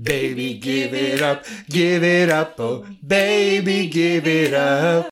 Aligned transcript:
Baby, 0.00 0.58
give 0.58 0.94
it 0.94 1.20
up, 1.22 1.44
give 1.68 2.04
it 2.04 2.30
up, 2.30 2.54
oh, 2.60 2.86
baby, 3.04 3.88
give 3.88 4.28
it 4.28 4.54
up. 4.54 5.10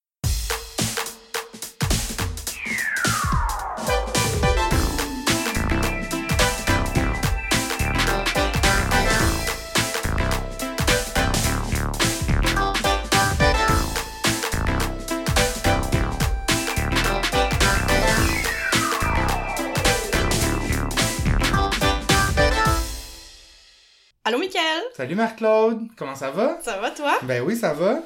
Salut 24.97 25.15
Marc-Claude, 25.15 25.89
comment 25.95 26.15
ça 26.15 26.31
va? 26.31 26.59
Ça 26.63 26.79
va, 26.81 26.91
toi? 26.91 27.19
Ben 27.25 27.43
oui, 27.43 27.55
ça 27.55 27.75
va. 27.75 28.03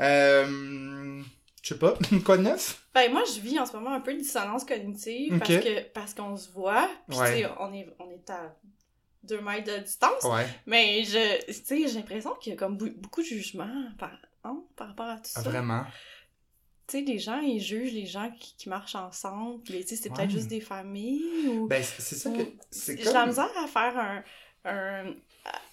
Euh, 0.00 1.22
je 1.62 1.68
sais 1.68 1.78
pas, 1.78 1.94
quoi 2.26 2.36
de 2.36 2.42
neuf? 2.42 2.86
Ben, 2.94 3.10
moi, 3.10 3.22
je 3.24 3.40
vis 3.40 3.58
en 3.58 3.64
ce 3.64 3.72
moment 3.72 3.94
un 3.94 4.00
peu 4.00 4.12
de 4.12 4.18
dissonance 4.18 4.66
cognitive 4.66 5.38
parce 5.38 5.50
que 5.50 5.82
parce 5.94 6.12
qu'on 6.12 6.36
se 6.36 6.50
voit, 6.50 6.90
puis 7.08 7.18
Ouais. 7.18 7.36
tu 7.36 7.42
sais, 7.46 7.50
on 7.58 7.72
est, 7.72 7.86
on 7.98 8.10
est 8.10 8.28
à 8.28 8.54
deux 9.22 9.40
mètres 9.40 9.72
de 9.72 9.78
distance, 9.82 10.24
Ouais, 10.24 10.46
mais 10.66 11.04
je, 11.04 11.46
tu 11.46 11.52
sais, 11.54 11.88
j'ai 11.88 11.94
l'impression 11.94 12.34
qu'il 12.34 12.52
y 12.52 12.54
a 12.54 12.58
comme 12.58 12.76
beaucoup 12.76 13.22
de 13.22 13.26
jugement 13.26 13.70
par, 13.98 14.12
hein, 14.44 14.58
par 14.76 14.88
rapport 14.88 15.06
à 15.08 15.16
tout 15.16 15.22
ça. 15.30 15.40
vraiment. 15.40 15.84
Tu 16.86 16.98
sais, 16.98 17.04
les 17.04 17.18
gens, 17.18 17.40
ils 17.40 17.60
jugent 17.62 17.94
les 17.94 18.04
gens 18.06 18.30
qui, 18.38 18.54
qui 18.58 18.68
marchent 18.68 18.94
ensemble, 18.94 19.62
mais 19.70 19.80
tu 19.80 19.88
sais, 19.88 19.96
c'est 19.96 20.10
peut-être 20.10 20.30
juste 20.30 20.48
des 20.48 20.60
familles 20.60 21.48
ou... 21.48 21.66
Ben 21.66 21.82
c'est 21.82 22.14
ça 22.14 22.28
que... 22.30 22.42
ou- 22.42 22.52
J'ai 22.86 22.96
la 23.04 23.12
comme... 23.12 23.28
misère 23.30 23.50
à 23.58 23.66
faire 23.66 23.98
un... 23.98 24.22
un 24.66 25.14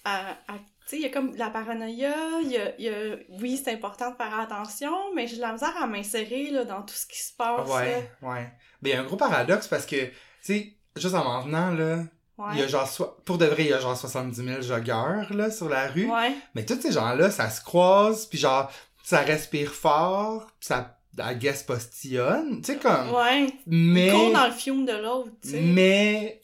à, 0.04 0.30
à- 0.48 0.58
il 0.92 1.00
y 1.00 1.06
a 1.06 1.08
comme 1.08 1.34
la 1.36 1.48
paranoïa, 1.50 2.14
il 2.42 2.50
y 2.52 2.56
a, 2.58 2.74
il 2.78 2.84
y 2.84 2.88
a- 2.88 3.16
oui, 3.40 3.60
c'est 3.62 3.72
important 3.72 4.10
de 4.10 4.16
faire 4.16 4.38
attention, 4.38 4.92
mais 5.14 5.26
j'ai 5.26 5.36
de 5.36 5.40
la 5.40 5.52
misère 5.52 5.74
à 5.80 5.86
m'insérer 5.86 6.50
là, 6.50 6.64
dans 6.64 6.82
tout 6.82 6.94
ce 6.94 7.06
qui 7.06 7.18
se 7.20 7.32
passe. 7.32 7.68
Ouais, 7.68 8.10
ouais. 8.22 8.50
Ben 8.82 8.90
il 8.90 8.90
y 8.90 8.92
a 8.92 9.00
un 9.00 9.04
gros 9.04 9.16
paradoxe 9.16 9.66
parce 9.66 9.86
que, 9.86 9.96
tu 10.06 10.12
sais, 10.42 10.72
juste 10.96 11.14
en 11.14 11.24
m'en 11.24 11.40
venant, 11.40 11.70
là, 11.70 11.96
là. 11.96 12.02
Ouais. 12.36 12.46
il 12.54 12.58
y 12.58 12.62
a 12.62 12.66
genre... 12.66 12.86
so- 12.88 13.16
Pour 13.24 13.38
de 13.38 13.46
vrai, 13.46 13.62
il 13.64 13.68
y 13.68 13.72
a 13.72 13.78
genre 13.78 13.96
70 13.96 14.44
000 14.44 14.60
joggeurs, 14.62 15.32
là, 15.32 15.50
sur 15.50 15.68
la 15.68 15.86
rue. 15.88 16.10
Ouais. 16.10 16.34
Mais 16.54 16.64
tous 16.66 16.80
ces 16.80 16.90
gens-là, 16.92 17.30
ça 17.30 17.48
se 17.48 17.62
croise, 17.62 18.26
puis 18.26 18.38
genre, 18.38 18.70
ça 19.04 19.20
respire 19.20 19.72
fort, 19.72 20.46
puis 20.58 20.66
ça, 20.66 20.98
I 21.18 21.36
guess, 21.36 21.62
postillonne. 21.62 22.60
Tu 22.60 22.72
sais, 22.72 22.78
comme... 22.78 23.10
Ouais. 23.14 23.46
Mais... 23.66 24.08
Ils 24.08 24.12
courent 24.12 24.32
dans 24.32 24.46
le 24.46 24.52
fiume 24.52 24.84
de 24.84 24.92
l'autre, 24.96 25.30
tu 25.42 25.50
sais. 25.50 25.60
Mais 25.60 26.40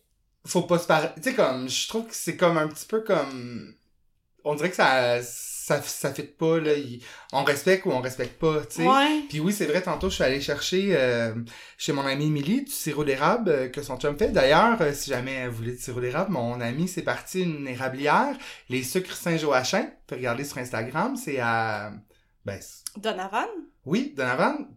faut 0.47 0.63
pas 0.63 0.79
se 0.79 0.87
par... 0.87 1.15
Tu 1.15 1.23
sais, 1.23 1.35
comme, 1.35 1.69
je 1.69 1.89
trouve 1.89 2.07
que 2.07 2.15
c'est 2.15 2.37
comme 2.37 2.59
un 2.59 2.69
petit 2.69 2.87
peu 2.87 3.01
comme... 3.01 3.75
On 4.43 4.55
dirait 4.55 4.71
que 4.71 4.77
ça, 4.77 5.21
ça, 5.23 5.83
ça 5.83 6.15
fit 6.15 6.23
pas, 6.23 6.59
là. 6.61 6.73
Il- 6.73 7.03
On 7.35 7.45
respecte 7.45 7.85
ou 7.85 7.91
on 7.91 8.01
respecte 8.01 8.39
pas, 8.41 8.61
tu 8.65 8.77
sais. 8.77 8.87
Ouais. 8.89 9.23
Puis 9.29 9.39
oui, 9.39 9.53
c'est 9.53 9.67
vrai, 9.67 9.83
tantôt, 9.83 10.09
je 10.09 10.15
suis 10.15 10.25
allé 10.25 10.41
chercher 10.41 10.97
euh, 10.97 11.35
chez 11.77 11.93
mon 11.93 12.07
amie 12.07 12.29
Émilie 12.29 12.65
du 12.65 12.71
sirop 12.71 13.05
d'érable 13.05 13.51
euh, 13.51 13.69
que 13.69 13.83
son 13.83 13.99
chum 13.99 14.17
fait. 14.17 14.29
D'ailleurs, 14.31 14.81
euh, 14.81 14.95
si 14.95 15.11
jamais 15.11 15.33
elle 15.35 15.51
voulait 15.51 15.73
du 15.73 15.79
sirop 15.79 16.01
d'érable, 16.01 16.33
mon 16.33 16.59
ami, 16.63 16.89
c'est 16.89 17.03
parti 17.03 17.43
une 17.43 17.69
érablière, 17.69 18.35
les 18.71 18.83
sucres 18.83 19.15
Saint-Joachim. 19.15 19.83
Tu 19.83 19.93
peux 20.07 20.17
regarder 20.17 20.45
sur 20.45 20.57
Instagram, 20.57 21.17
c'est 21.17 21.39
à... 21.39 21.93
Ben, 22.47 22.59
Donovan? 22.97 23.49
oui, 23.85 24.15
Donovan, 24.17 24.69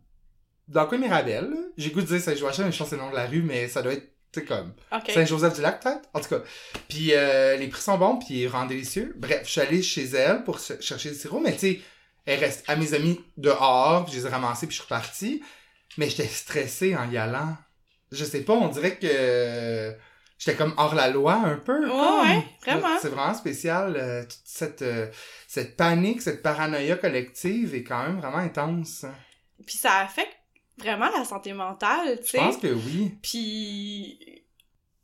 dans 0.68 0.88
de 0.88 0.98
Mirabel. 0.98 1.54
J'ai 1.78 1.92
goût 1.92 2.02
de 2.02 2.08
dire 2.08 2.20
Saint-Joachim, 2.20 2.66
mais 2.66 2.72
je 2.74 2.78
pense 2.78 2.90
que 2.90 2.96
c'est 2.96 3.02
le 3.02 3.04
nom 3.08 3.12
de 3.12 3.16
la 3.16 3.28
rue, 3.28 3.42
mais 3.44 3.70
ça 3.70 3.82
doit 3.82 3.94
être, 3.94 4.13
sais, 4.42 4.46
comme... 4.46 4.74
Saint-Joseph-du-Lac, 5.14 5.82
peut-être? 5.82 6.10
En 6.14 6.20
tout 6.20 6.30
cas. 6.30 6.42
Puis 6.90 7.10
euh, 7.14 7.56
les 7.58 7.68
prix 7.68 7.82
sont 7.82 7.98
bons, 7.98 8.18
puis 8.18 8.42
ils 8.42 8.48
rendent 8.48 8.70
délicieux. 8.70 9.14
Bref, 9.18 9.42
je 9.46 9.50
suis 9.52 9.62
allé 9.62 9.82
chez 9.82 10.06
elle 10.06 10.44
pour 10.44 10.60
ch- 10.60 10.82
chercher 10.82 11.10
le 11.10 11.16
sirop, 11.16 11.40
mais 11.40 11.54
tu 11.54 11.60
sais, 11.60 11.82
elle 12.26 12.40
reste 12.40 12.64
à 12.70 12.76
mes 12.76 12.94
amis 12.94 13.20
dehors, 13.38 14.06
puis 14.06 14.14
je 14.14 14.20
les 14.20 14.26
ai 14.28 14.30
ramassés, 14.30 14.68
puis 14.68 14.76
je 14.76 14.82
suis 14.82 14.84
reparti. 14.84 15.44
Mais 15.98 16.10
j'étais 16.10 16.28
stressé 16.28 16.96
en 16.96 17.10
y 17.12 17.18
allant. 17.18 17.56
Je 18.12 18.24
sais 18.26 18.42
pas, 18.42 18.54
on 18.54 18.68
dirait 18.70 18.96
que 18.98 19.96
j'étais 20.38 20.58
comme 20.58 20.74
hors 20.78 20.96
la 20.96 21.10
loi 21.10 21.34
un 21.36 21.58
peu. 21.58 21.82
Ouais, 21.88 21.90
comme. 21.90 22.22
ouais, 22.30 22.44
vraiment. 22.80 22.98
C'est 23.02 23.10
vraiment 23.10 23.34
spécial. 23.34 23.96
euh, 23.98 24.24
toute 24.24 24.40
cette, 24.46 24.82
euh, 24.82 25.08
cette 25.48 25.76
panique, 25.78 26.22
cette 26.22 26.42
paranoïa 26.42 26.96
collective 26.96 27.76
est 27.76 27.84
quand 27.84 28.04
même 28.04 28.20
vraiment 28.20 28.38
intense. 28.38 29.06
Puis 29.66 29.78
ça 29.78 29.98
affecte 30.00 30.36
vraiment 30.78 31.10
la 31.18 31.24
santé 31.26 31.54
mentale, 31.54 32.18
tu 32.20 32.24
Je 32.26 32.30
sais. 32.32 32.38
pense 32.38 32.58
que 32.58 32.68
oui. 32.68 33.18
Puis 33.22 34.44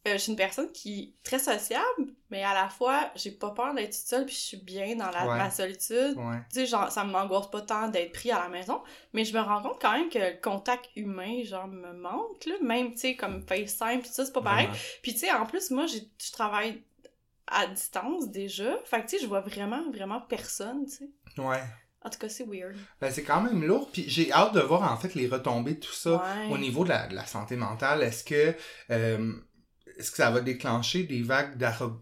euh, 0.07 0.13
je 0.13 0.17
suis 0.17 0.31
une 0.31 0.37
personne 0.37 0.71
qui 0.71 0.99
est 1.01 1.23
très 1.23 1.39
sociable, 1.39 2.13
mais 2.29 2.41
à 2.43 2.53
la 2.53 2.69
fois, 2.69 3.11
j'ai 3.15 3.31
pas 3.31 3.51
peur 3.51 3.73
d'être 3.73 3.91
toute 3.91 4.07
seule, 4.07 4.25
puis 4.25 4.33
je 4.33 4.39
suis 4.39 4.57
bien 4.57 4.95
dans 4.95 5.11
la, 5.11 5.27
Ouais. 5.27 5.37
ma 5.37 5.51
solitude. 5.51 6.15
Ouais. 6.17 6.37
Tu 6.51 6.61
sais, 6.61 6.65
genre, 6.65 6.89
ça 6.89 7.03
m'angoisse 7.03 7.49
pas 7.51 7.61
tant 7.61 7.89
d'être 7.89 8.13
pris 8.13 8.31
à 8.31 8.39
la 8.39 8.47
maison, 8.49 8.81
mais 9.13 9.25
je 9.25 9.33
me 9.35 9.41
rends 9.41 9.61
compte 9.61 9.79
quand 9.81 9.91
même 9.91 10.09
que 10.09 10.17
le 10.17 10.41
contact 10.41 10.89
humain, 10.95 11.43
genre, 11.43 11.67
me 11.67 11.91
manque, 11.93 12.45
là. 12.45 12.55
Même, 12.61 12.93
tu 12.93 12.99
sais, 12.99 13.15
comme 13.15 13.45
FaceTime, 13.45 14.01
pis 14.01 14.07
ça, 14.09 14.25
c'est 14.25 14.31
pas 14.33 14.41
pareil. 14.41 14.67
Vraiment. 14.67 14.81
Puis, 15.03 15.13
tu 15.13 15.19
sais, 15.19 15.31
en 15.31 15.45
plus, 15.45 15.69
moi, 15.69 15.85
je 15.85 16.31
travaille 16.31 16.81
à 17.47 17.67
distance 17.67 18.29
déjà. 18.29 18.77
Fait 18.85 19.01
que, 19.01 19.09
tu 19.09 19.17
sais, 19.17 19.23
je 19.23 19.27
vois 19.27 19.41
vraiment, 19.41 19.91
vraiment 19.91 20.21
personne, 20.21 20.85
tu 20.85 20.91
sais. 20.91 21.09
Ouais. 21.41 21.61
En 22.03 22.09
tout 22.09 22.17
cas, 22.19 22.29
c'est 22.29 22.45
weird. 22.47 22.75
Ben, 23.01 23.11
c'est 23.11 23.23
quand 23.23 23.41
même 23.41 23.63
lourd. 23.65 23.89
Puis 23.91 24.05
j'ai 24.07 24.31
hâte 24.31 24.53
de 24.53 24.61
voir 24.61 24.89
en 24.91 24.95
fait 24.97 25.15
les 25.15 25.27
retombées 25.27 25.73
de 25.75 25.79
tout 25.81 25.91
ça 25.93 26.11
Ouais. 26.13 26.53
au 26.53 26.57
niveau 26.57 26.83
de 26.85 26.89
la, 26.89 27.07
de 27.07 27.15
la 27.15 27.25
santé 27.25 27.55
mentale. 27.57 28.03
Est-ce 28.03 28.23
que 28.23 28.55
euh, 28.91 29.33
est-ce 29.97 30.11
que 30.11 30.17
ça 30.17 30.31
va 30.31 30.39
déclencher 30.39 31.03
des 31.03 31.21
vagues 31.21 31.57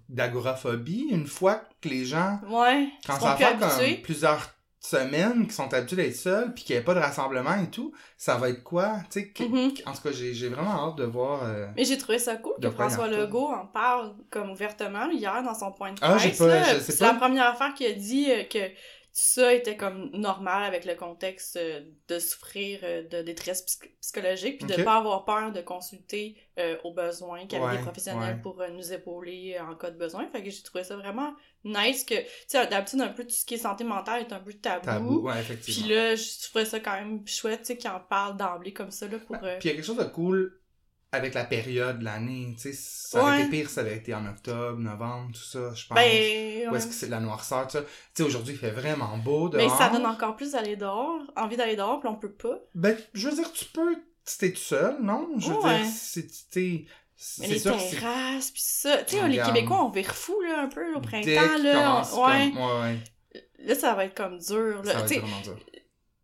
d'agoraphobie 0.09 1.07
une 1.09 1.27
fois 1.27 1.61
que 1.81 1.89
les 1.89 2.05
gens, 2.05 2.39
Ouais. 2.49 2.87
quand 3.05 3.19
ça 3.19 3.35
faire 3.35 3.57
comme 3.57 3.69
plusieurs 4.03 4.51
semaines 4.79 5.47
qui 5.47 5.53
sont 5.53 5.73
habitués 5.73 5.97
d'être 5.97 6.15
seuls 6.15 6.53
puis 6.53 6.63
qu'il 6.63 6.75
n'y 6.75 6.81
a 6.81 6.85
pas 6.85 6.93
de 6.93 6.99
rassemblement 6.99 7.55
et 7.61 7.69
tout, 7.69 7.91
ça 8.15 8.37
va 8.37 8.49
être 8.49 8.63
quoi? 8.63 8.97
Tu 9.09 9.19
sais, 9.21 9.29
que- 9.29 9.43
Mhm. 9.43 9.71
En 9.85 9.91
tout 9.93 10.01
cas, 10.03 10.11
j'ai 10.11 10.47
vraiment 10.49 10.89
hâte 10.89 10.95
de 10.97 11.03
voir. 11.03 11.43
euh, 11.43 11.67
Mais 11.75 11.83
j'ai 11.83 11.97
trouvé 11.97 12.19
ça 12.19 12.35
cool 12.37 12.53
que 12.61 12.69
François. 12.69 13.07
Legault 13.07 13.47
en 13.49 13.65
parle 13.65 14.15
comme 14.29 14.51
ouvertement 14.51 15.09
hier 15.09 15.43
dans 15.43 15.55
son 15.55 15.71
point 15.73 15.91
de 15.91 15.99
Ah, 16.01 16.13
presse. 16.15 16.37
pas- 16.37 16.45
là. 16.47 16.63
je 16.75 16.79
sais 16.79 16.91
C'est 16.93 16.99
pas. 16.99 17.13
la 17.13 17.17
première 17.19 17.47
affaire 17.49 17.73
qu'il 17.73 17.87
a 17.87 17.93
dit 17.93 18.31
euh, 18.31 18.43
que 18.43 18.59
ça 19.19 19.51
était 19.51 19.75
comme 19.75 20.11
normal 20.11 20.63
avec 20.63 20.85
le 20.85 20.93
contexte 20.93 21.55
euh, 21.57 21.81
de 22.07 22.19
souffrir 22.19 22.81
euh, 22.83 23.01
de 23.01 23.23
détresse 23.23 23.63
psy- 23.63 23.89
psychologique 23.99 24.59
puis 24.59 24.67
de 24.67 24.83
pas 24.83 24.97
avoir 24.97 25.25
peur 25.25 25.51
de 25.51 25.61
consulter 25.61 26.37
euh, 26.59 26.77
aux 26.83 26.93
besoins 26.93 27.47
qu'il 27.47 27.53
y 27.53 27.55
avait 27.63 27.71
Ouais, 27.71 27.77
des 27.77 27.81
professionnels 27.83 28.35
ouais. 28.35 28.41
pour 28.43 28.61
euh, 28.61 28.69
nous 28.69 28.93
épauler 28.93 29.57
en 29.59 29.73
cas 29.75 29.89
de 29.89 29.97
besoin. 29.97 30.27
Fait 30.27 30.43
que 30.43 30.51
j'ai 30.51 30.61
trouvé 30.61 30.83
ça 30.83 30.95
vraiment 30.95 31.33
nice 31.63 32.03
que, 32.03 32.13
tu 32.13 32.27
sais, 32.47 32.67
d'habitude 32.67 33.01
un 33.01 33.07
peu 33.09 33.23
tout 33.23 33.33
ce 33.33 33.43
qui 33.43 33.55
est 33.55 33.57
santé 33.57 33.83
mentale 33.83 34.21
est 34.21 34.33
un 34.33 34.39
peu 34.39 34.53
tabou. 34.53 34.85
tabou. 34.85 35.19
Ouais, 35.21 35.33
Puis 35.33 35.41
effectivement. 35.41 35.87
là, 35.89 36.15
je 36.15 36.47
trouvais 36.47 36.65
ça 36.65 36.79
quand 36.79 36.93
même 36.93 37.27
chouette, 37.27 37.61
tu 37.61 37.65
sais, 37.67 37.77
qu'il 37.77 37.89
en 37.89 37.99
parle 37.99 38.37
d'emblée 38.37 38.71
comme 38.73 38.91
ça, 38.91 39.07
là, 39.07 39.17
pour... 39.17 39.35
euh, 39.43 39.57
Puis 39.59 39.69
il 39.69 39.71
y 39.71 39.73
a 39.73 39.75
quelque 39.77 39.85
chose 39.85 39.97
de 39.97 40.03
cool 40.03 40.61
avec 41.11 41.33
la 41.33 41.45
période 41.45 41.99
de 41.99 42.03
l'année. 42.03 42.53
Tu 42.55 42.73
sais, 42.73 42.73
ça 42.73 43.21
aurait 43.21 43.31
Ouais. 43.37 43.41
été 43.43 43.49
pire, 43.51 43.69
ça 43.69 43.81
avait 43.81 43.95
été 43.95 44.13
en 44.13 44.25
octobre, 44.27 44.77
novembre, 44.79 45.31
tout 45.33 45.41
ça, 45.41 45.73
je 45.73 45.87
pense. 45.87 45.95
Ben, 45.95 46.67
Ou 46.67 46.71
ouais. 46.71 46.77
est-ce 46.77 46.87
que 46.87 46.93
c'est 46.93 47.05
de 47.07 47.11
la 47.11 47.19
noirceur, 47.21 47.65
tout 47.67 47.73
ça? 47.77 47.81
Tu 47.81 47.87
sais, 48.15 48.23
aujourd'hui, 48.23 48.53
il 48.53 48.59
fait 48.59 48.71
vraiment 48.71 49.17
beau 49.17 49.47
dehors. 49.49 49.61
Mais 49.63 49.69
ça 49.77 49.89
donne 49.89 50.05
encore 50.05 50.35
plus 50.35 50.51
d'aller 50.51 50.75
dehors, 50.75 51.21
envie 51.35 51.55
d'aller 51.57 51.75
dehors, 51.75 51.99
puis 51.99 52.09
on 52.09 52.15
peut 52.15 52.31
pas. 52.33 52.59
Ben, 52.75 52.97
je 53.13 53.29
veux 53.29 53.35
dire, 53.35 53.51
tu 53.53 53.65
peux, 53.65 53.95
si 54.25 54.37
t'es 54.37 54.51
tout 54.51 54.57
seul, 54.57 54.97
non? 55.01 55.29
Je 55.37 55.49
veux 55.51 55.57
Ouais. 55.59 55.81
dire, 55.83 55.91
si 55.91 56.27
tu 56.27 56.37
t'es... 56.51 56.85
Mais 57.39 57.47
les 57.47 57.61
terrasses, 57.61 58.51
puis 58.51 58.61
ça. 58.63 58.97
Tu 59.03 59.15
sais, 59.15 59.27
les 59.27 59.39
Regarde. 59.41 59.55
Québécois, 59.55 59.83
on 59.83 59.89
vire 59.89 60.13
fou, 60.13 60.39
là, 60.41 60.61
un 60.61 60.67
peu, 60.67 60.93
au 60.93 60.99
printemps, 61.01 61.57
là. 61.63 62.03
on- 62.13 62.25
Ouais. 62.27 62.51
comme- 62.51 62.81
ouais. 62.83 62.99
Là, 63.59 63.73
ça 63.75 63.95
va 63.95 64.05
être 64.05 64.13
comme 64.15 64.37
dur, 64.37 64.81
Ça 64.85 64.93
là. 64.93 64.99
va 65.01 65.07
Tu 65.07 65.15
être 65.15 65.41
dur. 65.43 65.57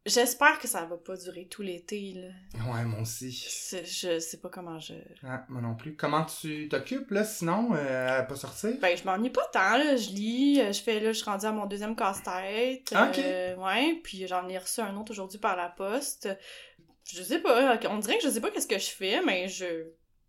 J'espère 0.05 0.59
que 0.59 0.67
ça 0.67 0.85
va 0.85 0.97
pas 0.97 1.15
durer 1.15 1.47
tout 1.49 1.61
l'été, 1.61 2.13
là. 2.13 2.71
Ouais, 2.71 2.83
moi 2.85 3.01
aussi. 3.01 3.31
Je 3.31 4.19
sais 4.19 4.37
pas 4.37 4.49
comment 4.49 4.79
je... 4.79 4.93
Ah, 5.23 5.45
moi 5.49 5.61
non 5.61 5.75
plus. 5.75 5.95
Comment 5.95 6.25
tu 6.25 6.67
t'occupes, 6.69 7.11
là, 7.11 7.23
sinon, 7.23 7.73
euh, 7.73 8.19
à 8.19 8.23
pas 8.23 8.35
sortir? 8.35 8.77
Ben, 8.81 8.97
je 8.97 9.03
m'ennuie 9.03 9.29
pas 9.29 9.45
tant, 9.51 9.77
là. 9.77 9.95
Je 9.95 10.09
lis, 10.09 10.61
euh, 10.61 10.71
je 10.71 10.81
fais, 10.81 10.99
là, 10.99 11.11
je 11.11 11.17
suis 11.17 11.25
rendue 11.25 11.45
à 11.45 11.51
mon 11.51 11.65
deuxième 11.65 11.95
casse-tête. 11.95 12.93
Ok. 12.93 13.19
euh, 13.19 13.55
ouais, 13.55 13.99
puis 14.03 14.27
j'en 14.27 14.47
ai 14.49 14.57
reçu 14.57 14.81
un 14.81 14.95
autre 14.97 15.11
aujourd'hui 15.11 15.39
par 15.39 15.55
la 15.55 15.69
poste. 15.69 16.29
Je 17.11 17.21
sais 17.21 17.39
pas, 17.39 17.79
on 17.89 17.99
dirait 17.99 18.17
que 18.17 18.23
je 18.23 18.29
sais 18.29 18.41
pas 18.41 18.49
qu'est-ce 18.49 18.67
que 18.67 18.79
je 18.79 18.89
fais, 18.89 19.21
mais 19.25 19.47
je... 19.47 19.65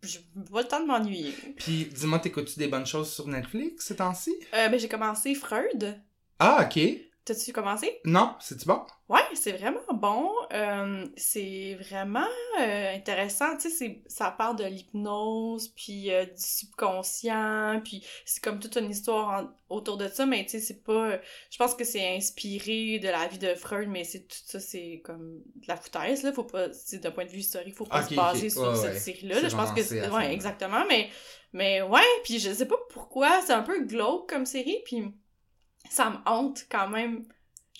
J'ai 0.02 0.20
pas 0.52 0.60
le 0.60 0.68
temps 0.68 0.80
de 0.80 0.86
m'ennuyer. 0.86 1.32
Puis, 1.56 1.86
dis-moi, 1.86 2.18
t'écoutes-tu 2.18 2.58
des 2.58 2.68
bonnes 2.68 2.84
choses 2.84 3.10
sur 3.10 3.26
Netflix 3.26 3.86
ces 3.86 3.96
temps-ci? 3.96 4.34
Euh, 4.52 4.68
ben, 4.68 4.78
j'ai 4.78 4.88
commencé 4.88 5.34
Freud. 5.34 5.98
Ah, 6.38 6.66
ok. 6.66 6.78
T'as-tu 7.24 7.52
commencé? 7.54 8.00
Non, 8.04 8.34
c'est-tu 8.38 8.66
bon? 8.66 8.82
Ouais, 9.08 9.22
c'est 9.32 9.52
vraiment 9.52 9.80
bon. 9.94 10.30
Euh, 10.52 11.06
c'est 11.16 11.74
vraiment 11.80 12.26
euh, 12.60 12.94
intéressant. 12.94 13.56
Tu 13.56 13.62
sais, 13.62 13.70
c'est- 13.70 14.02
ça 14.06 14.30
parle 14.30 14.56
de 14.56 14.64
l'hypnose, 14.64 15.68
puis 15.68 16.12
euh, 16.12 16.26
du 16.26 16.32
subconscient, 16.36 17.80
puis 17.82 18.04
c'est 18.26 18.42
comme 18.42 18.58
toute 18.60 18.76
une 18.76 18.90
histoire 18.90 19.40
en- 19.70 19.74
autour 19.74 19.96
de 19.96 20.08
ça, 20.08 20.26
mais 20.26 20.44
tu 20.44 20.50
sais, 20.50 20.60
c'est 20.60 20.82
pas... 20.84 21.18
Je 21.50 21.56
pense 21.58 21.74
que 21.74 21.84
c'est 21.84 22.14
inspiré 22.16 22.98
de 22.98 23.08
la 23.08 23.26
vie 23.26 23.38
de 23.38 23.54
Freud, 23.54 23.88
mais 23.88 24.04
c'est 24.04 24.20
tout 24.28 24.36
ça, 24.44 24.60
c'est 24.60 25.00
comme 25.04 25.40
de 25.56 25.66
la 25.66 25.76
foutaise, 25.76 26.22
là. 26.22 26.32
Faut 26.32 26.44
pas... 26.44 26.72
C'est 26.72 26.98
d'un 26.98 27.10
point 27.10 27.24
de 27.24 27.30
vue 27.30 27.38
historique, 27.38 27.74
faut 27.74 27.86
pas 27.86 28.02
se 28.02 28.14
baser 28.14 28.50
sur 28.50 28.62
Ouais, 28.68 28.76
cette 28.76 28.92
ouais. 28.92 28.98
série-là. 28.98 29.40
Là. 29.40 29.48
Je 29.48 29.56
pense 29.56 29.72
que... 29.72 29.82
c'est- 29.82 30.08
Ouais, 30.10 30.32
exactement, 30.32 30.84
mais... 30.88 31.08
Mais 31.52 31.82
ouais, 31.82 32.00
puis 32.24 32.40
je 32.40 32.52
sais 32.52 32.66
pas 32.66 32.76
pourquoi, 32.90 33.40
c'est 33.46 33.52
un 33.52 33.62
peu 33.62 33.84
glauque 33.84 34.28
comme 34.28 34.44
série, 34.44 34.78
puis 34.84 35.04
ça 35.88 36.10
me 36.10 36.16
hante 36.26 36.66
quand 36.70 36.88
même. 36.88 37.24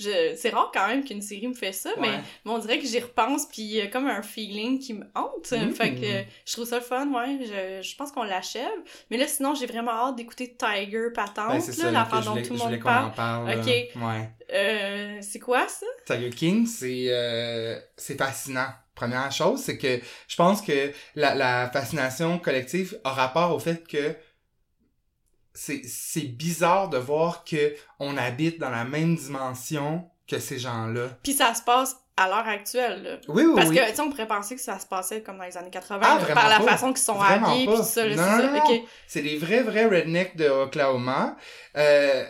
Je... 0.01 0.35
C'est 0.37 0.51
rare 0.51 0.73
quand 0.75 0.89
même 0.89 1.05
qu'une 1.05 1.23
série 1.23 1.47
me 1.47 1.55
fait 1.55 1.71
ça, 1.71 1.91
mais, 2.01 2.09
Ouais. 2.09 2.21
mais 2.45 2.51
on 2.51 2.59
dirait 2.59 2.81
que 2.81 2.85
j'y 2.87 2.99
repense, 2.99 3.47
puis 3.47 3.63
il 3.63 3.71
y 3.75 3.81
a 3.81 3.87
comme 3.87 4.09
un 4.09 4.23
feeling 4.23 4.81
qui 4.81 4.93
me 4.95 5.05
hante. 5.15 5.53
Mm. 5.53 5.71
Fait 5.71 5.95
que 5.95 6.25
je 6.45 6.53
trouve 6.53 6.65
ça 6.67 6.79
le 6.79 6.83
fun, 6.83 7.07
ouais. 7.13 7.39
Je, 7.43 7.89
je 7.89 7.97
pense 7.97 8.11
qu'on 8.11 8.25
l'achève. 8.25 8.69
Mais 9.11 9.17
là, 9.19 9.29
sinon, 9.29 9.55
j'ai 9.55 9.67
vraiment 9.67 9.93
hâte 9.93 10.17
d'écouter 10.17 10.57
Tiger 10.57 11.11
Patente, 11.15 11.47
Ben, 11.49 11.93
là, 11.93 12.09
que 12.11 12.17
je 12.17 12.25
dont 12.25 12.43
tout 12.43 12.53
le 12.55 12.59
monde 12.59 12.81
parle. 12.83 13.13
parle. 13.15 13.51
Ok. 13.61 13.67
Ouais. 13.67 14.31
Euh, 14.53 15.19
c'est 15.21 15.39
quoi 15.39 15.69
ça? 15.69 15.87
Tiger 16.07 16.31
King, 16.31 16.67
c'est 16.67 17.07
euh, 17.11 17.79
c'est 17.97 18.19
fascinant. 18.19 18.67
Première 18.97 19.31
chose, 19.31 19.61
c'est 19.61 19.79
que 19.79 20.01
je 20.29 20.37
pense 20.37 20.61
que 20.61 20.93
la, 21.15 21.35
la 21.37 21.71
fascination 21.73 22.39
collective 22.41 22.99
a 23.05 23.11
rapport 23.11 23.55
au 23.55 23.59
fait 23.61 23.87
que 23.87 24.15
c'est 25.55 25.83
c'est 25.87 26.23
bizarre 26.23 26.89
de 26.91 26.99
voir 26.99 27.45
que 27.45 27.75
on 28.01 28.17
habite 28.17 28.59
dans 28.61 28.71
la 28.71 28.85
même 28.85 29.15
dimension 29.17 30.09
que 30.27 30.39
ces 30.39 30.59
gens-là. 30.59 31.09
Puis 31.23 31.33
ça 31.33 31.55
se 31.55 31.63
passe 31.63 31.97
à 32.17 32.29
l'heure 32.29 32.47
actuelle, 32.47 33.03
là. 33.03 33.17
Oui, 33.29 33.43
oui, 33.45 33.53
Parce 33.57 33.69
oui. 33.71 33.77
que, 33.77 33.89
tu 33.91 33.95
sais, 33.97 34.01
on 34.01 34.09
pourrait 34.11 34.29
penser 34.29 34.55
que 34.55 34.61
ça 34.61 34.79
se 34.79 34.87
passait 34.87 35.21
comme 35.23 35.37
dans 35.39 35.45
les 35.45 35.57
années 35.57 35.71
80, 35.71 36.01
Ah, 36.03 36.19
là, 36.29 36.35
par 36.35 36.49
la 36.49 36.59
pas. 36.61 36.71
façon 36.73 36.89
qu'ils 36.93 37.03
sont 37.03 37.15
Vraiment 37.15 37.49
habillés, 37.49 37.67
puis 37.67 37.83
ça, 37.83 38.07
là, 38.07 38.15
Non, 38.15 38.63
c'est 38.69 38.75
non. 38.75 38.85
C'est 39.09 39.23
des 39.23 39.37
vrais, 39.37 39.63
vrais 39.65 39.87
rednecks 39.87 40.37
de 40.37 40.49
Oklahoma. 40.49 41.37
Euh, 41.77 42.25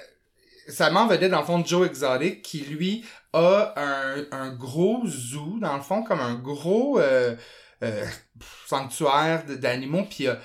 ça 0.69 0.89
m'en 0.91 1.07
vedait 1.07 1.29
dans 1.29 1.41
le 1.41 1.45
fond 1.45 1.59
de 1.59 1.67
Joe 1.67 1.87
Exotic, 1.87 2.41
qui 2.41 2.61
lui 2.61 3.05
a 3.35 3.75
un, 3.77 4.25
un 4.33 4.55
gros 4.55 5.03
zoo, 5.07 5.59
dans 5.61 5.77
le 5.77 5.83
fond, 5.83 6.03
comme 6.03 6.21
un 6.21 6.35
gros 6.35 6.99
euh, 6.99 7.37
euh, 7.83 8.07
sanctuaire 8.67 9.45
d'animaux, 9.47 10.05
puis 10.09 10.17
il 10.21 10.25
y 10.25 10.29
a 10.29 10.39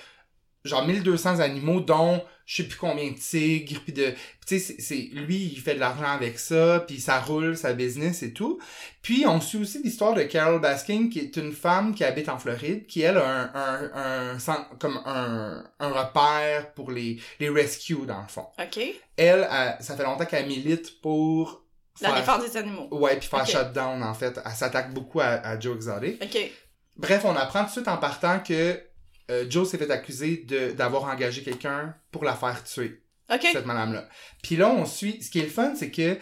genre 0.66 0.86
1200 0.86 1.40
animaux, 1.40 1.80
dont 1.80 2.22
je 2.52 2.56
sais 2.56 2.64
plus 2.68 2.80
combien 2.80 3.12
de 3.12 3.16
tigres, 3.16 3.80
puis 3.84 3.94
de... 3.94 4.12
Tu 4.48 4.60
sais, 4.60 4.76
c'est- 4.80 5.10
lui, 5.14 5.52
il 5.54 5.60
fait 5.60 5.76
de 5.76 5.80
l'argent 5.80 6.08
avec 6.10 6.40
ça, 6.40 6.80
puis 6.88 7.00
ça 7.00 7.20
roule, 7.20 7.56
sa 7.56 7.74
business 7.74 8.24
et 8.24 8.34
tout. 8.34 8.58
Puis 9.04 9.24
on 9.28 9.40
suit 9.40 9.60
aussi 9.60 9.84
l'histoire 9.84 10.16
de 10.16 10.24
Carol 10.24 10.60
Baskin, 10.60 11.10
qui 11.10 11.20
est 11.20 11.38
une 11.38 11.52
femme 11.54 11.94
qui 11.94 12.04
habite 12.04 12.28
en 12.28 12.40
Floride, 12.40 12.88
qui 12.88 13.02
elle 13.02 13.18
a 13.18 13.30
un, 13.30 13.52
un, 13.54 14.38
un, 14.48 14.68
comme 14.80 15.00
un, 15.06 15.64
un 15.80 15.90
repère 15.90 16.74
pour 16.74 16.90
les, 16.90 17.20
les 17.40 17.50
rescues, 17.50 18.08
dans 18.08 18.22
le 18.24 18.28
fond. 18.28 18.48
OK. 18.60 18.80
Elle, 19.16 19.48
elle, 19.52 19.76
ça 19.80 19.96
fait 19.96 20.04
longtemps 20.04 20.26
qu'elle 20.26 20.48
milite 20.48 21.00
pour 21.02 21.64
La 22.02 22.10
faire- 22.10 22.18
défense 22.40 22.52
des 22.52 22.58
animaux. 22.58 22.88
Ouais, 22.90 23.18
puis 23.18 23.28
faire 23.30 23.42
Ok. 23.42 23.48
shutdown, 23.50 24.02
en 24.02 24.16
fait. 24.16 24.40
Elle 24.44 24.52
s'attaque 24.54 24.92
beaucoup 24.92 25.20
à, 25.20 25.26
à 25.28 25.60
Joe 25.60 25.76
Exotic. 25.76 26.24
OK. 26.24 26.52
Bref, 26.96 27.22
on 27.26 27.36
apprend 27.36 27.60
tout 27.62 27.68
de 27.68 27.72
suite 27.74 27.88
en 27.88 27.98
partant 27.98 28.40
que 28.40 28.82
euh, 29.30 29.46
Joe 29.50 29.70
s'est 29.70 29.78
fait 29.78 29.92
accuser 29.92 30.38
de 30.48 30.72
d'avoir 30.72 31.04
engagé 31.04 31.44
quelqu'un 31.44 31.96
pour 32.12 32.24
la 32.24 32.36
faire 32.36 32.64
tuer, 32.64 33.02
OK. 33.32 33.46
cette 33.52 33.66
madame-là. 33.66 34.08
Puis 34.44 34.56
là, 34.56 34.70
on 34.70 34.86
suit... 34.86 35.22
Ce 35.22 35.30
qui 35.30 35.40
est 35.40 35.44
le 35.44 35.50
fun, 35.50 35.74
c'est 35.76 35.92
que 35.92 36.18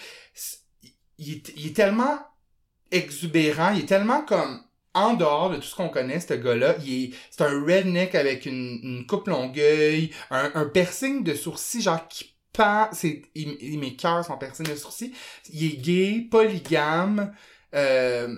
il 1.17 1.33
est, 1.33 1.53
il 1.55 1.67
est 1.67 1.75
tellement 1.75 2.19
exubérant, 2.91 3.71
il 3.71 3.81
est 3.81 3.87
tellement 3.87 4.21
comme 4.21 4.61
en 4.93 5.13
dehors 5.13 5.51
de 5.51 5.57
tout 5.57 5.63
ce 5.63 5.75
qu'on 5.75 5.89
connaît, 5.89 6.19
ce 6.19 6.33
gars-là. 6.33 6.75
Il 6.83 7.03
est, 7.03 7.13
c'est 7.29 7.43
un 7.43 7.63
redneck 7.63 8.15
avec 8.15 8.45
une, 8.45 8.79
une 8.81 9.05
coupe 9.05 9.27
longueuil, 9.27 10.11
un, 10.31 10.51
un 10.55 10.65
piercing 10.65 11.23
de 11.23 11.35
sourcil, 11.35 11.81
genre 11.81 12.07
qui 12.07 12.35
pend, 12.51 12.89
c'est, 12.91 13.21
il, 13.35 13.57
il 13.61 13.79
m'écoeure 13.79 14.25
son 14.25 14.37
piercing 14.37 14.65
de 14.65 14.75
sourcil. 14.75 15.13
Il 15.53 15.65
est 15.65 15.77
gay, 15.77 16.27
polygame, 16.31 17.33
euh, 17.75 18.35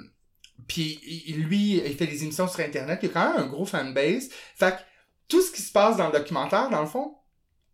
puis 0.68 1.00
lui, 1.36 1.82
il 1.86 1.96
fait 1.96 2.08
des 2.08 2.24
émissions 2.24 2.48
sur 2.48 2.60
Internet, 2.60 3.00
il 3.04 3.10
a 3.10 3.12
quand 3.12 3.34
même 3.34 3.44
un 3.44 3.48
gros 3.48 3.66
fanbase. 3.66 4.30
Fait 4.56 4.72
que 4.72 4.80
tout 5.28 5.42
ce 5.42 5.52
qui 5.52 5.62
se 5.62 5.72
passe 5.72 5.98
dans 5.98 6.08
le 6.08 6.14
documentaire, 6.18 6.70
dans 6.70 6.82
le 6.82 6.88
fond, 6.88 7.16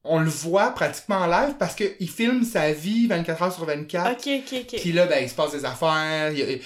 on 0.03 0.19
le 0.19 0.29
voit 0.29 0.71
pratiquement 0.71 1.15
en 1.17 1.27
live 1.27 1.55
parce 1.57 1.73
qu'il 1.75 2.09
filme 2.09 2.43
sa 2.43 2.71
vie 2.71 3.07
24 3.07 3.41
heures 3.41 3.53
sur 3.53 3.65
24. 3.65 4.11
OK, 4.11 4.27
OK, 4.27 4.59
OK. 4.61 4.79
Puis 4.79 4.91
là, 4.91 5.07
ben, 5.07 5.23
il 5.23 5.29
se 5.29 5.35
passe 5.35 5.53
des 5.53 5.65
affaires, 5.65 6.31
il 6.31 6.39
y 6.39 6.43
a, 6.43 6.57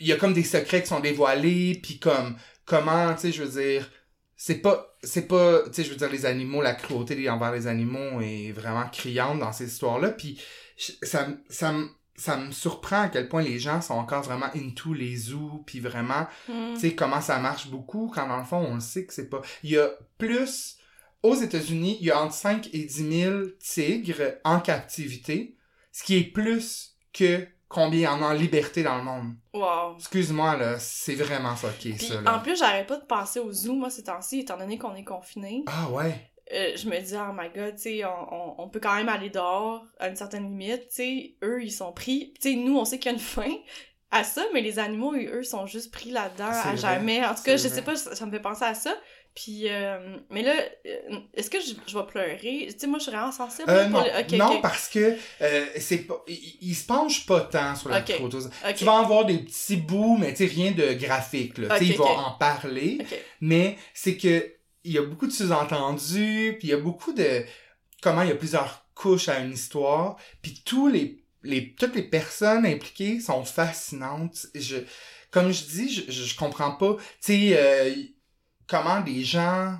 il 0.00 0.06
y 0.06 0.12
a 0.12 0.16
comme 0.16 0.32
des 0.32 0.42
secrets 0.42 0.82
qui 0.82 0.88
sont 0.88 1.00
dévoilés, 1.00 1.78
puis 1.82 1.98
comme, 1.98 2.36
comment, 2.64 3.14
tu 3.14 3.20
sais, 3.20 3.32
je 3.32 3.44
veux 3.44 3.62
dire, 3.62 3.90
c'est 4.36 4.56
pas, 4.56 4.96
c'est 5.02 5.28
pas, 5.28 5.62
tu 5.66 5.74
sais, 5.74 5.84
je 5.84 5.90
veux 5.90 5.96
dire, 5.96 6.10
les 6.10 6.26
animaux, 6.26 6.62
la 6.62 6.74
cruauté 6.74 7.28
envers 7.30 7.52
les 7.52 7.66
animaux 7.68 8.20
est 8.20 8.50
vraiment 8.52 8.88
criante 8.88 9.38
dans 9.38 9.52
ces 9.52 9.66
histoires-là, 9.66 10.10
puis 10.10 10.40
ça, 11.02 11.28
ça, 11.48 11.72
me- 11.72 11.88
ça 12.16 12.36
me 12.36 12.52
surprend 12.52 13.02
à 13.02 13.08
quel 13.08 13.28
point 13.28 13.42
les 13.42 13.58
gens 13.58 13.80
sont 13.80 13.94
encore 13.94 14.22
vraiment 14.22 14.50
into 14.54 14.92
les 14.94 15.16
zoos, 15.16 15.62
puis 15.66 15.80
vraiment, 15.80 16.26
Hmm. 16.48 16.74
tu 16.74 16.80
sais, 16.80 16.94
comment 16.94 17.20
ça 17.20 17.38
marche 17.38 17.68
beaucoup, 17.68 18.10
quand 18.14 18.28
dans 18.28 18.38
le 18.38 18.44
fond, 18.44 18.58
on 18.58 18.74
le 18.74 18.80
sait 18.80 19.04
que 19.06 19.12
c'est 19.12 19.28
pas... 19.28 19.42
Il 19.62 19.70
y 19.70 19.78
a 19.78 19.90
plus... 20.18 20.76
Aux 21.22 21.34
États-Unis, 21.34 21.96
il 22.00 22.06
y 22.06 22.10
a 22.10 22.22
entre 22.22 22.34
5 22.34 22.68
et 22.74 22.84
10 22.84 23.20
000 23.22 23.40
tigres 23.58 24.34
en 24.44 24.60
captivité, 24.60 25.56
ce 25.90 26.02
qui 26.04 26.18
est 26.18 26.24
plus 26.24 26.96
que 27.14 27.48
combien 27.68 27.98
il 27.98 28.02
y 28.02 28.06
en 28.06 28.22
a 28.22 28.26
en 28.26 28.32
liberté 28.34 28.82
dans 28.82 28.98
le 28.98 29.04
monde. 29.04 29.34
Wow. 29.54 29.96
Excuse-moi, 29.96 30.56
là, 30.56 30.78
c'est 30.78 31.14
vraiment 31.14 31.56
fucké, 31.56 31.96
ça, 31.96 32.20
en 32.26 32.40
plus, 32.40 32.58
j'arrête 32.58 32.86
pas 32.86 32.98
de 32.98 33.06
penser 33.06 33.40
au 33.40 33.50
zoo, 33.50 33.72
moi, 33.72 33.88
ces 33.88 34.04
temps-ci, 34.04 34.40
étant 34.40 34.58
donné 34.58 34.76
qu'on 34.76 34.94
est 34.94 35.02
confinés. 35.04 35.64
Ah 35.66 35.88
ouais? 35.90 36.30
Euh, 36.52 36.72
je 36.76 36.88
me 36.88 36.98
dis, 37.00 37.14
oh 37.16 37.32
my 37.32 37.48
god, 37.54 37.76
tu 37.76 37.82
sais, 37.82 38.04
on, 38.04 38.34
on, 38.34 38.54
on 38.58 38.68
peut 38.68 38.80
quand 38.80 38.94
même 38.94 39.08
aller 39.08 39.30
dehors 39.30 39.84
à 39.98 40.08
une 40.08 40.16
certaine 40.16 40.44
limite, 40.44 40.88
tu 40.88 40.94
sais, 40.96 41.34
eux, 41.42 41.62
ils 41.62 41.72
sont 41.72 41.92
pris, 41.92 42.34
tu 42.40 42.50
sais, 42.50 42.56
nous, 42.56 42.76
on 42.78 42.84
sait 42.84 42.98
qu'il 42.98 43.10
y 43.10 43.14
a 43.14 43.16
une 43.16 43.22
fin 43.22 43.50
à 44.10 44.24
ça, 44.24 44.44
mais 44.52 44.60
les 44.60 44.78
animaux, 44.78 45.14
eux, 45.14 45.42
sont 45.42 45.66
juste 45.66 45.90
pris 45.90 46.10
là-dedans 46.10 46.44
à 46.50 46.62
vrai, 46.68 46.76
jamais. 46.76 47.24
En 47.24 47.34
tout 47.34 47.42
cas, 47.44 47.56
je 47.56 47.66
sais 47.68 47.82
pas, 47.82 47.96
ça, 47.96 48.14
ça 48.14 48.26
me 48.26 48.30
fait 48.30 48.40
penser 48.40 48.64
à 48.64 48.74
ça. 48.74 48.94
Puis, 49.34 49.68
euh, 49.68 50.18
mais 50.30 50.42
là, 50.42 50.52
euh, 50.86 51.16
est-ce 51.34 51.50
que 51.50 51.58
je, 51.60 51.72
je 51.88 51.98
vais 51.98 52.06
pleurer? 52.06 52.68
Tu 52.70 52.78
sais, 52.78 52.86
moi, 52.86 52.98
je 53.00 53.04
suis 53.04 53.10
vraiment 53.12 53.32
sensible. 53.32 53.68
Euh, 53.68 53.86
non, 53.86 54.04
le- 54.04 54.38
non 54.38 54.60
parce 54.60 54.88
que 54.88 55.16
euh, 55.40 55.66
c'est 55.78 56.06
pas... 56.06 56.22
Il, 56.28 56.58
il 56.60 56.74
se 56.76 56.86
penche 56.86 57.26
pas 57.26 57.40
tant 57.40 57.74
sur 57.74 57.88
la 57.88 57.98
Ok. 57.98 58.12
photo. 58.12 58.38
Tu 58.76 58.84
vas 58.84 58.92
en 58.92 59.04
voir 59.06 59.24
des 59.24 59.38
petits 59.38 59.74
bouts, 59.76 60.16
mais 60.18 60.32
tu 60.34 60.46
sais, 60.46 60.54
rien 60.54 60.70
de 60.70 60.92
graphique, 60.92 61.58
là. 61.58 61.70
Tu 61.70 61.78
sais, 61.78 61.84
Ok, 61.84 61.90
il 61.90 61.96
va 61.96 62.04
ok. 62.04 62.18
en 62.18 62.30
parler. 62.38 62.98
Mais 63.40 63.76
c'est 63.92 64.16
que 64.16 64.53
il 64.84 64.92
y 64.92 64.98
a 64.98 65.02
beaucoup 65.02 65.26
de 65.26 65.32
sous-entendus, 65.32 66.56
puis 66.58 66.68
il 66.68 66.70
y 66.70 66.74
a 66.74 66.78
beaucoup 66.78 67.12
de 67.12 67.44
comment 68.02 68.22
il 68.22 68.28
y 68.28 68.32
a 68.32 68.36
plusieurs 68.36 68.86
couches 68.94 69.28
à 69.28 69.40
une 69.40 69.52
histoire, 69.52 70.16
puis 70.42 70.62
tous 70.64 70.88
les 70.88 71.24
les 71.42 71.74
toutes 71.74 71.94
les 71.94 72.02
personnes 72.02 72.66
impliquées 72.66 73.20
sont 73.20 73.44
fascinantes. 73.44 74.46
Je 74.54 74.76
comme 75.30 75.50
je 75.52 75.64
dis, 75.64 75.92
je 75.92 76.10
je, 76.12 76.36
comprends 76.36 76.76
pas, 76.76 76.96
tu 76.96 77.04
sais 77.20 77.56
euh, 77.56 77.94
comment 78.66 79.00
des 79.00 79.24
gens 79.24 79.78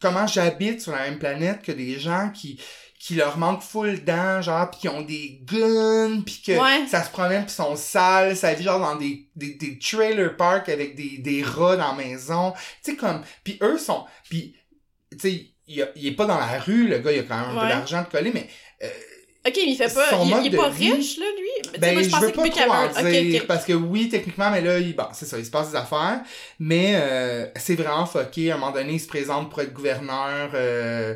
comment 0.00 0.26
j'habite 0.26 0.80
sur 0.80 0.92
la 0.92 1.10
même 1.10 1.18
planète 1.18 1.62
que 1.62 1.72
des 1.72 1.98
gens 1.98 2.30
qui 2.30 2.60
qui 3.06 3.14
leur 3.14 3.38
manque 3.38 3.62
full 3.62 4.02
dents, 4.02 4.42
genre, 4.42 4.68
pis 4.68 4.78
qui 4.80 4.88
ont 4.88 5.02
des 5.02 5.40
guns, 5.44 6.22
pis 6.26 6.42
que 6.42 6.52
Ouais. 6.60 6.86
ça 6.88 7.04
se 7.04 7.10
promène 7.10 7.46
pis 7.46 7.52
sont 7.52 7.76
sales, 7.76 8.36
ça 8.36 8.52
vit 8.52 8.64
genre 8.64 8.80
dans 8.80 8.96
des, 8.96 9.28
des, 9.36 9.54
des 9.54 9.78
trailer 9.78 10.36
parks 10.36 10.68
avec 10.68 10.96
des, 10.96 11.18
des 11.18 11.42
rats 11.44 11.76
dans 11.76 11.94
la 11.94 12.04
maison, 12.04 12.52
tu 12.84 12.90
sais, 12.90 12.96
comme, 12.96 13.22
pis 13.44 13.58
eux 13.62 13.78
sont, 13.78 14.04
pis, 14.28 14.56
tu 15.12 15.18
sais, 15.20 15.46
il, 15.68 15.88
il 15.94 16.06
est 16.08 16.16
pas 16.16 16.26
dans 16.26 16.38
la 16.38 16.58
rue, 16.58 16.88
le 16.88 16.98
gars, 16.98 17.12
il 17.12 17.20
a 17.20 17.22
quand 17.22 17.38
même 17.38 17.50
un 17.50 17.54
peu 17.54 17.60
Ouais. 17.60 17.68
d'argent 17.68 18.02
de 18.02 18.08
coller, 18.08 18.32
mais 18.34 18.48
Ok, 19.46 19.52
mais 19.54 19.62
il 19.70 19.76
fait 19.76 19.94
pas. 19.94 20.10
Il, 20.24 20.46
est 20.48 20.50
de 20.50 20.56
pas 20.56 20.68
vie- 20.70 20.90
riche, 20.90 21.18
là, 21.18 21.26
lui? 21.38 21.78
Ben, 21.78 21.92
moi, 21.94 22.02
je, 22.02 22.08
pensais 22.10 22.26
veux 22.26 22.32
pas 22.32 22.48
trop 22.48 22.72
en 22.72 22.88
dire, 23.08 23.42
ok. 23.42 23.46
parce 23.46 23.64
que 23.64 23.72
oui, 23.74 24.08
techniquement, 24.08 24.50
mais 24.50 24.60
là, 24.60 24.80
il, 24.80 24.96
bon, 24.96 25.06
c'est 25.12 25.24
ça, 25.26 25.38
il 25.38 25.46
se 25.46 25.52
passe 25.52 25.70
des 25.70 25.76
affaires, 25.76 26.22
mais 26.58 26.94
euh, 26.96 27.46
c'est 27.54 27.76
vraiment 27.76 28.06
fucké, 28.06 28.50
à 28.50 28.56
un 28.56 28.58
moment 28.58 28.72
donné, 28.72 28.94
il 28.94 29.00
se 29.00 29.06
présente 29.06 29.48
pour 29.48 29.60
être 29.60 29.72
gouverneur, 29.72 30.50
euh, 30.54 31.14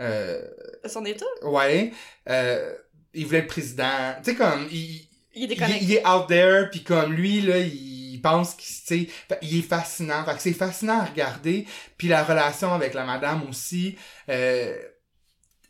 euh, 0.00 0.42
Son 0.86 1.04
état? 1.04 1.26
ouais, 1.42 1.92
euh, 2.28 2.74
il 3.14 3.26
voulait 3.26 3.40
être 3.40 3.48
président, 3.48 4.14
tu 4.24 4.30
sais, 4.30 4.36
comme, 4.36 4.66
il, 4.70 5.08
Il 5.34 5.42
est 5.42 5.44
il, 5.44 5.44
est- 5.44 5.46
déconnecté. 5.48 5.84
il 5.84 5.92
est 5.92 6.06
out 6.06 6.26
there, 6.28 6.70
puis 6.70 6.82
comme 6.82 7.12
lui, 7.12 7.40
là, 7.42 7.58
il 7.58 8.20
pense 8.22 8.54
qu'il, 8.54 8.66
tu 8.66 9.06
sais, 9.06 9.12
fait- 9.28 9.38
il 9.42 9.58
est 9.58 9.62
fascinant. 9.62 10.24
Fait 10.24 10.34
que 10.34 10.40
c'est 10.42 10.52
fascinant 10.52 11.00
à 11.00 11.04
regarder. 11.06 11.66
Puis 11.98 12.08
la 12.08 12.22
relation 12.24 12.72
avec 12.72 12.94
la 12.94 13.04
madame 13.04 13.48
aussi, 13.48 13.96
euh, 14.28 14.76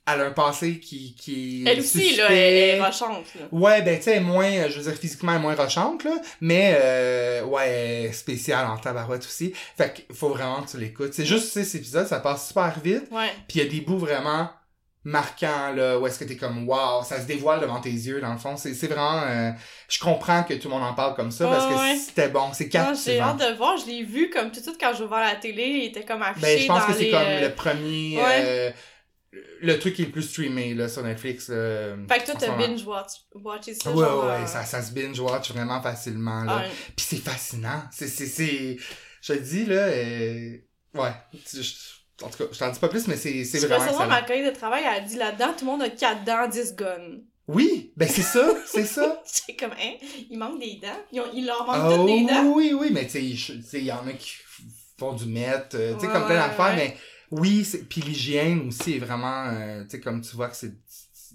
elle 0.06 0.20
a 0.20 0.24
un 0.24 0.30
passé 0.32 0.80
qui, 0.80 1.14
qui 1.14 1.64
est 1.64 1.70
Elle 1.70 1.78
aussi, 1.80 2.00
suspect. 2.08 2.16
là, 2.22 2.26
elle 2.32 2.54
est 2.54 2.80
rochante, 2.84 3.24
là. 3.38 3.42
Ouais, 3.52 3.82
ben, 3.82 3.96
tu 3.98 4.02
sais, 4.04 4.10
elle 4.12 4.16
est 4.18 4.20
moins, 4.20 4.50
euh, 4.50 4.68
je 4.68 4.80
veux 4.80 4.90
dire, 4.90 5.00
physiquement, 5.00 5.32
elle 5.32 5.38
est 5.38 5.42
moins 5.42 5.54
rochante, 5.54 6.02
là, 6.04 6.12
mais, 6.40 6.76
euh, 6.82 7.44
ouais, 7.44 8.10
spéciale 8.12 8.66
en 8.66 8.76
tabarouette 8.78 9.24
aussi. 9.24 9.52
Fait 9.76 9.92
qu'il 9.94 10.14
faut 10.16 10.30
vraiment 10.30 10.62
que 10.62 10.70
tu 10.72 10.78
l'écoutes. 10.78 11.14
C'est 11.14 11.24
juste, 11.26 11.46
tu 11.46 11.60
sais, 11.60 11.64
cet 11.64 11.80
épisode, 11.82 12.06
ça 12.08 12.18
passe 12.20 12.48
super 12.48 12.78
vite, 12.82 13.04
Ouais. 13.12 13.30
puis 13.48 13.60
il 13.60 13.64
y 13.64 13.66
a 13.66 13.70
des 13.70 13.80
bouts 13.80 13.98
vraiment 13.98 14.50
marquants, 15.04 15.72
là, 15.74 15.98
où 15.98 16.06
est-ce 16.06 16.18
que 16.20 16.24
t'es 16.24 16.36
comme, 16.36 16.68
wow, 16.68 17.02
ça 17.04 17.20
se 17.20 17.26
dévoile 17.26 17.60
devant 17.60 17.80
tes 17.80 17.90
yeux, 17.90 18.20
dans 18.20 18.32
le 18.32 18.38
fond. 18.38 18.56
C'est, 18.56 18.72
c'est 18.74 18.86
vraiment, 18.86 19.20
euh, 19.26 19.50
je 19.88 19.98
comprends 19.98 20.44
que 20.44 20.54
tout 20.54 20.68
le 20.68 20.74
monde 20.74 20.84
en 20.84 20.94
parle 20.94 21.14
comme 21.14 21.32
ça, 21.32 21.48
parce 21.48 21.66
que 21.66 21.72
Ouais, 21.74 21.96
c'était 21.96 22.28
bon, 22.28 22.50
c'est 22.52 22.70
Ah, 22.76 22.92
J'ai 23.04 23.18
hâte 23.20 23.38
de 23.40 23.56
voir, 23.56 23.76
je 23.78 23.86
l'ai 23.86 24.04
vu 24.04 24.30
comme 24.30 24.52
tout 24.52 24.60
de 24.60 24.64
suite 24.64 24.76
quand 24.80 24.92
j'ai 24.96 25.02
ouvert 25.02 25.18
la 25.20 25.34
télé, 25.34 25.64
il 25.64 25.84
était 25.86 26.04
comme 26.04 26.22
affiché 26.22 26.46
Ben, 26.46 26.58
je 26.60 26.66
pense 26.68 26.80
dans 26.80 26.86
que 26.86 26.92
c'est 26.92 27.04
les, 27.04 27.10
comme 27.10 27.20
euh, 27.24 27.40
le 27.48 27.54
premier, 27.54 28.16
ouais. 28.16 28.42
euh, 28.44 28.70
le 29.32 29.78
truc 29.78 29.94
qui 29.94 30.02
est 30.02 30.06
le 30.06 30.12
plus 30.12 30.22
streamé, 30.22 30.74
là, 30.74 30.88
sur 30.88 31.02
Netflix, 31.02 31.48
là, 31.48 31.96
Fait 32.08 32.18
que 32.20 32.26
toi, 32.26 32.34
t'as 32.38 32.50
moment. 32.50 32.66
binge 32.68 32.84
watch, 32.86 33.12
watché 33.34 33.74
ça, 33.74 33.90
Ouais, 33.90 34.04
genre... 34.04 34.24
ouais, 34.26 34.42
euh, 34.42 34.46
ça, 34.46 34.64
ça 34.64 34.82
se 34.82 34.92
binge-watch 34.92 35.52
vraiment 35.52 35.80
facilement, 35.82 36.44
là. 36.44 36.62
ah, 36.66 36.68
Puis 36.96 37.06
c'est 37.08 37.16
fascinant. 37.16 37.82
C'est, 37.90 38.08
c'est, 38.08 38.26
c'est... 38.26 38.76
Je 39.22 39.32
te 39.32 39.38
dis, 39.38 39.64
là, 39.64 39.76
euh... 39.86 40.56
ouais. 40.94 41.12
Je- 41.50 41.62
je- 41.62 41.74
En 42.24 42.28
tout 42.28 42.38
cas, 42.38 42.44
je 42.52 42.58
t'en 42.58 42.70
dis 42.70 42.78
pas 42.78 42.88
plus, 42.88 43.06
mais 43.08 43.16
c'est, 43.16 43.44
c'est 43.44 43.58
je 43.60 43.66
vraiment 43.66 43.84
excellent. 43.86 44.06
ma 44.06 44.22
collègue 44.22 44.46
de 44.46 44.50
travail, 44.56 44.84
elle 44.86 45.02
a 45.02 45.06
dit 45.06 45.16
là-dedans, 45.16 45.54
tout 45.58 45.64
le 45.64 45.70
monde 45.70 45.82
a 45.82 45.88
4 45.90 46.24
dents, 46.24 46.48
10 46.48 46.74
guns. 46.76 47.20
Oui, 47.48 47.92
ben 47.96 48.08
c'est 48.08 48.22
ça, 48.22 48.46
c'est 48.66 48.84
ça. 48.84 49.22
J'étais 49.48 49.56
comme, 49.64 49.72
hein, 49.72 49.94
il 50.30 50.38
manque 50.38 50.60
des 50.60 50.78
dents? 50.80 50.88
Ils, 51.10 51.20
ont- 51.20 51.30
il 51.34 51.46
leur 51.46 51.66
manque 51.66 51.76
Ah, 51.78 51.92
toutes 51.96 52.06
des 52.06 52.24
dents. 52.26 52.52
oui, 52.54 52.72
oui, 52.78 52.90
mais 52.92 53.04
tu 53.06 53.12
sais, 53.12 53.32
je- 53.34 53.76
il 53.78 53.84
y 53.84 53.92
en 53.92 54.06
a 54.06 54.12
qui 54.12 54.30
font 54.98 55.14
du 55.14 55.24
mètre, 55.26 55.74
euh, 55.74 55.94
tu 55.94 56.00
sais, 56.00 56.06
Ouais, 56.06 56.12
comme 56.12 56.26
plein 56.26 56.36
d'affaires, 56.36 56.66
ouais. 56.76 56.76
mais 56.76 56.96
oui, 57.32 57.64
c'est- 57.64 57.84
puis 57.88 58.00
l'hygiène 58.02 58.68
aussi 58.68 58.94
est 58.94 58.98
vraiment, 58.98 59.46
euh, 59.46 59.82
tu 59.84 59.90
sais, 59.90 60.00
comme 60.00 60.20
tu 60.20 60.36
vois 60.36 60.48
que 60.48 60.56
c'est, 60.56 60.72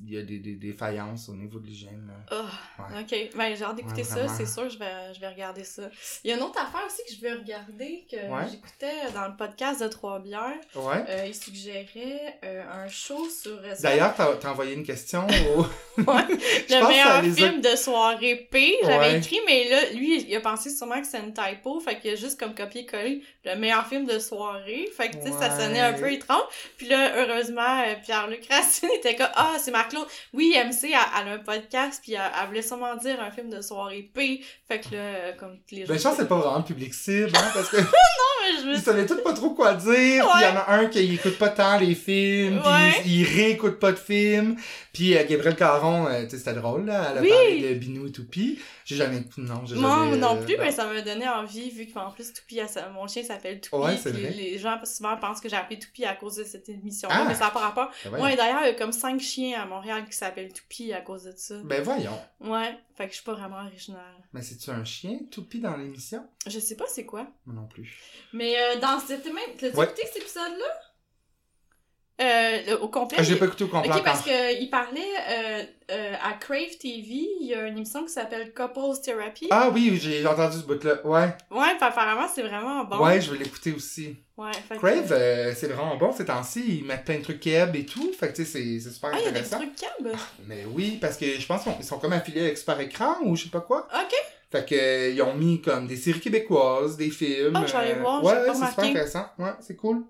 il 0.05 0.13
y 0.13 0.17
a 0.17 0.21
des, 0.21 0.39
des, 0.39 0.53
des 0.55 0.73
faillances 0.73 1.29
au 1.29 1.33
niveau 1.33 1.59
de 1.59 1.67
l'hygiène. 1.67 2.11
Ah, 2.31 2.43
Ouais. 2.79 3.01
ok. 3.01 3.35
Ben, 3.37 3.55
j'ai 3.55 3.63
hâte 3.63 3.75
d'écouter 3.75 4.01
Ouais, 4.01 4.03
ça, 4.03 4.27
c'est 4.27 4.45
sûr, 4.45 4.69
je 4.69 4.77
vais, 4.77 5.13
je 5.13 5.19
vais 5.19 5.27
regarder 5.29 5.63
ça. 5.63 5.83
Il 6.23 6.29
y 6.29 6.33
a 6.33 6.37
une 6.37 6.43
autre 6.43 6.59
affaire 6.59 6.85
aussi 6.85 7.01
que 7.07 7.13
je 7.19 7.27
veux 7.27 7.37
regarder, 7.39 8.05
que 8.09 8.15
Ouais. 8.15 8.47
j'écoutais 8.51 9.11
dans 9.13 9.27
le 9.27 9.35
podcast 9.35 9.81
de 9.81 9.87
Trois 9.87 10.19
Bières. 10.19 10.53
Ouais. 10.75 11.03
Euh, 11.09 11.25
il 11.27 11.35
suggérait 11.35 12.39
euh, 12.43 12.63
un 12.85 12.87
show 12.89 13.27
sur... 13.29 13.57
euh, 13.63 13.73
D'ailleurs, 13.81 14.13
t'as, 14.15 14.35
t'as 14.35 14.51
envoyé 14.51 14.73
une 14.73 14.83
question 14.85 15.25
au... 15.57 15.65
Le 15.97 16.87
meilleur 16.87 17.07
a- 17.17 17.23
film 17.23 17.61
de 17.61 17.75
soirée 17.75 18.47
P, 18.51 18.75
j'avais 18.83 19.17
écrit, 19.17 19.39
mais 19.47 19.67
là, 19.69 19.89
lui, 19.93 20.21
il 20.21 20.35
a 20.35 20.41
pensé 20.41 20.69
sûrement 20.69 21.01
que 21.01 21.07
c'est 21.07 21.19
une 21.19 21.33
typo, 21.33 21.79
fait 21.79 21.99
qu'il 21.99 22.11
a 22.11 22.15
juste 22.15 22.39
comme 22.39 22.53
copié-collé 22.53 23.23
le 23.45 23.55
meilleur 23.55 23.87
film 23.87 24.05
de 24.05 24.19
soirée, 24.19 24.89
fait 24.95 25.09
que, 25.09 25.15
tu 25.17 25.23
sais, 25.23 25.31
ça 25.31 25.57
sonnait 25.57 25.79
un 25.79 25.93
peu 25.93 26.11
étrange. 26.11 26.43
Puis 26.77 26.87
là, 26.87 27.13
heureusement, 27.17 27.83
Pierre-Luc 28.03 28.45
Racine 28.49 28.89
était 28.97 29.15
comme 29.15 29.29
«Ah, 29.35 29.55
c'est 29.59 29.71
Marc-Claude!» 29.95 30.07
Oui, 30.33 30.55
MC, 30.55 30.83
elle, 30.85 30.91
elle 31.21 31.27
a 31.29 31.31
un 31.33 31.37
podcast, 31.39 31.99
puis 32.03 32.13
elle, 32.13 32.21
elle 32.41 32.47
voulait 32.47 32.61
sûrement 32.61 32.95
dire 32.95 33.19
un 33.21 33.31
film 33.31 33.49
de 33.49 33.61
soirée 33.61 34.09
P, 34.13 34.41
fait 34.67 34.79
que 34.79 34.95
là, 34.95 35.33
comme 35.39 35.57
tous 35.67 35.75
les 35.75 35.85
jours... 35.85 35.89
Ben, 35.89 35.97
je 35.97 36.03
pense 36.03 36.15
que 36.15 36.21
c'est 36.23 36.27
pas 36.27 36.37
vraiment 36.37 36.61
public 36.63 36.93
cible, 36.93 37.31
hein, 37.35 37.51
parce 37.53 37.69
que 37.69 37.77
mais 37.77 38.61
je 38.61 38.67
me 38.67 38.73
ils 38.75 38.81
savaient 38.81 39.05
tous 39.05 39.21
pas 39.23 39.33
trop 39.33 39.51
quoi 39.51 39.73
dire, 39.73 40.27
puis 40.29 40.41
il 40.41 40.43
y 40.43 40.45
en 40.45 40.55
a 40.57 40.65
un 40.69 40.85
qui 40.87 41.13
écoute 41.15 41.37
pas 41.37 41.49
tant 41.49 41.77
les 41.79 41.95
films, 41.95 42.61
puis 42.61 43.01
il, 43.05 43.19
il 43.21 43.23
réécoute 43.25 43.79
pas 43.79 43.91
de 43.91 43.97
films, 43.99 44.55
puis 44.93 45.15
euh, 45.17 45.23
Gabriel 45.27 45.55
Caron, 45.55 46.07
euh, 46.07 46.23
tu 46.23 46.31
sais, 46.31 46.37
c'était 46.37 46.53
drôle, 46.53 46.85
là, 46.85 47.09
elle 47.11 47.17
a 47.17 47.21
Oui. 47.21 47.29
parlé 47.29 47.61
de 47.69 47.79
Binou 47.79 48.07
et 48.07 48.11
Toupi. 48.11 48.59
J'ai 48.85 48.95
jamais... 48.95 49.21
Non, 49.37 49.63
j'ai 49.65 49.75
Moi 49.75 50.05
non 50.15 50.37
euh, 50.37 50.43
plus, 50.45 50.55
non. 50.55 50.63
mais 50.63 50.71
ça 50.71 50.85
m'a 50.85 51.01
donné 51.01 51.27
envie, 51.27 51.69
vu 51.71 51.87
qu'en 51.87 52.09
plus, 52.11 52.31
Toupie, 52.31 52.59
elle 52.59 52.67
mon 52.93 53.05
chien 53.07 53.21
s'appelle 53.23 53.59
Toupie. 53.59 53.75
Ouais, 53.83 53.95
puis 53.95 54.11
vrai. 54.11 54.31
les 54.31 54.57
gens 54.57 54.79
souvent 54.85 55.17
pensent 55.17 55.41
que 55.41 55.49
j'ai 55.49 55.57
appelé 55.57 55.77
Toupie 55.77 56.05
à 56.05 56.15
cause 56.15 56.35
de 56.37 56.43
cette 56.45 56.69
émission-là, 56.69 57.15
Ah! 57.19 57.25
mais 57.27 57.33
ça 57.35 57.45
n'a 57.45 57.49
pas 57.51 57.59
rapport. 57.59 57.91
Ben 58.05 58.09
voyons. 58.11 58.25
Ouais, 58.25 58.35
d'ailleurs, 58.37 58.61
il 58.63 58.67
y 58.67 58.69
a 58.69 58.73
comme 58.73 58.93
cinq 58.93 59.19
chiens 59.19 59.61
à 59.61 59.65
Montréal 59.77 60.05
qui 60.05 60.13
s'appellent 60.15 60.51
Toupie 60.51 60.91
à 60.93 61.01
cause 61.01 61.23
de 61.25 61.33
ça. 61.35 61.55
Ben 61.63 61.81
voyons. 61.83 62.19
Ouais, 62.41 62.77
fait 62.95 63.05
que 63.05 63.11
je 63.11 63.15
suis 63.17 63.25
pas 63.25 63.33
vraiment 63.35 63.57
originale. 63.57 64.15
Mais 64.33 64.41
c'est-tu 64.41 64.69
un 64.71 64.83
chien, 64.83 65.19
Toupi, 65.31 65.59
dans 65.59 65.77
l'émission? 65.77 66.27
Je 66.47 66.59
sais 66.59 66.75
pas 66.75 66.85
c'est 66.87 67.05
quoi. 67.05 67.27
Moi 67.45 67.55
non 67.55 67.67
plus. 67.67 67.95
Mais 68.33 68.55
euh, 68.59 68.79
dans 68.79 68.99
cette 68.99 69.25
même. 69.25 69.35
T'as 69.59 69.69
Ouais. 69.71 69.85
écouté 69.85 70.01
cet 70.07 70.17
épisode-là? 70.17 70.65
Euh, 72.19 72.77
au 72.79 72.87
complet. 72.87 73.17
Ah, 73.19 73.23
j'ai 73.23 73.35
pas 73.35 73.45
écouté 73.45 73.63
au 73.65 73.67
complet 73.67 73.91
Ok, 73.93 74.03
parce 74.03 74.23
qu'il 74.23 74.69
parlait 74.71 75.01
euh, 75.29 75.63
euh, 75.91 76.13
à 76.23 76.33
Crave 76.33 76.75
TV, 76.81 77.27
il 77.41 77.47
y 77.47 77.53
a 77.53 77.67
une 77.67 77.77
émission 77.77 78.03
qui 78.05 78.11
s'appelle 78.11 78.53
Couples 78.55 78.99
Therapy. 79.03 79.47
Ah 79.51 79.69
oui, 79.71 79.99
j'ai 80.01 80.25
entendu 80.25 80.57
ce 80.57 80.63
bout-là. 80.63 81.05
Ouais. 81.05 81.27
Ouais, 81.51 81.67
apparemment, 81.79 82.27
c'est 82.33 82.41
vraiment 82.41 82.85
bon. 82.85 82.97
Ouais, 83.05 83.21
je 83.21 83.31
vais 83.31 83.37
l'écouter 83.37 83.71
aussi. 83.71 84.15
Ouais, 84.35 84.51
fait 84.67 84.77
Crave, 84.77 85.53
c'est 85.55 85.67
vraiment 85.67 85.95
bon 85.95 86.11
ces 86.11 86.25
temps-ci. 86.25 86.79
Ils 86.79 86.85
mettent 86.85 87.05
plein 87.05 87.19
de 87.19 87.23
trucs 87.23 87.39
keb 87.39 87.75
et 87.75 87.85
tout. 87.85 88.11
Fait 88.19 88.29
que 88.29 88.35
tu 88.37 88.45
sais, 88.45 88.79
c'est- 88.79 88.89
super 88.91 89.11
Ah, 89.13 89.17
il 89.19 89.25
y 89.25 89.27
a 89.27 89.31
des 89.31 89.37
intéressant. 89.39 89.57
trucs 89.57 89.75
cab. 89.75 90.15
Mais 90.47 90.65
oui, 90.73 90.97
parce 90.99 91.17
que 91.17 91.25
je 91.39 91.45
pense 91.45 91.63
qu'ils 91.65 91.83
sont 91.85 91.99
comme 91.99 92.13
affiliés 92.13 92.41
avec 92.41 92.57
Super 92.57 92.79
Écran 92.79 93.15
ou 93.23 93.35
je 93.35 93.43
sais 93.43 93.49
pas 93.49 93.61
quoi. 93.61 93.87
Ok. 93.93 94.13
Fait 94.49 94.65
que 94.65 95.11
ils 95.11 95.21
ont 95.21 95.33
mis 95.35 95.61
comme 95.61 95.87
des 95.87 95.97
séries 95.97 96.21
québécoises, 96.21 96.95
des 96.97 97.09
films. 97.09 97.53
Ah, 97.55 97.63
je 97.67 97.71
vais 97.73 97.77
aller 97.77 97.91
euh, 97.91 98.01
voir, 98.01 98.23
Ouais, 98.23 98.31
ouais, 98.33 98.55
c'est 98.55 98.65
super 98.69 98.83
intéressant. 98.85 99.25
Ouais, 99.37 99.51
c'est 99.59 99.75
cool. 99.75 100.03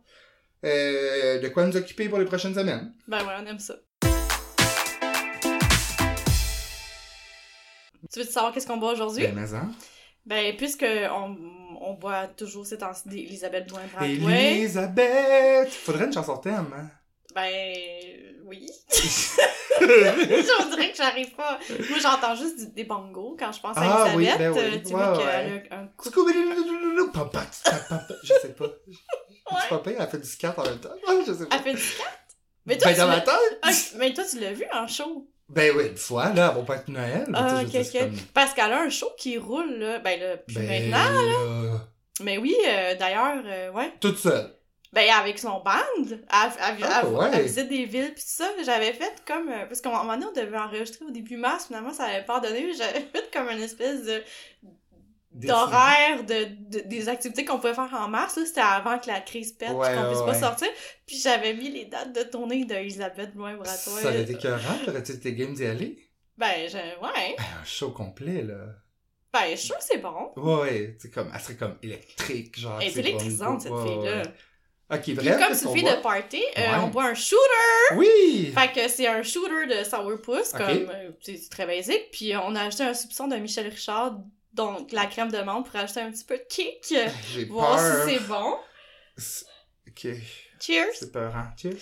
Euh, 0.66 1.40
de 1.40 1.48
quoi 1.50 1.66
nous 1.66 1.78
occuper 1.78 2.10
pour 2.10 2.18
les 2.20 2.26
prochaines 2.26 2.56
semaines. 2.56 2.94
Ben 3.08 3.20
ouais, 3.26 3.34
on 3.42 3.46
aime 3.46 3.60
ça. 3.60 3.76
Tu 8.12 8.20
veux 8.20 8.26
savoir 8.26 8.54
qu'est-ce 8.54 8.68
qu'on 8.68 8.78
boit 8.78 8.94
aujourd'hui? 8.94 9.28
Ben, 9.28 9.36
mais 9.36 9.54
hein. 9.54 9.72
Ben, 10.26 10.56
puisque 10.56 10.86
on, 10.86 11.36
on 11.82 11.94
boit 11.94 12.28
toujours 12.28 12.66
ces 12.66 12.78
temps-ci 12.78 13.08
d'Elisabeth 13.10 13.68
Blouin-Brantouin, 13.68 14.32
Elisabeth! 14.32 15.70
Faudrait 15.72 16.06
une 16.06 16.14
chanson 16.14 16.38
thème, 16.38 16.68
hein? 16.76 16.90
ben 17.36 17.52
oui. 18.46 18.68
Je 19.80 20.70
dirais 20.76 20.92
que 20.92 20.98
j'arrive 20.98 21.36
pas. 21.36 21.60
Moi, 21.90 22.00
j'entends 22.02 22.34
juste 22.36 22.58
du- 22.60 22.68
des 22.74 22.84
bongos 22.84 23.36
quand 23.38 23.52
je 23.52 23.60
pense 23.62 23.78
à 23.78 23.82
Ah, 23.84 24.14
oui, 24.16 24.26
Elisabeth. 24.26 24.54
ben 24.56 24.72
oui. 24.74 24.82
Tu 24.84 24.88
Ouais, 24.88 24.94
vois 25.04 25.18
ouais. 25.18 25.24
qu'elle 25.24 25.74
a 25.74 25.80
un 25.82 25.88
coup. 25.88 26.10
Je 28.24 28.34
sais 28.42 28.54
pas. 28.54 28.66
Tu 29.50 29.70
pas 29.70 29.80
pire, 29.80 29.96
elle 30.00 30.08
fait 30.08 30.18
du 30.20 30.28
scat 30.28 30.54
en 30.58 30.64
même 30.64 30.80
temps. 30.80 30.90
Je 31.26 31.34
sais 31.34 31.46
pas. 31.46 31.56
Elle 31.56 31.62
fait 31.64 31.74
du 31.74 31.82
scat? 31.82 32.04
Mais 32.66 32.78
toi, 32.78 32.88
Ben, 32.88 32.94
tu 32.94 33.00
dans 33.00 33.08
l'as- 33.08 33.16
ma 33.16 33.22
tête? 33.22 33.60
Ah, 33.62 33.70
mais 33.98 34.14
toi, 34.14 34.24
tu 34.30 34.40
l'as 34.40 34.52
vu 34.54 34.66
en 34.74 34.88
show? 34.88 35.28
Ben 35.50 35.74
oui, 35.78 35.88
une 35.88 35.98
fois, 35.98 36.34
là, 36.34 36.50
elle 36.52 36.58
va 36.60 36.66
pas 36.66 36.76
être 36.76 36.90
Noël. 36.90 37.26
Ah, 37.34 37.62
ok, 37.64 37.70
c'est 37.72 37.88
ok. 37.96 38.00
comme- 38.10 38.18
Parce 38.34 38.54
qu'elle 38.54 38.74
a 38.74 38.82
un 38.82 38.90
show 38.90 39.10
qui 39.18 39.38
roule, 39.38 39.76
là. 39.78 40.00
Ben 40.00 40.20
là, 40.20 40.36
plus 40.38 40.56
Ben, 40.56 40.90
maintenant. 40.92 41.22
là, 41.22 41.80
Mais 42.22 42.38
oui, 42.38 42.56
euh, 42.68 42.96
d'ailleurs, 42.96 43.42
euh, 43.46 43.72
ouais. 43.72 43.94
Toute 44.02 44.18
seule. 44.18 44.54
Ben, 44.92 45.08
avec 45.12 45.38
son 45.38 45.60
band, 45.60 45.72
elle, 46.00 46.12
elle- 46.12 46.22
Ah, 46.30 47.02
elle- 47.04 47.08
ouais. 47.14 47.30
elle 47.34 47.44
visite 47.44 47.70
des 47.70 47.86
villes 47.86 48.14
pis 48.14 48.22
tout 48.22 48.28
ça. 48.28 48.50
J'avais 48.66 48.92
fait 48.94 49.14
comme... 49.28 49.50
euh, 49.50 49.66
parce 49.66 49.80
qu'à 49.82 49.90
un 49.90 50.04
moment 50.04 50.14
donné, 50.18 50.26
on 50.26 50.32
devait 50.34 50.58
enregistrer 50.58 51.06
au 51.06 51.12
début 51.12 51.38
mars, 51.38 51.68
finalement, 51.68 51.94
ça 51.94 52.06
avait 52.06 52.26
pas 52.26 52.40
donné. 52.40 52.72
J'avais 52.74 53.02
fait 53.14 53.30
comme 53.32 53.50
une 53.50 53.62
espèce 53.62 54.04
de 54.04 54.24
d'horaire 55.32 56.24
de, 56.24 56.46
de- 56.80 56.88
des 56.88 57.10
activités 57.10 57.46
qu'on 57.46 57.58
pouvait 57.60 57.74
faire 57.74 57.94
en 57.94 58.08
mars. 58.08 58.40
C'était 58.44 58.62
avant 58.62 58.98
que 59.00 59.08
la 59.08 59.20
crise 59.22 59.52
pète 59.54 59.72
Ouais, 59.72 59.94
qu'on 59.96 60.08
puisse 60.08 60.20
ouais, 60.22 60.26
pas 60.26 60.34
sortir. 60.40 60.68
Puis 61.06 61.18
j'avais 61.18 61.54
mis 61.54 61.70
les 61.70 61.86
dates 61.86 62.14
de 62.14 62.24
tournée 62.24 62.66
d'Elisabeth 62.66 63.34
Blouin-Bratois. 63.36 64.02
Ça 64.02 64.08
aurait 64.10 64.22
été 64.24 64.34
écœurant, 64.34 64.78
t'aurais-tu 64.86 65.12
été 65.14 65.34
game 65.34 65.54
d'y 65.54 65.66
aller? 65.66 65.98
Ben, 66.38 66.68
je... 66.70 66.78
ouais. 66.78 67.36
Ben, 67.38 67.44
un 67.62 67.66
show 67.66 67.92
complet, 67.92 68.44
là. 68.44 68.66
Ben, 69.34 69.52
je 69.52 69.56
suis 69.58 69.70
que 69.70 69.76
c'est 69.82 69.98
bon. 69.98 70.32
Ouais, 70.38 70.62
ouais, 70.62 70.98
sais, 71.00 71.10
comme, 71.12 71.30
elle 71.34 71.40
serait 71.42 71.56
comme 71.58 71.78
électrique, 71.84 72.60
genre. 72.60 72.80
Elle 72.82 72.88
est 72.88 72.92
c'est 72.92 73.00
électrisante, 73.02 73.62
cette 73.62 73.74
fille-là. 73.74 74.22
Ok, 74.90 75.02
Puis 75.02 75.14
bref. 75.16 75.38
comme 75.38 75.54
c'est 75.54 75.66
une 75.66 75.74
fille 75.74 75.84
de 75.84 76.02
party, 76.02 76.42
euh, 76.58 76.62
Ouais. 76.62 76.78
on 76.82 76.88
boit 76.88 77.06
un 77.08 77.14
shooter. 77.14 77.96
Oui! 77.98 78.54
Fait 78.58 78.72
que 78.72 78.88
c'est 78.88 79.06
un 79.08 79.22
shooter 79.22 79.68
de 79.68 79.84
sourpuss, 79.84 80.54
Ok. 80.54 80.60
comme 80.60 80.90
euh, 80.90 81.12
c'est 81.22 81.36
c'est 81.36 81.50
très 81.50 81.66
basique. 81.66 82.10
Puis 82.14 82.34
on 82.38 82.56
a 82.56 82.62
ajouté 82.64 82.84
un 82.84 82.94
soupçon 82.94 83.28
de 83.28 83.36
Michel 83.36 83.68
Richard, 83.68 84.20
donc 84.58 84.92
la 84.92 85.06
crème 85.06 85.32
de 85.32 85.38
menthe 85.40 85.66
pour 85.70 85.76
ajouter 85.80 86.02
un 86.02 86.12
petit 86.12 86.26
peu 86.26 86.38
de 86.38 86.44
kick. 86.50 86.94
J'ai 87.32 87.46
Voir 87.50 87.78
peur. 87.78 88.08
si 88.10 88.14
c'est 88.16 88.20
bon. 88.28 88.58
Ok, 89.88 90.08
Cheers! 90.60 90.94
c'est 91.00 91.12
peurant. 91.12 91.46
Cheers. 91.56 91.78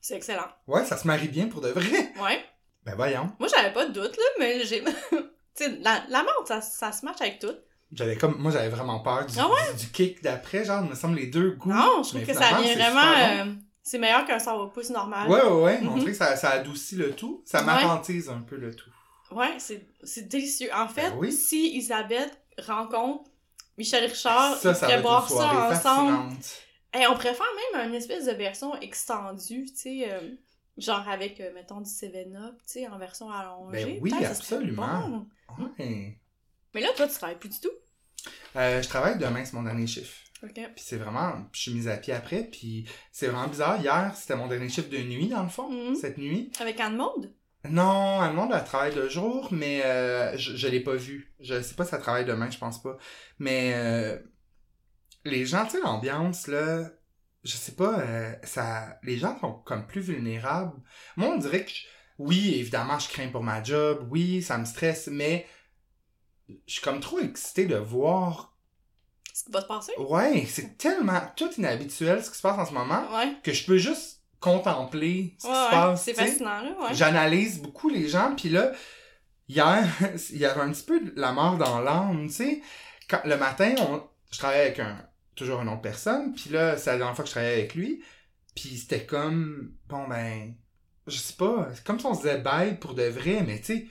C'est 0.00 0.16
excellent. 0.16 0.48
Ouais, 0.66 0.84
ça 0.84 0.96
se 0.96 1.06
marie 1.06 1.28
bien 1.28 1.48
pour 1.48 1.60
de 1.60 1.68
vrai. 1.68 2.12
Ouais. 2.20 2.44
Ben 2.84 2.94
voyons. 2.96 3.30
Moi 3.38 3.48
j'avais 3.54 3.72
pas 3.72 3.86
de 3.86 3.92
doute 3.92 4.16
là, 4.16 4.24
mais 4.38 4.64
j'ai. 4.64 4.82
tu 5.10 5.18
sais, 5.54 5.68
la, 5.82 6.02
la 6.08 6.22
menthe, 6.22 6.46
ça, 6.48 6.60
ça 6.62 6.90
se 6.92 7.04
match 7.04 7.20
avec 7.20 7.38
tout. 7.38 7.54
J'avais 7.92 8.16
comme, 8.16 8.36
moi 8.38 8.50
j'avais 8.50 8.68
vraiment 8.70 9.00
peur 9.00 9.26
du, 9.26 9.34
Ah 9.38 9.48
du, 9.72 9.84
du 9.84 9.90
kick 9.92 10.22
d'après, 10.22 10.64
genre, 10.64 10.82
il 10.84 10.90
me 10.90 10.94
semble 10.94 11.16
les 11.16 11.26
deux 11.26 11.50
goûts. 11.52 11.68
Non, 11.70 12.02
je 12.02 12.10
trouve 12.10 12.24
que 12.24 12.32
ça 12.32 12.58
vient 12.60 12.74
vraiment. 12.74 13.44
euh, 13.50 13.52
c'est 13.82 13.98
meilleur 13.98 14.24
qu'un 14.24 14.38
sourpuss 14.38 14.90
normal. 14.90 15.28
Ouais, 15.28 15.42
ouais, 15.42 15.62
ouais. 15.62 15.78
On 15.82 15.90
Mhm. 15.92 15.98
dirait 16.00 16.12
que 16.12 16.16
ça, 16.16 16.36
ça 16.36 16.50
adoucit 16.50 16.96
le 16.96 17.12
tout. 17.14 17.42
Ça 17.44 17.58
Ouais. 17.60 17.66
m'arrantise 17.66 18.28
un 18.30 18.40
peu 18.40 18.56
le 18.56 18.74
tout. 18.74 18.90
Ouais, 19.32 19.54
c'est 19.58 19.86
c'est 20.02 20.28
délicieux. 20.28 20.70
En 20.74 20.88
fait, 20.88 21.10
Ben 21.10 21.16
oui. 21.18 21.32
si 21.32 21.76
Isabelle 21.76 22.30
rencontre 22.58 23.30
Michel 23.78 24.04
Richard, 24.04 24.56
ça, 24.58 24.74
ça 24.74 25.00
boire 25.00 25.28
ça 25.28 25.70
ensemble. 25.70 26.34
Hey, 26.92 27.06
on 27.06 27.14
préfère 27.14 27.46
même 27.74 27.88
une 27.88 27.94
espèce 27.94 28.26
de 28.26 28.32
version 28.32 28.74
extendue, 28.80 29.64
tu 29.66 29.76
sais, 29.76 30.12
euh, 30.12 30.20
genre 30.76 31.08
avec, 31.08 31.40
euh, 31.40 31.52
mettons, 31.54 31.80
du 31.80 31.88
7-Up, 31.88 32.56
tu 32.66 32.72
sais, 32.72 32.88
en 32.88 32.98
version 32.98 33.30
allongée. 33.30 33.84
Ben 33.84 33.98
oui, 34.02 34.12
absolument. 34.24 35.08
bon. 35.08 35.64
Ouais. 35.78 36.18
Mais 36.74 36.80
là, 36.80 36.88
toi, 36.96 37.06
tu 37.06 37.14
travailles 37.14 37.38
plus 37.38 37.48
du 37.50 37.60
tout. 37.60 37.70
Euh, 38.56 38.82
je 38.82 38.88
travaille 38.88 39.18
demain, 39.18 39.44
c'est 39.44 39.52
mon 39.54 39.62
dernier 39.62 39.86
chiffre. 39.86 40.14
OK. 40.42 40.52
Puis 40.54 40.72
c'est 40.76 40.96
vraiment, 40.96 41.34
je 41.52 41.60
suis 41.60 41.72
mise 41.74 41.86
à 41.86 41.96
pied 41.96 42.12
après, 42.12 42.44
puis 42.44 42.86
c'est 43.12 43.28
vraiment 43.28 43.46
bizarre. 43.46 43.80
Hier, 43.80 44.12
c'était 44.16 44.36
mon 44.36 44.48
dernier 44.48 44.68
chiffre 44.68 44.88
de 44.88 44.98
nuit, 44.98 45.28
dans 45.28 45.42
le 45.44 45.48
fond, 45.48 45.70
Mhm. 45.70 45.94
cette 45.94 46.18
nuit. 46.18 46.50
Avec 46.60 46.80
Anne 46.80 46.96
Non, 47.68 48.22
elle 48.24 48.30
demande 48.30 48.52
à 48.52 48.60
travailler 48.60 48.94
de 48.96 49.08
jour, 49.08 49.48
mais 49.52 49.82
euh, 49.84 50.36
je, 50.38 50.56
je 50.56 50.66
l'ai 50.68 50.80
pas 50.80 50.94
vu. 50.96 51.34
Je 51.40 51.60
sais 51.60 51.74
pas 51.74 51.84
si 51.84 51.94
elle 51.94 52.00
travaille 52.00 52.24
demain, 52.24 52.50
je 52.50 52.58
pense 52.58 52.82
pas. 52.82 52.96
Mais 53.38 53.74
euh, 53.74 54.18
les 55.24 55.44
gens, 55.46 55.64
tu 55.66 55.72
sais, 55.72 55.80
l'ambiance, 55.80 56.46
là, 56.46 56.90
je 57.44 57.52
sais 57.56 57.72
pas, 57.72 58.00
euh, 58.00 58.34
ça, 58.44 58.98
les 59.02 59.18
gens 59.18 59.38
sont 59.40 59.52
comme 59.54 59.86
plus 59.86 60.00
vulnérables. 60.00 60.80
Moi, 61.16 61.28
on 61.28 61.38
dirait 61.38 61.64
que, 61.64 61.70
je- 61.70 61.84
oui, 62.18 62.54
évidemment, 62.58 62.98
je 62.98 63.08
crains 63.08 63.28
pour 63.28 63.42
ma 63.42 63.62
job, 63.62 64.06
oui, 64.10 64.42
ça 64.42 64.58
me 64.58 64.64
stresse, 64.64 65.08
mais 65.08 65.46
je 66.48 66.72
suis 66.74 66.82
comme 66.82 67.00
trop 67.00 67.18
excité 67.20 67.66
de 67.66 67.76
voir. 67.76 68.56
Ce 69.32 69.44
qui 69.44 69.52
va 69.52 69.60
se 69.60 69.66
passer? 69.66 69.92
Ouais, 69.98 70.44
c'est 70.46 70.76
tellement 70.76 71.20
tout 71.36 71.50
inhabituel 71.56 72.22
ce 72.24 72.30
qui 72.30 72.36
se 72.36 72.42
passe 72.42 72.58
en 72.58 72.66
ce 72.66 72.72
moment 72.74 73.06
Ouais. 73.16 73.36
que 73.42 73.52
je 73.52 73.64
peux 73.64 73.78
juste 73.78 74.19
contempler 74.40 75.34
ce 75.38 75.46
qui 75.46 75.52
Ouais, 75.52 75.64
se 75.66 75.70
passe. 75.70 76.04
C'est 76.04 76.14
fascinant, 76.14 76.60
là, 76.62 76.70
ouais. 76.80 76.94
J'analyse 76.94 77.60
beaucoup 77.60 77.88
les 77.88 78.08
gens, 78.08 78.34
puis 78.36 78.48
là, 78.48 78.72
hier, 79.48 79.86
il 80.30 80.38
y 80.38 80.44
avait 80.46 80.60
un 80.60 80.70
petit 80.72 80.84
peu 80.84 81.00
de 81.00 81.12
la 81.16 81.32
mort 81.32 81.56
dans 81.58 81.80
l'âme, 81.80 82.26
tu 82.28 82.32
sais. 82.34 82.62
Quand- 83.08 83.22
Le 83.24 83.36
matin, 83.36 83.74
on, 83.78 84.02
je 84.30 84.38
travaillais 84.38 84.62
avec 84.66 84.78
un, 84.80 84.96
toujours 85.34 85.60
une 85.62 85.68
autre 85.68 85.82
personne, 85.82 86.32
puis 86.34 86.50
là, 86.50 86.76
c'est 86.76 86.90
la 86.90 86.96
dernière 86.98 87.14
fois 87.14 87.24
que 87.24 87.28
je 87.28 87.34
travaillais 87.34 87.54
avec 87.58 87.74
lui, 87.74 88.02
puis 88.54 88.76
c'était 88.78 89.04
comme, 89.06 89.72
bon 89.88 90.06
ben, 90.08 90.54
je 91.06 91.16
sais 91.18 91.34
pas, 91.34 91.68
c'est 91.74 91.84
comme 91.84 91.98
si 91.98 92.06
on 92.06 92.14
se 92.14 92.22
disait 92.22 92.38
bye 92.38 92.76
pour 92.78 92.94
de 92.94 93.04
vrai, 93.04 93.42
mais 93.46 93.58
tu 93.58 93.64
sais, 93.64 93.86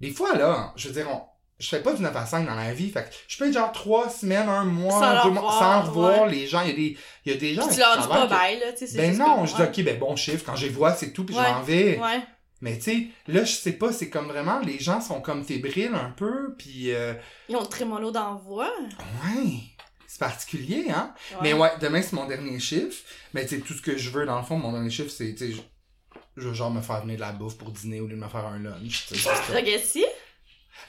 des 0.00 0.10
fois, 0.10 0.34
là, 0.36 0.72
je 0.76 0.88
veux 0.88 0.94
dire, 0.94 1.08
on, 1.10 1.22
je 1.64 1.68
fais 1.70 1.82
pas 1.82 1.94
du 1.94 2.02
9 2.02 2.14
à 2.14 2.26
5 2.26 2.46
dans 2.46 2.54
la 2.54 2.74
vie, 2.74 2.90
fait 2.90 3.04
que 3.04 3.14
je 3.26 3.38
peux 3.38 3.46
être 3.46 3.54
genre 3.54 3.72
trois 3.72 4.08
semaines, 4.08 4.48
un 4.48 4.64
mois, 4.64 5.00
Sans 5.00 5.24
deux 5.24 5.30
mois, 5.30 5.58
sans 5.58 5.82
revoir 5.82 6.26
les 6.26 6.46
gens. 6.46 6.60
Il 6.62 6.68
y 6.68 6.72
a 6.72 6.76
des, 6.76 6.98
il 7.24 7.32
y 7.32 7.34
a 7.34 7.38
des 7.38 7.54
gens 7.54 7.66
Puis 7.66 7.76
tu 7.76 7.80
leur 7.80 8.00
dis 8.00 8.08
pas 8.08 8.26
bye, 8.26 8.60
là, 8.60 8.72
tu 8.72 8.86
sais, 8.86 8.96
Ben 8.96 9.16
non, 9.16 9.46
je 9.46 9.56
dis 9.56 9.62
ok, 9.62 9.84
ben 9.84 9.98
bon 9.98 10.16
chiffre, 10.16 10.44
quand 10.44 10.56
je 10.56 10.66
les 10.66 10.72
vois, 10.72 10.94
c'est 10.94 11.12
tout, 11.12 11.24
puis 11.24 11.34
je 11.34 11.40
m'en 11.40 11.62
vais. 11.62 11.98
Ouais. 11.98 12.20
Mais 12.60 12.76
tu 12.76 12.82
sais, 12.82 13.08
là, 13.26 13.44
je 13.44 13.52
sais 13.52 13.72
pas, 13.72 13.92
c'est 13.92 14.08
comme 14.08 14.28
vraiment, 14.28 14.60
les 14.60 14.78
gens 14.78 15.00
sont 15.00 15.20
comme 15.20 15.44
fébriles 15.44 15.94
un 15.94 16.10
peu, 16.10 16.54
puis 16.56 16.92
euh, 16.92 17.14
Ils 17.48 17.56
ont 17.56 17.60
le 17.60 17.66
trémolo 17.66 18.12
voix. 18.44 18.70
ouais, 18.80 19.60
c'est 20.06 20.20
particulier, 20.20 20.86
hein? 20.90 21.12
Ouais. 21.32 21.38
Mais 21.42 21.52
ouais, 21.52 21.72
demain, 21.80 22.00
c'est 22.00 22.12
mon 22.12 22.26
dernier 22.26 22.58
chiffre. 22.60 23.02
Mais 23.34 23.44
tu 23.44 23.56
sais, 23.56 23.60
tout 23.60 23.74
ce 23.74 23.82
que 23.82 23.98
je 23.98 24.10
veux, 24.10 24.24
dans 24.24 24.38
le 24.38 24.44
fond, 24.44 24.56
mon 24.56 24.72
dernier 24.72 24.90
chiffre, 24.90 25.10
c'est, 25.10 25.34
tu 25.34 25.52
sais, 25.52 25.58
je, 26.36 26.42
veux 26.48 26.54
genre 26.54 26.70
me 26.70 26.80
faire 26.80 27.02
venir 27.02 27.16
de 27.16 27.20
la 27.20 27.32
bouffe 27.32 27.58
pour 27.58 27.70
dîner 27.70 28.00
au 28.00 28.06
lieu 28.06 28.14
de 28.14 28.20
me 28.20 28.28
faire 28.28 28.46
un 28.46 28.58
lunch. 28.58 29.08
tu 29.08 29.14
sais, 29.14 29.16
c'est 29.16 29.28
ça. 29.28 29.34
Spaghetti. 29.42 30.04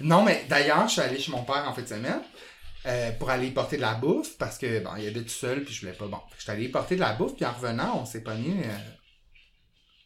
Non, 0.02 0.24
mais 0.24 0.46
d'ailleurs, 0.50 0.88
je 0.88 0.94
suis 0.94 1.02
allé 1.02 1.20
chez 1.20 1.32
mon 1.32 1.44
père 1.44 1.66
en 1.68 1.74
fin 1.74 1.82
de 1.82 1.88
semaine 1.88 2.22
euh, 2.86 3.12
pour 3.14 3.30
aller 3.30 3.50
porter 3.52 3.78
de 3.78 3.82
la 3.82 3.94
bouffe 3.96 4.38
parce 4.38 4.58
que, 4.58 4.80
bon, 4.80 4.92
il 4.98 5.08
habite 5.08 5.24
tout 5.28 5.30
seul 5.34 5.64
puis 5.64 5.74
je 5.74 5.82
voulais 5.82 5.94
pas. 5.94 6.06
Bon, 6.08 6.18
que 6.18 6.36
j'étais 6.40 6.52
allé 6.52 6.70
porter 6.70 6.96
de 6.96 7.02
la 7.02 7.14
bouffe 7.14 7.36
puis 7.36 7.46
en 7.46 7.54
revenant, 7.54 8.00
on 8.02 8.06
s'est 8.06 8.22
pogné 8.22 8.64
euh, 8.66 8.78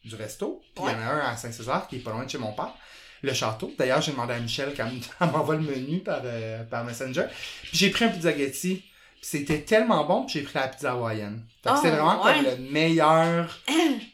du 0.04 0.14
resto. 0.14 0.62
Puis 0.74 0.84
il 0.86 0.90
y 0.92 0.94
en 0.94 1.00
a 1.00 1.04
un 1.12 1.18
à 1.32 1.36
Saint-Césaire 1.36 1.86
qui 1.88 1.96
est 1.96 2.00
pas 2.00 2.12
loin 2.12 2.24
de 2.24 2.30
chez 2.30 2.38
mon 2.38 2.52
père. 2.52 2.74
Le 3.22 3.34
château. 3.34 3.70
D'ailleurs, 3.78 4.00
j'ai 4.00 4.12
demandé 4.12 4.32
à 4.32 4.38
Michel 4.38 4.72
qu'elle 4.72 4.86
m- 4.86 5.00
elle 5.20 5.26
m'envoie 5.32 5.56
le 5.56 5.60
menu 5.62 5.98
par, 6.00 6.22
euh, 6.24 6.62
par 6.64 6.84
Messenger. 6.84 7.26
Puis 7.64 7.70
j'ai 7.76 7.90
pris 7.90 8.06
un 8.06 8.08
pizzagetti. 8.08 8.82
Puis 9.20 9.28
c'était 9.28 9.60
tellement 9.62 10.04
bon, 10.04 10.24
puis 10.24 10.38
j'ai 10.38 10.42
pris 10.44 10.54
la 10.58 10.68
pizza 10.68 10.92
hawaïenne. 10.92 11.44
Fait 11.62 11.68
que 11.68 11.74
Ah, 11.74 11.76
c'était 11.76 11.90
vraiment 11.90 12.24
ouais. 12.24 12.34
comme 12.34 12.44
le 12.44 12.56
meilleur. 12.70 13.58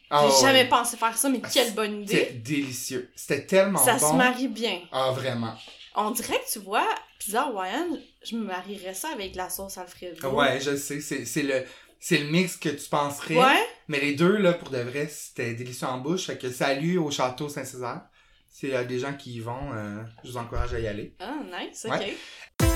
Ah, 0.09 0.23
J'ai 0.29 0.35
ouais. 0.37 0.41
jamais 0.53 0.69
pensé 0.69 0.97
faire 0.97 1.19
ça, 1.19 1.29
mais 1.29 1.41
Ah, 1.43 1.49
quelle 1.53 1.75
bonne 1.75 2.07
C'était 2.07 2.31
idée. 2.31 2.39
délicieux. 2.61 3.11
C'était 3.17 3.45
tellement 3.45 3.81
Ça 3.85 3.95
bon. 3.97 4.11
se 4.11 4.15
marie 4.15 4.47
bien. 4.47 4.79
Ah, 4.93 5.11
vraiment. 5.11 5.53
On 5.97 6.13
dirait 6.13 6.39
que 6.39 6.53
tu 6.53 6.61
vois, 6.61 6.87
pizza 7.19 7.43
hawaïenne, 7.43 8.01
je 8.25 8.37
me 8.37 8.45
marierais 8.45 8.95
ça 8.95 9.09
avec 9.13 9.35
la 9.35 9.49
sauce 9.51 9.77
Alfredo. 9.79 10.29
Ouais, 10.31 10.61
je 10.61 10.77
sais. 10.77 11.01
C'est 11.01 11.25
c'est 11.25 11.43
le, 11.43 11.65
c'est 11.99 12.19
le 12.19 12.27
mix 12.31 12.57
que 12.57 12.69
tu 12.69 12.89
penserais. 12.89 13.35
Ouais? 13.37 13.67
Mais 13.89 13.99
les 13.99 14.15
deux, 14.15 14.37
là, 14.37 14.53
pour 14.53 14.71
de 14.71 14.79
vrai, 14.79 15.09
c'était 15.11 15.55
délicieux 15.55 15.89
en 15.89 15.99
bouche. 15.99 16.27
Fait 16.27 16.39
que 16.39 16.53
salut 16.53 16.99
au 16.99 17.11
château 17.11 17.49
Saint-Césaire. 17.49 18.03
S'il 18.49 18.69
y 18.69 18.75
a 18.77 18.85
des 18.85 19.01
gens 19.01 19.13
qui 19.15 19.33
y 19.35 19.41
vont, 19.41 19.73
euh, 19.75 20.05
je 20.23 20.31
vous 20.31 20.37
encourage 20.37 20.73
à 20.73 20.79
y 20.79 20.87
aller. 20.87 21.17
Ah, 21.19 21.35
nice, 21.61 21.85
ok. 21.85 21.93
Ouais. 21.99 22.76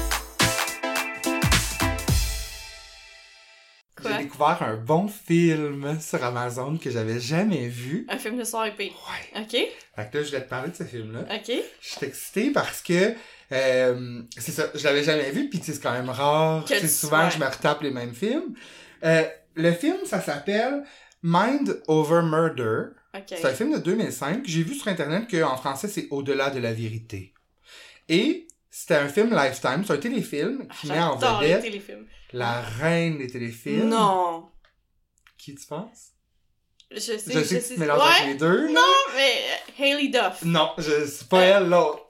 J'ai 4.09 4.19
découvert 4.25 4.63
un 4.63 4.77
bon 4.77 5.09
film 5.09 5.99
sur 6.01 6.23
Amazon 6.25 6.77
que 6.77 6.91
j'avais 6.91 7.21
jamais 7.21 7.69
vu. 7.69 8.07
Un 8.09 8.19
film 8.19 8.39
de 8.39 8.45
soir 8.45 8.67
épée. 8.67 8.93
Ouais. 9.35 9.43
Ok, 9.43 9.51
Fait 9.51 10.11
que 10.11 10.19
là, 10.19 10.25
je 10.25 10.31
vais 10.31 10.41
te 10.43 10.49
parler 10.49 10.71
de 10.71 10.77
ce 10.77 10.85
film-là. 10.85 11.21
ok. 11.23 11.53
Je 11.81 11.89
suis 11.89 12.07
excitée 12.07 12.51
parce 12.51 12.83
que 12.83 13.15
euh, 13.53 14.23
c'est 14.39 14.53
ça, 14.53 14.69
je 14.75 14.85
l'avais 14.85 15.03
jamais 15.03 15.31
vu, 15.31 15.49
puis 15.49 15.61
c'est 15.63 15.81
quand 15.83 15.93
même 15.93 16.09
rare. 16.11 16.65
Tu- 16.65 16.87
souvent, 16.89 17.25
ouais. 17.25 17.31
je 17.31 17.39
me 17.39 17.45
retape 17.47 17.83
les 17.83 17.91
mêmes 17.91 18.15
films. 18.15 18.55
Euh, 19.05 19.25
le 19.55 19.73
film, 19.73 19.97
ça 20.05 20.21
s'appelle 20.21 20.85
Mind 21.23 21.83
Over 21.89 22.23
Murder. 22.23 22.91
Ok. 23.15 23.25
C'est 23.29 23.45
un 23.47 23.53
film 23.55 23.73
de 23.73 23.79
2005. 23.79 24.43
J'ai 24.45 24.63
vu 24.63 24.75
sur 24.75 24.87
Internet 24.89 25.25
qu'en 25.31 25.57
français, 25.57 25.89
c'est 25.89 26.07
Au-delà 26.11 26.51
de 26.51 26.61
la 26.61 26.73
vérité. 26.73 27.35
Et 28.09 28.47
c'était 28.71 28.95
un 28.97 29.09
film 29.09 29.35
Lifetime. 29.35 29.85
C'est 29.87 29.93
un 29.93 29.97
téléfilm 29.99 30.67
qui 30.81 30.87
met 30.89 31.01
en 31.01 31.17
vedette 31.17 31.65
la 32.33 32.61
reine 32.61 33.19
des 33.19 33.27
téléfilms. 33.27 33.89
Non. 33.89 34.49
Qui 35.37 35.55
tu 35.55 35.67
penses? 35.67 36.11
Je 36.93 36.99
sais, 36.99 37.19
Je 37.19 37.43
sais 37.45 37.61
que 37.61 37.69
tu 37.69 37.75
te 37.75 37.81
mélanges 37.81 38.01
Ouais, 38.01 38.27
les 38.27 38.35
deux. 38.35 38.67
là. 38.67 38.73
non, 38.73 38.95
mais 39.15 39.33
euh, 39.33 39.83
Hailey 39.85 40.09
Duff. 40.09 40.43
Non, 40.43 40.71
je, 40.79 41.07
c'est 41.07 41.29
pas 41.29 41.41
elle, 41.43 41.69
l'autre. 41.69 42.07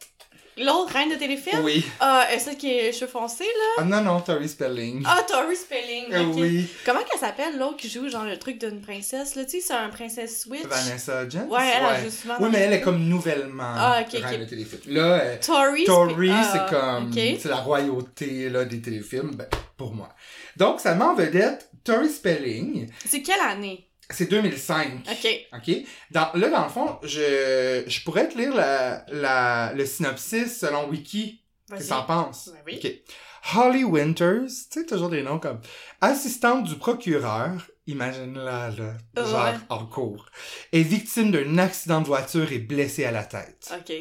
L'autre 0.60 0.92
reine 0.92 1.08
de 1.10 1.14
téléfilm? 1.14 1.64
Oui. 1.64 1.84
Ah, 2.00 2.26
euh, 2.30 2.38
celle 2.38 2.56
qui 2.56 2.70
est 2.70 2.92
cheveux 2.92 3.10
foncés, 3.10 3.44
là? 3.44 3.82
Ah 3.82 3.84
non, 3.84 4.02
non, 4.02 4.20
Tori 4.20 4.48
Spelling. 4.48 5.02
Ah, 5.06 5.22
Tori 5.26 5.56
Spelling, 5.56 6.12
Euh, 6.12 6.24
ok. 6.26 6.34
Oui. 6.36 6.66
Comment 6.84 7.00
qu'elle 7.00 7.18
s'appelle, 7.18 7.58
l'autre 7.58 7.78
qui 7.78 7.88
joue, 7.88 8.08
genre, 8.08 8.24
le 8.24 8.38
truc 8.38 8.60
d'une 8.60 8.80
princesse, 8.80 9.36
là? 9.36 9.44
Tu 9.44 9.52
sais, 9.52 9.60
c'est 9.68 9.72
un 9.74 9.88
princesse 9.88 10.42
Switch. 10.42 10.64
Vanessa 10.66 11.22
Hudgens? 11.24 11.48
Ouais, 11.48 11.72
elle 11.76 11.84
a 11.84 12.02
juste 12.02 12.20
souvent 12.20 12.34
Oui, 12.40 12.48
mais 12.52 12.58
elle 12.58 12.74
est 12.74 12.80
comme 12.82 13.02
nouvellement 13.08 13.72
Ah, 13.76 14.02
reine 14.12 14.40
de 14.40 14.44
téléfilm. 14.44 14.80
Là, 14.94 15.20
euh, 15.22 15.36
Tori. 15.44 15.84
Tori, 15.84 16.28
Spe- 16.30 16.52
c'est 16.52 16.58
ah, 16.58 16.66
comme... 16.70 17.12
C'est 17.12 17.48
la 17.48 17.56
royauté 17.56 18.50
là, 18.50 18.64
des 18.64 18.82
téléfilms, 18.82 19.34
ben, 19.34 19.46
pour 19.76 19.94
moi. 19.94 20.10
Donc, 20.56 20.80
ça 20.80 20.94
met 20.94 21.04
en 21.04 21.14
vedette 21.14 21.70
Tori 21.84 22.10
Spelling. 22.10 22.88
C'est 23.06 23.22
quelle 23.22 23.40
année? 23.40 23.89
C'est 24.10 24.30
2005. 24.30 25.08
Ok. 25.10 25.46
OK? 25.54 25.76
Dans, 26.10 26.30
là, 26.34 26.48
dans 26.48 26.64
le 26.64 26.70
fond, 26.70 26.98
je, 27.02 27.84
je 27.86 28.04
pourrais 28.04 28.28
te 28.28 28.36
lire 28.36 28.54
la, 28.54 29.04
la, 29.08 29.72
le 29.74 29.86
synopsis 29.86 30.58
selon 30.58 30.88
Wiki. 30.88 31.42
Qu'est-ce 31.68 31.84
que 31.84 31.88
t'en 31.88 32.02
penses? 32.02 32.50
Ben 32.52 32.60
oui. 32.66 32.80
OK. 32.82 33.56
Holly 33.56 33.84
Winters, 33.84 34.48
tu 34.70 34.80
sais, 34.80 34.86
toujours 34.86 35.08
des 35.08 35.22
noms 35.22 35.38
comme 35.38 35.60
assistante 36.00 36.64
du 36.64 36.74
procureur, 36.76 37.70
imagine-la, 37.86 38.70
là, 38.70 38.96
genre 39.16 39.54
en 39.70 39.86
cours, 39.86 40.26
est 40.72 40.82
victime 40.82 41.30
d'un 41.30 41.56
accident 41.58 42.00
de 42.02 42.06
voiture 42.06 42.52
et 42.52 42.58
blessée 42.58 43.04
à 43.04 43.12
la 43.12 43.24
tête. 43.24 43.72
Ok. 43.78 43.94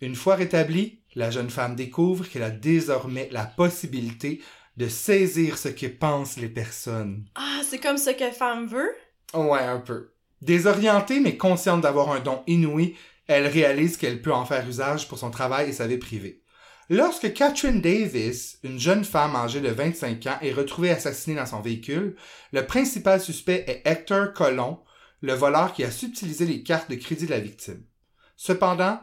Une 0.00 0.16
fois 0.16 0.34
rétablie, 0.34 1.02
la 1.14 1.30
jeune 1.30 1.50
femme 1.50 1.76
découvre 1.76 2.28
qu'elle 2.28 2.42
a 2.42 2.50
désormais 2.50 3.28
la 3.30 3.44
possibilité 3.44 4.42
de 4.76 4.88
saisir 4.88 5.58
ce 5.58 5.68
que 5.68 5.86
pensent 5.86 6.36
les 6.36 6.48
personnes. 6.48 7.26
Ah, 7.34 7.60
c'est 7.68 7.78
comme 7.78 7.98
ce 7.98 8.10
que 8.10 8.30
femme 8.30 8.66
veut? 8.66 8.92
Ouais, 9.34 9.60
un 9.60 9.78
peu. 9.78 10.12
Désorientée 10.42 11.20
mais 11.20 11.36
consciente 11.36 11.82
d'avoir 11.82 12.10
un 12.12 12.20
don 12.20 12.42
inouï, 12.46 12.96
elle 13.26 13.46
réalise 13.46 13.96
qu'elle 13.96 14.22
peut 14.22 14.32
en 14.32 14.44
faire 14.44 14.66
usage 14.68 15.06
pour 15.06 15.18
son 15.18 15.30
travail 15.30 15.68
et 15.68 15.72
sa 15.72 15.86
vie 15.86 15.98
privée. 15.98 16.42
Lorsque 16.88 17.32
Catherine 17.32 17.80
Davis, 17.80 18.58
une 18.64 18.80
jeune 18.80 19.04
femme 19.04 19.36
âgée 19.36 19.60
de 19.60 19.68
25 19.68 20.26
ans, 20.26 20.38
est 20.42 20.52
retrouvée 20.52 20.90
assassinée 20.90 21.36
dans 21.36 21.46
son 21.46 21.60
véhicule, 21.60 22.16
le 22.52 22.66
principal 22.66 23.20
suspect 23.20 23.64
est 23.68 23.88
Hector 23.88 24.32
Colon, 24.32 24.80
le 25.20 25.34
voleur 25.34 25.72
qui 25.72 25.84
a 25.84 25.90
subtilisé 25.92 26.46
les 26.46 26.64
cartes 26.64 26.90
de 26.90 26.96
crédit 26.96 27.26
de 27.26 27.30
la 27.30 27.38
victime. 27.38 27.84
Cependant, 28.36 28.98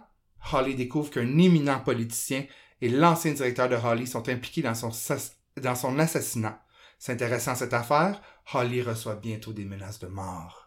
Holly 0.52 0.76
découvre 0.76 1.12
qu'un 1.12 1.38
éminent 1.38 1.80
politicien 1.80 2.46
et 2.82 2.90
l'ancien 2.90 3.32
directeur 3.32 3.70
de 3.70 3.76
Holly 3.76 4.06
sont 4.06 4.28
impliqués 4.28 4.64
dans 4.64 4.76
son, 4.76 4.92
sas- 4.92 5.38
dans 5.62 5.76
son 5.76 5.98
assassinat. 6.00 6.62
S'intéressant 7.00 7.52
à 7.52 7.56
cette 7.56 7.74
affaire, 7.74 8.22
Holly 8.54 8.82
reçoit 8.82 9.16
bientôt 9.16 9.54
des 9.54 9.66
menaces 9.66 10.00
de 10.00 10.08
mort. 10.08 10.64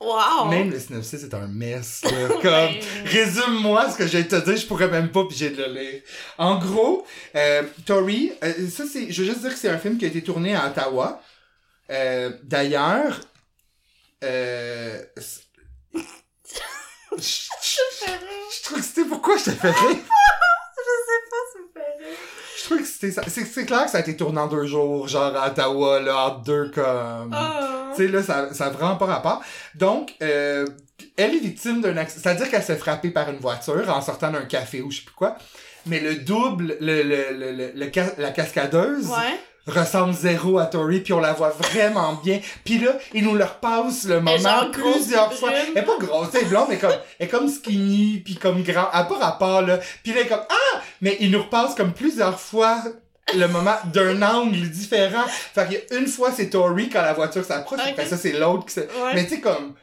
Wow! 0.00 0.48
Même 0.50 0.70
le 0.70 0.78
synopsis 0.78 1.22
est 1.22 1.32
un 1.32 1.46
mess, 1.46 2.02
là. 2.04 2.28
Comme, 2.42 2.76
résume-moi 3.06 3.90
ce 3.90 3.96
que 3.96 4.06
j'ai 4.06 4.28
te 4.28 4.36
dire, 4.36 4.56
je 4.56 4.66
pourrais 4.66 4.88
même 4.88 5.10
pas 5.10 5.24
puis 5.24 5.36
j'ai 5.36 5.48
de 5.50 5.62
le 5.64 5.72
lire. 5.72 6.02
En 6.36 6.58
gros, 6.58 7.06
euh, 7.34 7.62
Tori, 7.86 8.30
euh, 8.44 8.68
ça 8.68 8.84
c'est, 8.86 9.10
je 9.10 9.22
veux 9.22 9.28
juste 9.28 9.40
dire 9.40 9.52
que 9.52 9.58
c'est 9.58 9.70
un 9.70 9.78
film 9.78 9.96
qui 9.96 10.04
a 10.04 10.08
été 10.08 10.22
tourné 10.22 10.54
à 10.54 10.66
Ottawa. 10.68 11.22
Euh, 11.90 12.30
d'ailleurs, 12.42 13.20
euh, 14.24 15.02
je, 15.16 16.02
je- 17.16 18.04
rire. 18.04 18.20
je 18.50 18.54
suis 18.54 18.64
trop 18.64 18.76
excitée. 18.76 19.04
Pourquoi 19.04 19.36
je 19.38 19.44
te 19.44 19.50
fais 19.52 19.70
rire? 19.70 19.96
Je 20.78 20.92
sais 21.06 21.22
pas, 21.30 21.42
ça 21.52 21.58
me 21.60 21.68
fait 21.72 22.16
C'est, 22.88 23.66
clair 23.66 23.84
que 23.84 23.90
ça 23.90 23.98
a 23.98 24.00
été 24.00 24.16
tourné 24.16 24.40
en 24.40 24.46
deux 24.48 24.66
jours, 24.66 25.06
genre 25.08 25.34
à 25.36 25.48
Ottawa, 25.48 26.00
là, 26.00 26.26
entre 26.26 26.42
deux 26.42 26.70
comme... 26.70 27.30
Ah. 27.32 27.90
Tu 27.96 28.02
sais, 28.06 28.08
là, 28.12 28.22
ça, 28.22 28.52
ça 28.52 28.66
a 28.66 28.70
vraiment 28.70 28.96
pas 28.96 29.06
rapport. 29.06 29.42
Donc, 29.74 30.14
euh, 30.22 30.66
elle 31.16 31.34
est 31.34 31.38
victime 31.40 31.80
d'un 31.80 31.96
accident. 31.96 32.22
C'est-à-dire 32.22 32.50
qu'elle 32.50 32.62
s'est 32.62 32.76
frappée 32.76 33.10
par 33.10 33.30
une 33.30 33.38
voiture 33.38 33.88
en 33.88 34.00
sortant 34.02 34.30
d'un 34.30 34.44
café 34.44 34.82
ou 34.82 34.90
je 34.90 34.98
sais 34.98 35.04
plus 35.04 35.14
quoi. 35.14 35.36
Mais 35.86 36.00
le 36.00 36.16
double, 36.16 36.76
le, 36.80 37.02
le, 37.02 37.26
le, 37.32 37.52
le- 37.52 37.92
la 38.18 38.30
cascadeuse 38.30 39.06
Ouais. 39.06 39.38
Ressemble 39.66 40.14
zéro 40.14 40.58
à 40.58 40.66
Tori, 40.66 41.00
puis 41.00 41.12
on 41.12 41.20
la 41.20 41.32
voit 41.32 41.50
vraiment 41.50 42.14
bien. 42.22 42.40
Puis 42.64 42.78
là, 42.78 42.92
il 43.12 43.24
nous 43.24 43.34
le 43.34 43.44
repasse 43.44 44.04
le 44.04 44.20
moment 44.20 44.70
plusieurs 44.72 45.32
fois. 45.32 45.50
Elle 45.52 45.78
est 45.78 45.82
pas 45.82 45.98
grosse, 45.98 46.28
elle 46.34 46.42
est 46.42 46.44
blonde, 46.46 46.66
mais 46.68 46.78
comme, 46.78 46.92
elle 47.18 47.26
est 47.26 47.30
comme 47.30 47.48
skinny, 47.48 48.22
puis 48.24 48.36
comme 48.36 48.62
grand. 48.62 48.88
A 48.92 49.04
pas 49.04 49.18
rapport, 49.18 49.62
là. 49.62 49.78
Puis 50.02 50.12
là, 50.12 50.20
elle 50.20 50.26
est 50.26 50.28
comme, 50.28 50.44
ah! 50.48 50.80
Mais 51.00 51.16
il 51.20 51.30
nous 51.30 51.42
repasse 51.42 51.74
comme 51.74 51.92
plusieurs 51.92 52.40
fois 52.40 52.78
le 53.34 53.48
moment 53.48 53.74
d'un 53.92 54.22
angle 54.22 54.70
différent. 54.70 55.24
Fait 55.26 55.66
qu'il 55.66 55.74
y 55.74 55.94
a 55.94 55.98
une 56.00 56.06
fois, 56.06 56.30
c'est 56.34 56.48
Tori 56.50 56.88
quand 56.88 57.02
la 57.02 57.12
voiture 57.12 57.44
s'approche, 57.44 57.80
Ok. 57.80 57.88
après 57.90 58.06
ça, 58.06 58.16
c'est 58.16 58.32
l'autre 58.32 58.66
qui 58.66 58.74
se... 58.74 58.80
Ouais. 58.80 59.14
Mais 59.14 59.24
tu 59.24 59.34
sais, 59.34 59.40
comme, 59.40 59.74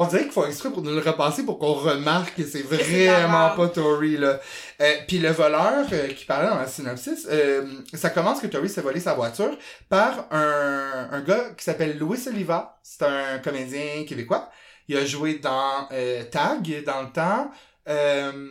on 0.00 0.06
dirait 0.06 0.22
qu'il 0.24 0.32
faut 0.32 0.46
exprès 0.46 0.70
pour 0.70 0.82
nous 0.82 0.92
le 0.94 1.00
repasser 1.00 1.44
pour 1.44 1.58
qu'on 1.58 1.72
remarque 1.74 2.34
que 2.36 2.44
c'est 2.44 2.62
vraiment 2.62 3.50
pas 3.56 3.68
Tori, 3.68 4.16
là. 4.16 4.40
Euh, 4.80 4.92
Puis 5.06 5.18
le 5.18 5.30
voleur 5.30 5.86
euh, 5.92 6.08
qui 6.08 6.24
parlait 6.24 6.48
dans 6.48 6.58
la 6.58 6.66
synopsis, 6.66 7.26
euh, 7.30 7.66
ça 7.94 8.10
commence 8.10 8.40
que 8.40 8.46
Tori 8.46 8.68
s'est 8.68 8.80
volé 8.80 9.00
sa 9.00 9.14
voiture 9.14 9.56
par 9.88 10.26
un, 10.30 11.08
un 11.10 11.20
gars 11.20 11.50
qui 11.56 11.64
s'appelle 11.64 11.98
Louis 11.98 12.18
Oliva. 12.28 12.78
C'est 12.82 13.02
un 13.04 13.38
comédien 13.38 14.04
québécois. 14.06 14.50
Il 14.88 14.96
a 14.96 15.04
joué 15.04 15.34
dans 15.38 15.88
euh, 15.92 16.22
Tag 16.30 16.84
dans 16.84 17.02
le 17.02 17.10
temps. 17.12 17.50
Euh, 17.88 18.48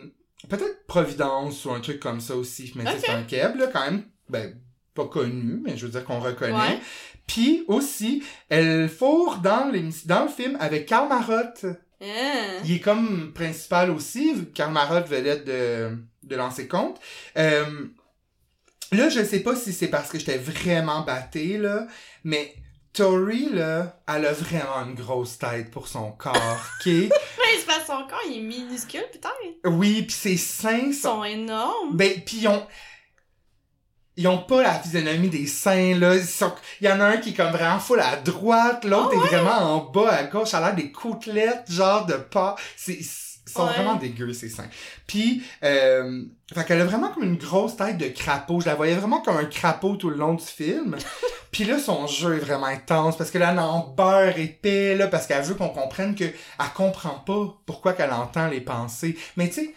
Peut-être 0.48 0.86
Providence 0.86 1.64
ou 1.64 1.72
un 1.72 1.80
truc 1.80 1.98
comme 1.98 2.20
ça 2.20 2.36
aussi. 2.36 2.72
Mais 2.76 2.84
tu 2.84 2.90
sais, 2.90 2.96
Ok. 3.10 3.26
c'est 3.30 3.40
un 3.42 3.54
là, 3.56 3.66
quand 3.72 3.84
même. 3.84 4.04
Ben, 4.28 4.54
pas 4.94 5.06
connu, 5.06 5.60
mais 5.64 5.76
je 5.76 5.86
veux 5.86 5.92
dire 5.92 6.04
qu'on 6.04 6.20
reconnaît. 6.20 6.52
Ouais. 6.52 6.80
Puis 7.28 7.64
aussi, 7.68 8.24
elle 8.48 8.88
fourre 8.88 9.38
dans, 9.38 9.70
le 9.70 10.28
film 10.28 10.56
avec 10.58 10.86
Karl 10.86 11.08
Marotte. 11.08 11.66
Hein? 12.00 12.60
Il 12.64 12.74
est 12.74 12.80
comme 12.80 13.32
principal 13.32 13.90
aussi. 13.90 14.46
Karl 14.54 14.72
Marotte 14.72 15.06
vedette 15.06 15.44
de, 15.44 15.96
de 16.24 16.36
lancer 16.36 16.66
compte. 16.66 16.98
Euh, 17.36 17.86
là, 18.90 19.08
je 19.08 19.22
sais 19.22 19.40
pas 19.40 19.54
si 19.54 19.72
c'est 19.72 19.88
parce 19.88 20.10
que 20.10 20.18
j'étais 20.18 20.38
vraiment 20.38 21.02
batté, 21.02 21.58
là, 21.58 21.86
mais 22.24 22.54
Tori, 22.92 23.48
là, 23.50 24.00
elle 24.08 24.26
a 24.26 24.32
vraiment 24.32 24.84
une 24.88 24.94
grosse 24.94 25.38
tête 25.38 25.70
pour 25.70 25.86
son 25.86 26.10
corps? 26.12 26.34
Mais 26.86 27.08
c'est 27.56 27.66
parce 27.66 27.80
que 27.80 27.86
son 27.86 28.08
corps, 28.08 28.22
il 28.28 28.38
est 28.38 28.40
minuscule, 28.40 29.04
peut-être. 29.12 29.76
Oui, 29.76 30.02
puis 30.02 30.16
ses 30.16 30.36
seins 30.36 30.86
Ils 30.88 30.94
sont... 30.94 31.16
sont 31.16 31.24
énormes. 31.24 31.96
Ben, 31.96 32.20
pis 32.24 32.38
ils 32.38 32.48
ont... 32.48 32.66
Ils 34.20 34.26
ont 34.28 34.38
pas 34.38 34.62
la 34.62 34.74
physionomie 34.74 35.28
des 35.30 35.46
seins, 35.46 35.96
là. 35.96 36.14
Ils 36.16 36.24
sont- 36.24 36.52
Il 36.80 36.88
y 36.88 36.92
en 36.92 37.00
a 37.00 37.04
un 37.04 37.16
qui 37.18 37.30
est 37.30 37.34
comme 37.34 37.52
vraiment 37.52 37.78
full 37.78 38.00
à 38.00 38.16
droite, 38.16 38.84
l'autre 38.84 39.12
Ah 39.14 39.24
est 39.24 39.28
vraiment 39.28 39.58
en 39.76 39.78
bas 39.90 40.10
à 40.12 40.24
gauche, 40.24 40.52
a 40.54 40.60
l'air 40.60 40.74
des 40.74 40.90
côtelettes, 40.92 41.70
genre 41.70 42.04
de 42.04 42.14
pas. 42.14 42.56
C'est, 42.76 42.94
ils 42.94 43.50
sont 43.52 43.64
Ouais. 43.66 43.72
vraiment 43.74 43.94
dégueux, 43.94 44.32
ces 44.32 44.48
seins. 44.48 44.66
Puis, 45.06 45.42
euh, 45.64 46.22
fait 46.52 46.64
qu'elle 46.64 46.80
a 46.80 46.84
vraiment 46.84 47.08
comme 47.10 47.22
une 47.22 47.36
grosse 47.38 47.76
tête 47.76 47.96
de 47.96 48.08
crapaud. 48.08 48.60
Je 48.60 48.66
la 48.66 48.74
voyais 48.74 48.94
vraiment 48.96 49.20
comme 49.20 49.36
un 49.36 49.44
crapaud 49.46 49.96
tout 49.96 50.10
le 50.10 50.16
long 50.16 50.34
du 50.34 50.44
film. 50.44 50.96
Puis 51.50 51.64
là, 51.64 51.78
son 51.78 52.06
jeu 52.06 52.36
est 52.36 52.40
vraiment 52.40 52.66
intense 52.66 53.16
parce 53.16 53.30
que 53.30 53.38
là, 53.38 53.50
elle 53.52 53.58
en 53.58 53.80
beurre 53.96 54.36
épais, 54.38 54.94
là, 54.96 55.06
parce 55.06 55.26
qu'elle 55.26 55.42
veut 55.44 55.54
qu'on 55.54 55.70
comprenne 55.70 56.14
que 56.14 56.24
elle 56.24 56.72
comprend 56.74 57.20
pas 57.26 57.56
pourquoi 57.64 57.94
qu'elle 57.94 58.12
entend 58.12 58.48
les 58.48 58.60
pensées. 58.60 59.16
Mais 59.36 59.48
tu 59.48 59.54
sais, 59.54 59.74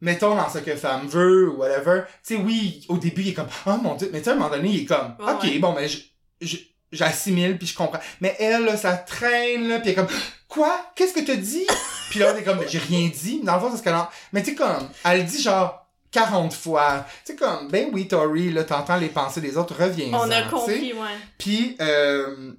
mettons 0.00 0.34
dans 0.34 0.48
ce 0.48 0.58
que 0.58 0.76
femme 0.76 1.06
veut 1.06 1.50
ou 1.50 1.56
whatever, 1.58 2.02
tu 2.26 2.36
sais, 2.36 2.40
oui, 2.42 2.84
au 2.88 2.98
début, 2.98 3.22
il 3.22 3.28
est 3.30 3.34
comme, 3.34 3.48
oh 3.66 3.76
mon 3.82 3.94
dieu, 3.94 4.10
mais 4.12 4.18
tu 4.18 4.24
sais, 4.24 4.30
à 4.30 4.32
un 4.34 4.36
moment 4.36 4.50
donné, 4.50 4.68
il 4.68 4.82
est 4.82 4.86
comme, 4.86 5.14
ok, 5.18 5.42
ouais. 5.44 5.58
bon, 5.58 5.72
mais 5.72 5.88
je, 5.88 5.98
je- 6.40 6.56
j'assimile 6.92 7.58
puis 7.58 7.66
je 7.66 7.74
comprends. 7.76 8.00
Mais 8.20 8.36
elle, 8.38 8.64
là, 8.64 8.76
ça 8.76 8.96
traîne, 8.96 9.68
là, 9.68 9.80
puis 9.80 9.90
elle 9.90 9.92
est 9.92 9.94
comme, 9.94 10.14
quoi? 10.48 10.80
Qu'est-ce 10.94 11.12
que 11.14 11.20
t'as 11.20 11.36
dit? 11.36 11.66
puis 12.10 12.20
là, 12.20 12.36
est 12.36 12.42
comme, 12.42 12.60
j'ai 12.68 12.78
rien 12.78 13.08
dit. 13.08 13.40
Dans 13.42 13.54
le 13.54 13.60
fond, 13.60 13.70
c'est 13.70 13.78
ce 13.78 13.82
qu'elle 13.82 13.94
en... 13.94 14.08
Mais 14.32 14.42
tu 14.42 14.50
sais, 14.50 14.54
comme, 14.56 14.88
elle 15.04 15.24
dit 15.24 15.42
genre 15.42 15.86
40 16.12 16.52
fois. 16.54 17.04
Tu 17.24 17.32
sais, 17.32 17.36
comme, 17.38 17.68
ben 17.68 17.88
oui, 17.92 18.08
Tori, 18.08 18.50
là, 18.52 18.64
t'entends 18.64 18.96
les 18.96 19.08
pensées 19.08 19.40
des 19.40 19.56
autres, 19.56 19.74
reviens 19.78 20.08
On 20.12 20.30
a 20.30 20.42
compris, 20.42 20.92
ouais. 20.92 21.00
puis, 21.38 21.76
euh, 21.80 22.52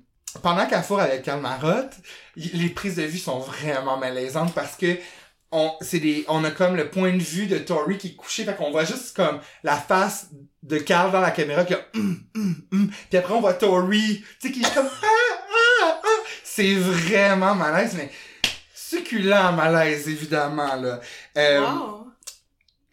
pendant 0.43 0.67
qu'elle 0.67 0.83
fourre 0.83 0.99
avec 0.99 1.23
Karl 1.23 1.41
Marotte, 1.41 1.93
les 2.35 2.69
prises 2.69 2.95
de 2.97 3.03
vue 3.03 3.17
sont 3.17 3.39
vraiment 3.39 3.97
malaisantes 3.97 4.53
parce 4.53 4.75
que 4.75 4.97
on, 5.51 5.71
c'est 5.81 5.99
des, 5.99 6.25
on 6.27 6.43
a 6.43 6.51
comme 6.51 6.75
le 6.75 6.89
point 6.89 7.13
de 7.13 7.21
vue 7.21 7.47
de 7.47 7.57
Tori 7.57 7.97
qui 7.97 8.07
est 8.07 8.15
couché, 8.15 8.43
fait 8.43 8.55
qu'on 8.55 8.71
voit 8.71 8.85
juste 8.85 9.15
comme 9.15 9.39
la 9.63 9.75
face 9.75 10.27
de 10.63 10.77
Carl 10.77 11.11
dans 11.11 11.21
la 11.21 11.31
caméra 11.31 11.63
qui 11.63 11.73
a 11.73 11.79
hum, 11.95 12.21
hum, 12.35 12.55
hum. 12.73 12.91
Puis 13.09 13.17
après, 13.17 13.33
on 13.33 13.41
voit 13.41 13.53
Tori, 13.53 14.23
tu 14.41 14.47
sais, 14.47 14.53
qui 14.53 14.61
est 14.61 14.73
comme 14.73 14.87
ah, 14.87 15.37
ah, 15.83 16.01
ah. 16.03 16.07
C'est 16.43 16.73
vraiment 16.73 17.55
malaise, 17.55 17.95
mais 17.95 18.11
succulent 18.73 19.53
malaise, 19.53 20.09
évidemment, 20.09 20.75
là. 20.75 20.99
Euh, 21.37 21.61
wow. 21.61 22.07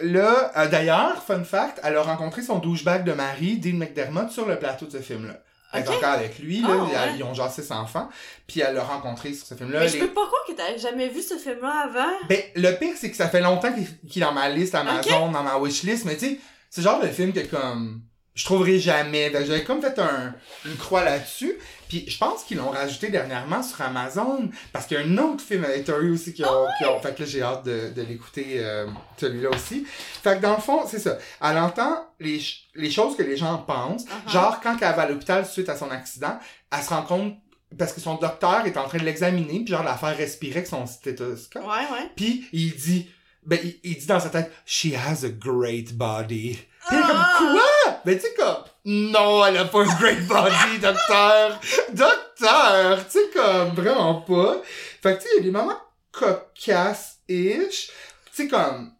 Là, 0.01 0.53
euh, 0.57 0.69
d'ailleurs, 0.69 1.23
fun 1.23 1.45
fact, 1.45 1.81
elle 1.83 1.97
a 1.97 2.03
rencontré 2.03 2.43
son 2.43 2.59
douchebag 2.59 3.05
de 3.05 3.13
mari, 3.13 3.59
Dean 3.59 3.77
McDermott, 3.77 4.31
sur 4.31 4.47
le 4.47 4.59
plateau 4.59 4.87
de 4.87 4.91
ce 4.91 4.99
film-là. 4.99 5.41
Elle 5.75 5.85
est 5.85 5.89
encore 5.89 6.11
avec 6.11 6.39
lui, 6.39 6.61
là, 6.61 6.69
Ah, 6.71 6.75
ils- 6.89 6.95
ouais. 7.13 7.17
ils 7.19 7.23
ont 7.25 7.35
genre 7.35 7.51
six 7.53 7.71
enfants, 7.71 8.09
puis 8.47 8.61
elle 8.61 8.75
l'a 8.75 8.85
rencontré 8.85 9.33
sur 9.33 9.47
ce 9.47 9.55
film-là. 9.55 9.81
Mais 9.81 9.89
je 9.89 9.95
Les- 9.95 10.01
peux 10.01 10.13
pas 10.15 10.27
croire 10.27 10.45
que 10.47 10.53
t'avais 10.53 10.79
jamais 10.79 11.09
vu 11.09 11.21
ce 11.23 11.37
film-là 11.37 11.87
avant. 11.91 12.13
Ben, 12.29 12.41
le 12.55 12.71
pire, 12.79 12.95
c'est 12.99 13.11
que 13.11 13.17
ça 13.17 13.29
fait 13.29 13.41
longtemps 13.41 13.73
qu'il 13.73 14.23
est 14.23 14.25
dans 14.25 14.33
ma 14.33 14.49
liste 14.49 14.75
Amazon, 14.75 15.31
dans 15.31 15.43
ma 15.43 15.59
wishlist, 15.59 16.05
mais 16.05 16.17
tu 16.17 16.27
sais, 16.27 16.41
c'est 16.71 16.81
le 16.81 16.87
genre 16.87 17.01
de 17.01 17.09
film 17.09 17.33
que 17.33 17.41
comme 17.41 18.01
je 18.35 18.45
trouverai 18.45 18.79
jamais. 18.81 19.31
J'avais 19.33 19.63
comme 19.65 19.81
fait 19.81 19.97
un, 19.99 20.35
une 20.65 20.77
croix 20.77 21.05
là-dessus, 21.05 21.57
puis 21.89 22.05
je 22.09 22.17
pense 22.19 22.45
qu'ils 22.45 22.57
l'ont 22.59 22.71
rajouté 22.71 23.09
dernièrement 23.09 23.63
sur 23.63 23.81
Amazon, 23.83 24.49
parce 24.73 24.87
qu'il 24.87 24.97
y 24.97 25.01
a 25.01 25.05
un 25.05 25.19
autre 25.19 25.43
film 25.43 25.65
avec 25.65 25.85
Tori 25.85 26.11
aussi 26.11 26.33
qui 26.35 26.45
ont, 26.45 26.67
qui 26.79 26.85
ont- 26.87 27.01
fait 27.01 27.15
que 27.15 27.23
là 27.23 27.29
j'ai 27.29 27.43
hâte 27.43 27.65
de, 27.65 27.91
de 27.95 28.03
l'écouter 28.03 28.57
euh, 28.59 28.87
celui-là 29.19 29.51
aussi. 29.51 29.87
Fait 30.23 30.37
que 30.37 30.43
dans 30.43 30.55
le 30.57 30.61
fond, 30.63 30.83
c'est 30.87 30.99
ça. 30.99 31.19
Elle 31.43 31.59
entend 31.59 32.07
les, 32.21 32.41
les 32.75 32.91
choses 32.91 33.17
que 33.17 33.23
les 33.23 33.37
gens 33.37 33.59
pensent, 33.59 34.05
Uh-huh. 34.05 34.33
genre 34.33 34.61
quand 34.61 34.75
elle 34.81 34.95
va 34.95 35.03
à 35.03 35.09
l'hôpital 35.09 35.45
suite 35.47 35.69
à 35.69 35.77
son 35.77 35.91
accident, 35.91 36.39
elle 36.71 36.83
se 36.83 36.89
rend 36.91 37.03
compte 37.03 37.35
parce 37.79 37.93
que 37.93 38.01
son 38.01 38.15
docteur 38.17 38.65
est 38.67 38.77
en 38.77 38.87
train 38.87 38.99
de 38.99 39.05
l'examiner, 39.05 39.61
puis 39.65 39.69
genre 39.69 39.83
la 39.83 39.97
faire 39.97 40.17
respirer 40.17 40.57
avec 40.59 40.67
son 40.69 40.87
stéthoscope. 40.87 41.63
Ouais, 41.65 41.69
ouais. 41.93 42.11
Puis 42.15 42.47
il 42.53 42.75
dit, 42.77 43.11
ben 43.45 43.59
il, 43.63 43.79
il 43.83 43.99
dit 43.99 44.07
dans 44.07 44.21
sa 44.21 44.29
tête, 44.31 44.53
she 44.65 44.89
has 44.95 45.25
a 45.25 45.29
great 45.29 45.93
body. 45.95 46.57
Puis 46.89 46.97
Ah! 47.03 47.35
comme 47.39 47.53
quoi? 47.53 47.84
Ben 48.05 48.17
tu 48.19 48.23
sais 48.27 48.35
comme, 48.35 48.65
non, 48.85 49.45
elle 49.47 49.57
a 49.59 49.65
pas 49.65 49.81
un 49.83 49.95
great 49.99 50.27
body, 50.27 50.79
docteur, 50.83 51.61
docteur, 51.93 52.99
tu 53.07 53.19
sais 53.19 53.31
comme 53.35 53.71
vraiment 53.75 54.17
pas. 54.21 54.57
Fait 55.03 55.17
que 55.17 55.23
tu 55.23 55.29
sais, 55.29 55.29
il 55.35 55.37
y 55.37 55.41
a 55.41 55.43
des 55.45 55.51
moments 55.51 55.79
cocasses-ish, 56.13 57.87
tu 57.89 57.93
sais 58.33 58.49
comme. 58.49 58.91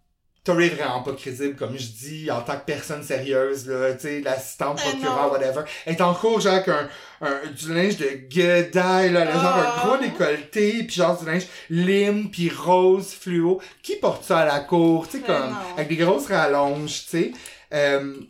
Tori 0.45 0.67
est 0.67 0.69
vraiment 0.75 1.01
pas 1.03 1.13
crédible, 1.13 1.57
comme 1.57 1.75
je 1.79 1.87
dis, 1.87 2.31
en 2.31 2.43
tant 2.43 2.57
que 2.59 2.67
personne 2.67 3.03
sérieuse, 3.03 3.67
là, 3.67 3.95
tu 3.95 4.01
sais, 4.01 4.21
l'assistante 4.21 4.79
Eh 4.85 4.91
procureur, 4.91 5.33
whatever. 5.33 5.63
Elle 5.87 5.95
est 5.95 6.01
en 6.03 6.13
cours, 6.13 6.39
genre, 6.39 6.53
avec 6.53 6.69
un, 6.69 6.87
un, 7.23 7.41
du 7.51 7.73
linge 7.73 7.97
de 7.97 8.11
guedaille, 8.29 9.11
là, 9.11 9.25
genre, 9.33 9.43
un 9.43 9.65
Ah. 9.75 9.83
gros 9.87 9.97
décolleté, 9.97 10.83
puis 10.85 10.97
genre, 10.97 11.19
du 11.19 11.25
linge 11.25 11.47
lime, 11.71 12.31
puis 12.31 12.51
rose, 12.51 13.15
fluo. 13.19 13.59
Qui 13.83 13.97
porte 13.97 14.25
ça 14.25 14.41
à 14.41 14.45
la 14.45 14.61
cour, 14.61 15.07
tu 15.09 15.13
sais, 15.13 15.25
Mais 15.27 15.35
comme, 15.35 15.49
non. 15.51 15.57
avec 15.79 15.89
des 15.89 15.97
grosses 15.97 16.27
rallonges, 16.27 17.05
tu 17.05 17.09
sais. 17.09 17.33
Euh, 17.75 18.21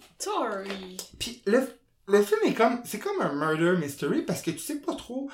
puis 1.18 1.42
le, 1.46 1.68
le 2.08 2.22
film 2.22 2.40
est 2.46 2.54
comme, 2.54 2.80
c'est 2.84 2.98
comme 2.98 3.20
un 3.20 3.34
murder 3.34 3.78
mystery, 3.78 4.22
parce 4.22 4.42
que 4.42 4.50
tu 4.50 4.58
sais 4.58 4.80
pas 4.80 4.94
trop 4.94 5.30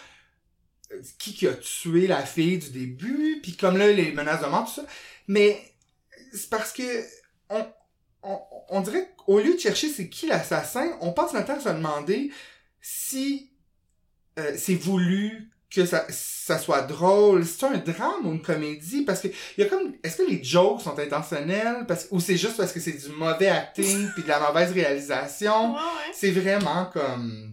euh, 0.92 1.00
qui 1.18 1.34
qui 1.34 1.46
a 1.46 1.54
tué 1.54 2.06
la 2.06 2.24
fille 2.26 2.58
du 2.58 2.70
début, 2.70 3.40
puis 3.42 3.56
comme 3.56 3.76
là, 3.76 3.90
les 3.90 4.12
menaces 4.12 4.42
de 4.42 4.46
mort, 4.46 4.66
tout 4.66 4.80
ça. 4.80 4.86
Mais 5.28 5.62
c'est 6.32 6.50
parce 6.50 6.72
que 6.72 7.04
on, 7.48 7.66
on, 8.22 8.40
on 8.68 8.80
dirait 8.80 9.14
qu'au 9.16 9.38
lieu 9.40 9.54
de 9.54 9.60
chercher 9.60 9.88
c'est 9.88 10.08
qui 10.08 10.26
l'assassin, 10.26 10.96
on 11.00 11.12
passe 11.12 11.32
notre 11.32 11.46
temps 11.46 11.56
à 11.56 11.60
se 11.60 11.68
demander 11.68 12.32
si 12.80 13.52
euh, 14.38 14.54
c'est 14.56 14.74
voulu 14.74 15.50
que 15.72 15.86
ça, 15.86 16.04
ça 16.10 16.58
soit 16.58 16.82
drôle, 16.82 17.46
c'est 17.46 17.64
un 17.66 17.76
drame 17.78 18.24
ou 18.26 18.32
une 18.32 18.42
comédie, 18.42 19.02
parce 19.02 19.20
que 19.20 19.28
il 19.28 19.62
y 19.62 19.62
a 19.62 19.66
comme, 19.66 19.92
est-ce 20.02 20.16
que 20.16 20.28
les 20.28 20.42
jokes 20.42 20.80
sont 20.82 20.98
intentionnels, 20.98 21.84
parce, 21.86 22.08
ou 22.10 22.18
c'est 22.20 22.36
juste 22.36 22.56
parce 22.56 22.72
que 22.72 22.80
c'est 22.80 22.92
du 22.92 23.08
mauvais 23.16 23.48
acting 23.48 24.08
puis 24.14 24.22
de 24.24 24.28
la 24.28 24.40
mauvaise 24.40 24.72
réalisation, 24.72 25.70
Ouais, 25.74 25.76
ouais. 25.78 26.12
c'est 26.12 26.32
vraiment 26.32 26.86
comme, 26.86 27.52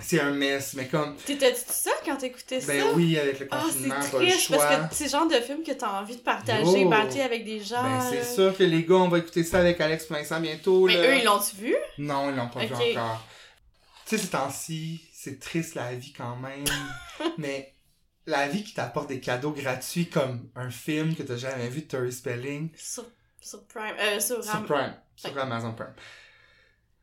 c'est 0.00 0.20
un 0.20 0.30
mess, 0.30 0.74
mais 0.74 0.86
comme, 0.88 1.16
T'étais-tu 1.16 1.60
tout 1.64 1.72
seul 1.72 1.92
quand 2.04 2.16
t'écoutais 2.16 2.60
ça? 2.60 2.72
ben 2.72 2.84
oui, 2.94 3.18
avec 3.18 3.40
le 3.40 3.48
Ah, 3.50 3.62
confinement, 3.62 3.94
c'est 4.02 4.10
pas 4.12 4.18
le 4.22 4.28
choix. 4.30 4.56
parce 4.58 4.88
que 4.90 4.94
c'est 4.94 5.04
le 5.04 5.10
genre 5.10 5.28
de 5.28 5.34
film 5.40 5.62
que 5.62 5.72
t'as 5.72 6.00
envie 6.00 6.16
de 6.16 6.20
partager, 6.22 6.80
Yo. 6.82 6.90
partager 6.90 7.22
avec 7.22 7.44
des 7.44 7.60
gens. 7.62 7.82
Ben, 7.82 8.00
c'est 8.10 8.24
sûr 8.34 8.56
que 8.56 8.62
les 8.62 8.84
gars, 8.84 8.94
on 8.96 9.08
va 9.08 9.18
écouter 9.18 9.42
ça 9.44 9.58
avec 9.58 9.80
Alex 9.80 10.06
Vincent 10.10 10.40
bientôt, 10.40 10.86
Mais 10.86 10.96
là. 10.96 11.08
eux, 11.10 11.18
ils 11.18 11.24
l'ont-tu 11.24 11.56
vu? 11.56 11.76
Non, 11.98 12.30
ils 12.30 12.36
l'ont 12.36 12.48
pas 12.48 12.60
vu 12.64 12.74
encore. 12.74 13.24
Tu 14.06 14.16
sais, 14.16 14.22
ces 14.22 14.28
temps-ci, 14.28 15.00
c'est 15.26 15.40
triste 15.40 15.74
la 15.74 15.92
vie 15.94 16.12
quand 16.12 16.36
même. 16.36 16.64
mais 17.38 17.72
la 18.26 18.46
vie 18.46 18.62
qui 18.62 18.74
t'apporte 18.74 19.08
des 19.08 19.18
cadeaux 19.18 19.50
gratuits 19.50 20.08
comme 20.08 20.48
un 20.54 20.70
film 20.70 21.16
que 21.16 21.24
t'as 21.24 21.36
jamais 21.36 21.68
vu 21.68 21.82
de 21.82 21.86
Tori 21.88 22.12
Spelling 22.12 22.70
Sur, 22.76 23.06
sur 23.40 23.64
Prime. 23.66 23.96
Euh, 23.98 24.20
sur, 24.20 24.42
sur 24.44 24.62
Prime, 24.64 24.94
sur 25.16 25.34
Ouais. 25.34 25.40
Amazon 25.40 25.72
Prime. 25.72 25.94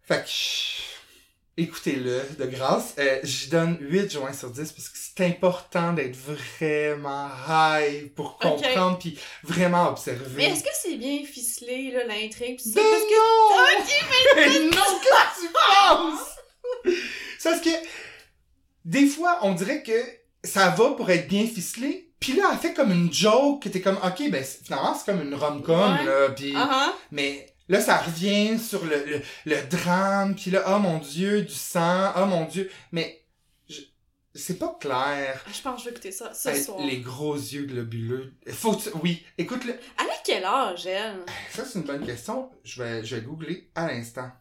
Fait 0.04 0.24
que, 0.24 1.62
écoutez-le 1.62 2.22
de 2.40 2.46
grâce. 2.46 2.94
Euh, 2.98 3.20
J'y 3.24 3.50
donne 3.50 3.78
8 3.82 4.10
joints 4.12 4.34
sur 4.34 4.52
10 4.52 4.72
parce 4.72 4.88
que 4.90 4.98
c'est 4.98 5.26
important 5.26 5.92
d'être 5.94 6.16
vraiment 6.16 7.30
high 7.48 8.10
pour 8.14 8.38
comprendre 8.38 9.00
puis 9.00 9.20
vraiment 9.44 9.90
observer. 9.90 10.24
Mais 10.36 10.46
est-ce 10.46 10.64
que 10.64 10.70
c'est 10.82 10.96
bien 10.96 11.24
ficelé, 11.26 11.92
là, 11.92 12.06
l'intrigue? 12.06 12.60
Ben 12.74 12.84
Parce 12.90 13.04
que. 13.04 13.16
non! 13.18 13.82
Ok, 13.82 14.36
Mais 14.36 14.60
non, 14.76 15.00
que 15.00 15.42
tu 15.42 15.52
penses? 15.54 16.30
C'est 17.40 17.50
parce 17.50 17.62
que 17.62 17.70
des 18.86 19.06
fois, 19.08 19.40
on 19.44 19.54
dirait 19.54 19.84
que 19.84 20.00
ça 20.44 20.70
va 20.72 20.92
pour 20.92 21.10
être 21.10 21.28
bien 21.28 21.46
ficelé. 21.48 22.12
Puis 22.20 22.34
là, 22.34 22.50
elle 22.54 22.58
fait 22.60 22.74
comme 22.74 22.92
une 22.92 23.12
joke 23.14 23.64
que 23.64 23.70
t'es 23.70 23.82
comme, 23.82 23.98
ok, 23.98 24.30
ben 24.32 24.44
finalement, 24.44 24.96
c'est 24.96 25.06
comme 25.12 25.22
une 25.22 25.36
rom-com, 25.36 25.94
Ouais. 25.94 26.06
là. 26.06 26.30
Puis, 26.30 26.54
Ah 26.56 26.70
ah. 26.72 26.94
mais 27.12 27.54
là, 27.68 27.82
ça 27.82 27.98
revient 27.98 28.58
sur 28.60 28.86
le, 28.86 29.04
le, 29.06 29.22
le 29.46 29.62
drame. 29.70 30.36
Puis 30.36 30.52
là, 30.52 30.64
oh 30.68 30.80
mon 30.80 31.00
Dieu, 31.00 31.42
du 31.44 31.54
sang. 31.54 32.12
Oh 32.16 32.26
mon 32.26 32.46
Dieu. 32.46 32.70
Mais 32.94 33.20
c'est 34.36 34.58
pas 34.58 34.76
clair. 34.80 35.44
Je 35.54 35.62
pense 35.62 35.76
que 35.76 35.80
je 35.82 35.86
vais 35.86 35.92
écouter 35.92 36.12
ça 36.12 36.34
ce 36.34 36.50
Hey, 36.50 36.64
soir. 36.64 36.80
les 36.80 37.02
gros 37.02 37.36
yeux 37.36 37.66
globuleux. 37.66 38.34
Faut 38.50 38.76
tu- 38.76 38.90
Oui, 39.04 39.24
écoute-le. 39.38 39.74
A 39.74 40.04
quel 40.26 40.44
âge, 40.46 40.88
elle? 40.88 41.20
Ça, 41.52 41.66
c'est 41.66 41.78
une 41.80 41.86
bonne 41.86 42.06
question. 42.06 42.50
Je 42.64 42.82
vais, 42.82 43.04
je 43.04 43.16
vais 43.18 43.22
googler 43.22 43.70
à 43.76 43.88
l'instant. 43.88 44.32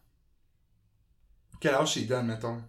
Quel 1.61 1.75
âge 1.75 1.97
il 1.97 2.07
donne, 2.07 2.27
mettons? 2.29 2.63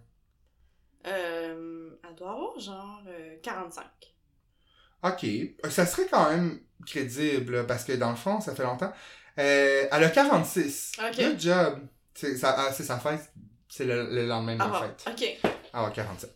Euh, 1.06 1.90
elle 2.08 2.14
doit 2.14 2.30
avoir 2.32 2.58
genre 2.58 3.02
euh, 3.08 3.36
45. 3.42 3.84
Ok. 5.02 5.26
Ça 5.70 5.86
serait 5.86 6.06
quand 6.10 6.30
même 6.30 6.60
crédible, 6.86 7.66
parce 7.66 7.84
que 7.84 7.92
dans 7.92 8.10
le 8.10 8.16
fond, 8.16 8.40
ça 8.40 8.54
fait 8.54 8.62
longtemps. 8.64 8.92
Euh, 9.38 9.86
elle 9.90 10.04
a 10.04 10.08
46. 10.10 10.92
Ok. 10.98 11.16
Good 11.16 11.40
job. 11.40 11.78
C'est 12.14 12.36
sa, 12.36 12.54
ah, 12.58 12.72
sa 12.72 12.98
fête. 12.98 13.32
C'est 13.68 13.84
le, 13.84 14.08
le 14.14 14.26
lendemain 14.26 14.56
de 14.56 14.62
Ah, 14.62 14.68
ma 14.68 14.80
fête. 14.80 15.04
ok. 15.42 15.50
Ah, 15.72 15.84
ouais, 15.84 15.92
47. 15.92 16.30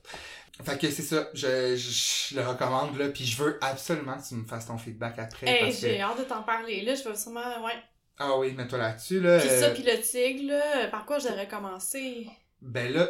Fait 0.65 0.77
que 0.77 0.91
c'est 0.91 1.03
ça, 1.03 1.29
je, 1.35 1.77
je, 1.77 2.31
je 2.31 2.35
le 2.35 2.45
recommande 2.45 2.99
là, 2.99 3.09
puis 3.11 3.25
je 3.25 3.41
veux 3.41 3.59
absolument 3.63 4.19
que 4.19 4.27
tu 4.27 4.35
me 4.35 4.45
fasses 4.45 4.67
ton 4.67 4.77
feedback 4.77 5.17
après. 5.21 5.47
Hey, 5.47 5.61
parce 5.67 5.77
que... 5.77 5.81
j'ai 5.83 6.01
hâte 6.01 6.19
de 6.19 6.25
t'en 6.25 6.43
parler. 6.43 6.83
Là, 6.83 6.97
je 6.97 7.09
vais 7.09 7.15
sûrement. 7.17 7.65
Ouais. 7.65 7.77
Ah 8.19 8.37
oui, 8.37 8.51
mets-toi 8.55 8.79
là-dessus 8.79 9.21
là. 9.21 9.39
Puis 9.39 9.49
euh, 9.49 9.61
ça, 9.61 9.71
puis 9.71 9.85
le 9.85 10.01
tigre, 10.01 10.53
là, 10.53 10.89
par 10.89 11.07
quoi 11.07 11.21
je 11.21 11.29
devrais 11.29 11.47
commencer? 11.47 12.27
Ben 12.61 12.93
là, 12.93 13.09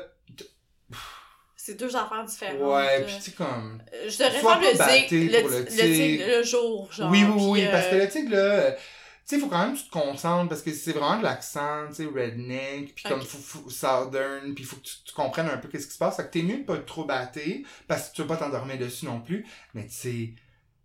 C'est 1.69 1.75
deux 1.79 1.95
affaires 1.95 2.25
différentes. 2.25 2.61
ouais, 2.61 3.05
puis 3.05 3.15
tu 3.17 3.21
sais 3.23 3.31
comme. 3.33 3.83
Euh, 3.93 4.09
Je 4.09 4.17
devrais 4.19 4.41
faire 4.41 4.61
le 4.61 4.79
battre 4.79 5.07
tigre, 5.09 5.33
le, 5.33 5.49
le 5.49 5.59
le 5.59 5.65
tigre 5.67 5.83
tigre. 5.85 6.25
le 6.27 6.43
jour, 6.43 6.93
genre. 6.93 7.11
oui, 7.11 7.25
oui, 7.25 7.43
oui, 7.51 7.67
euh, 7.67 7.71
parce 7.71 7.89
que 7.89 7.97
le 7.97 8.09
tigre 8.09 8.31
là, 8.31 8.39
euh, 8.39 8.71
tu 8.73 8.79
sais, 9.25 9.37
il 9.37 9.41
faut 9.43 9.49
quand 9.49 9.59
même 9.67 9.75
que 9.75 9.79
tu 9.81 9.85
te 9.85 9.91
concentres 9.91 10.49
parce 10.49 10.63
que 10.63 10.73
c'est 10.73 10.93
vraiment 10.93 11.19
de 11.19 11.25
l'accent, 11.25 11.89
tu 11.89 11.97
sais, 11.97 12.07
redneck, 12.07 12.95
puis 12.95 13.05
comme 13.07 13.21
fou, 13.21 13.37
fou- 13.37 13.69
southern, 13.69 14.55
puis 14.55 14.65
il 14.65 14.67
faut 14.67 14.77
que 14.77 14.83
tu, 14.83 14.95
tu 15.05 15.13
comprennes 15.13 15.49
un 15.49 15.59
peu 15.59 15.69
qu'est-ce 15.69 15.87
qui 15.89 15.93
se 15.93 15.99
passe. 15.99 16.17
Fait 16.17 16.23
que 16.25 16.31
t'es 16.31 16.41
mieux 16.43 16.59
de 16.61 16.65
pas 16.65 16.79
trop 16.79 17.05
batté 17.05 17.67
parce 17.87 18.09
que 18.09 18.15
tu 18.17 18.23
veux 18.23 18.27
pas 18.29 18.39
t'endormir 18.39 18.79
dessus 18.79 19.05
non 19.05 19.21
plus. 19.21 19.47
Mais 19.75 19.85
tu 19.87 19.93
sais, 19.95 20.31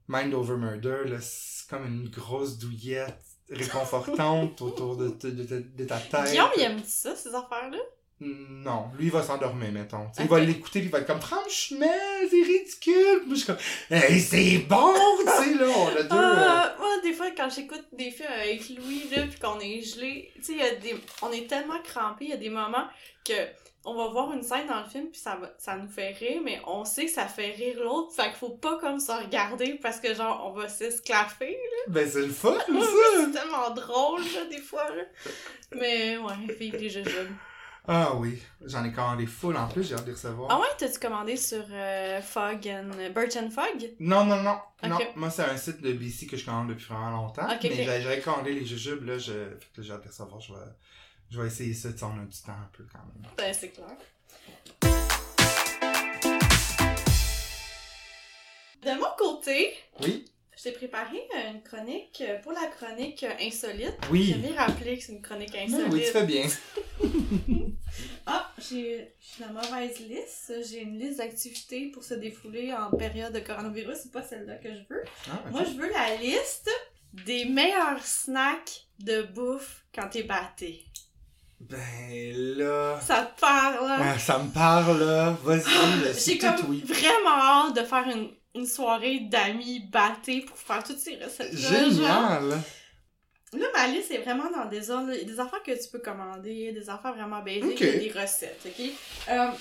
Mind 0.10 0.34
Over 0.34 0.58
Murder, 0.58 1.04
là, 1.06 1.18
c'est 1.22 1.70
comme 1.70 1.86
une 1.86 2.10
grosse 2.10 2.58
douillette 2.58 3.18
réconfortante 3.50 4.62
autour 4.62 4.98
de, 4.98 5.08
de, 5.10 5.30
de, 5.30 5.60
de 5.60 5.86
ta 5.86 5.98
tête. 5.98 6.32
Guillaume, 6.32 6.50
il 6.58 6.64
aime 6.64 6.84
ça, 6.84 7.16
ces 7.16 7.30
affaires-là? 7.34 7.78
Non, 8.64 8.86
lui 8.98 9.06
il 9.06 9.12
va 9.12 9.22
s'endormir, 9.24 9.72
mettons. 9.72 10.08
Il 10.20 10.28
va 10.28 10.40
l'écouter 10.40 10.80
puis 10.80 10.88
il 10.88 10.92
va 10.92 11.00
être 11.00 11.08
comme 11.08 11.20
franchement, 11.22 11.86
c'est 12.30 12.42
ridicule. 12.44 13.20
Puis 13.20 13.28
moi 13.28 13.30
je 13.30 13.36
suis 13.36 13.46
comme 13.46 13.58
Hey, 13.90 14.20
c'est 14.20 14.58
bon, 14.60 14.94
tu 15.20 15.44
sais 15.44 15.54
là, 15.56 15.66
on 15.68 15.88
a 15.88 16.04
deux. 16.04 16.16
euh, 16.16 16.78
moi, 16.80 17.02
des 17.04 17.14
fois, 17.14 17.28
quand 17.36 17.50
j'écoute 17.50 17.84
des 17.92 18.12
films 18.12 18.30
avec 18.32 18.70
Louis, 18.70 19.04
là, 19.16 19.24
pis 19.28 19.40
qu'on 19.40 19.60
est 19.60 19.82
gelé, 19.82 20.32
tu 20.36 20.44
sais, 20.44 20.52
il 20.54 20.58
y 20.60 20.62
a 20.62 20.76
des... 20.76 20.96
on 21.22 21.32
est 21.32 21.48
tellement 21.48 21.80
crampés, 21.84 22.26
il 22.26 22.30
y 22.32 22.34
a 22.34 22.38
des 22.38 22.50
moments 22.50 22.88
que 23.28 23.34
on 23.86 23.96
va 23.96 24.08
voir 24.08 24.32
une 24.32 24.44
scène 24.44 24.68
dans 24.68 24.80
le 24.80 24.86
film, 24.90 25.10
puis 25.10 25.20
ça, 25.20 25.36
va- 25.36 25.54
ça 25.58 25.76
nous 25.76 25.90
fait 25.90 26.12
rire, 26.12 26.40
mais 26.42 26.62
on 26.66 26.86
sait 26.86 27.06
que 27.08 27.12
ça 27.12 27.28
fait 27.28 27.52
rire 27.52 27.76
l'autre, 27.84 28.14
fait 28.16 28.24
qu'il 28.30 28.36
faut 28.36 28.52
pas 28.52 28.78
comme 28.78 28.98
se 28.98 29.12
regarder, 29.12 29.74
parce 29.82 30.00
que 30.00 30.14
genre, 30.16 30.42
on 30.50 30.58
va 30.58 30.70
s'esclaffer. 30.70 31.58
Ben 31.90 32.10
c'est 32.10 32.22
le 32.22 32.30
fun 32.32 32.54
ça. 32.60 32.66
c'est 32.70 33.32
tellement 33.32 33.70
drôle, 33.72 34.22
là, 34.22 34.46
des 34.50 34.62
fois, 34.62 34.88
là. 34.96 35.04
Mais, 35.76 36.16
ouais, 36.18 36.56
vive 36.58 36.76
les 36.78 36.90
jujubes. 36.90 37.34
Ah 37.86 38.16
oui, 38.16 38.42
j'en 38.66 38.86
ai 38.86 38.94
commandé 38.94 39.26
full 39.26 39.58
en 39.58 39.68
plus, 39.68 39.84
j'ai 39.84 39.96
hâte 39.96 40.06
de 40.06 40.14
recevoir. 40.14 40.50
Ah 40.50 40.58
ouais, 40.60 40.68
t'as-tu 40.78 41.00
commandé 41.00 41.36
sur 41.36 41.66
euh, 41.70 42.22
Fog 42.22 42.66
and... 42.66 42.92
Birch 43.14 43.36
and 43.36 43.50
Fog? 43.50 43.92
Non, 44.00 44.24
non, 44.26 44.42
non. 44.42 44.58
Non, 44.88 44.98
moi 45.18 45.30
c'est 45.30 45.44
un 45.44 45.58
site 45.58 45.82
de 45.82 45.92
BC 45.92 46.28
que 46.28 46.38
je 46.38 46.46
commande 46.46 46.70
depuis 46.70 46.86
vraiment 46.86 47.10
longtemps. 47.12 47.46
Mais 47.48 47.56
ok. 47.56 47.62
j'ai- 47.76 47.84
j'avais 48.02 48.22
commandé 48.22 48.54
les 48.54 48.66
jujubes, 48.66 49.04
là, 49.04 49.18
je... 49.18 49.34
fait 49.60 49.70
que 49.76 49.82
j'ai 49.82 49.92
hâte 49.92 50.04
de 50.04 50.08
recevoir. 50.08 50.40
Je 50.40 50.54
vais, 50.54 50.60
je 51.30 51.42
vais 51.42 51.48
essayer 51.48 51.74
ça, 51.74 51.92
tu 51.92 51.98
sais, 52.00 52.06
on 52.06 52.22
a 52.22 52.26
du 52.26 52.42
temps 52.42 52.54
un 52.54 52.70
peu 52.72 52.86
quand 52.90 53.00
même. 53.00 53.30
Ben, 53.38 53.54
c'est 53.54 53.70
clair. 53.72 53.88
De 58.84 58.92
mon 59.00 59.08
côté, 59.18 59.74
Oui, 60.02 60.26
je 60.58 60.64
t'ai 60.64 60.72
préparé 60.72 61.18
une 61.52 61.62
chronique 61.64 62.22
euh, 62.28 62.40
pour 62.42 62.52
la 62.52 62.68
chronique 62.68 63.24
euh, 63.24 63.34
insolite. 63.42 63.96
oui. 64.12 64.26
J'aime 64.26 64.42
bien 64.42 64.56
rappeler 64.56 64.98
que 64.98 65.04
c'est 65.04 65.14
une 65.14 65.22
chronique 65.22 65.52
Oui, 65.54 65.60
insolite. 65.64 65.94
oui, 65.94 66.02
tu 66.06 66.12
fais 66.12 66.26
bien. 66.26 66.48
Ah, 68.26 68.50
j'ai 68.58 69.14
j'ai 69.20 69.44
la 69.44 69.52
mauvaise 69.52 70.00
liste. 70.00 70.54
J'ai 70.68 70.82
une 70.82 70.98
liste 70.98 71.18
d'activités 71.18 71.92
pour 71.94 72.04
se 72.04 72.14
défouler 72.16 72.74
en 72.74 72.90
période 72.96 73.34
de 73.34 73.40
coronavirus. 73.40 73.98
C'est 74.04 74.12
pas 74.12 74.24
celle-là 74.24 74.56
que 74.56 74.70
je 74.74 74.80
veux. 74.90 75.04
Ah. 75.30 75.44
Moi, 75.52 75.64
je 75.64 75.78
veux 75.80 75.92
la 75.92 76.16
liste 76.16 76.70
des 77.26 77.46
meilleurs 77.46 78.04
snacks 78.04 78.88
de 79.00 79.24
bouffe 79.24 79.84
quand 79.94 80.10
t'es 80.10 80.24
batté. 80.24 80.84
Ben 81.60 81.78
là... 82.58 83.00
Ça 83.02 83.32
te 83.36 83.40
parle? 83.40 83.78
Ah, 83.90 84.18
ça 84.18 84.40
me 84.40 84.50
parle, 84.52 85.00
là. 85.04 85.38
Vas-y, 85.44 85.62
je 86.14 86.20
J'ai 86.32 86.38
comme 86.38 86.56
oui. 86.70 86.82
vraiment 86.86 87.38
hâte 87.68 87.76
de 87.76 87.84
faire 87.84 88.08
une, 88.10 88.32
une 88.56 88.66
soirée 88.66 89.20
d'amis 89.22 89.80
battés 89.92 90.42
pour 90.42 90.58
faire 90.58 90.84
toutes 90.84 91.00
ces 91.00 91.16
recettes. 91.16 91.56
Génial! 91.56 92.62
Là, 93.54 93.66
ma 93.74 93.88
liste 93.88 94.10
est 94.12 94.18
vraiment 94.20 94.50
dans 94.52 94.66
des 94.66 94.90
ordres. 94.90 95.12
Des 95.12 95.40
affaires 95.40 95.62
que 95.64 95.72
tu 95.72 95.90
peux 95.92 96.00
commander, 96.00 96.72
des 96.72 96.90
affaires 96.90 97.14
vraiment 97.14 97.42
basiques, 97.42 97.64
Ok. 97.74 97.82
il 97.82 97.86
y 97.88 97.90
a 98.10 98.14
des 98.14 98.20
recettes, 98.20 98.60
ok? 98.66 98.86
Euh, 99.30 99.52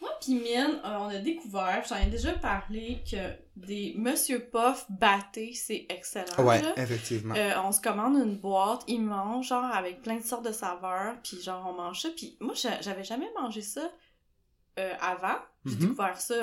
moi 0.00 0.10
pis 0.20 0.34
Mine, 0.34 0.80
euh, 0.84 0.96
on 0.98 1.08
a 1.08 1.18
découvert, 1.18 1.84
j'en 1.88 1.96
ai 1.96 2.06
déjà 2.06 2.32
parlé, 2.32 3.02
que 3.10 3.16
des 3.56 3.94
Monsieur 3.98 4.40
Puff 4.40 4.86
battés, 4.88 5.52
c'est 5.54 5.84
excellent. 5.90 6.42
Ouais, 6.42 6.60
là. 6.62 6.72
effectivement. 6.76 7.34
Euh, 7.36 7.52
on 7.64 7.70
se 7.72 7.80
commande 7.82 8.16
une 8.16 8.36
boîte, 8.36 8.88
mangent 8.88 9.48
genre 9.48 9.64
avec 9.64 10.00
plein 10.02 10.16
de 10.16 10.24
sortes 10.24 10.44
de 10.46 10.52
saveurs, 10.52 11.14
puis 11.22 11.40
genre 11.42 11.66
on 11.68 11.74
mange 11.74 12.00
ça. 12.00 12.08
Puis 12.16 12.36
moi 12.40 12.54
j'a- 12.54 12.80
j'avais 12.80 13.04
jamais 13.04 13.30
mangé 13.38 13.60
ça 13.62 13.82
avant. 15.00 15.36
J'ai 15.66 15.72
Mhm. 15.74 15.78
découvert 15.80 16.18
ça 16.20 16.34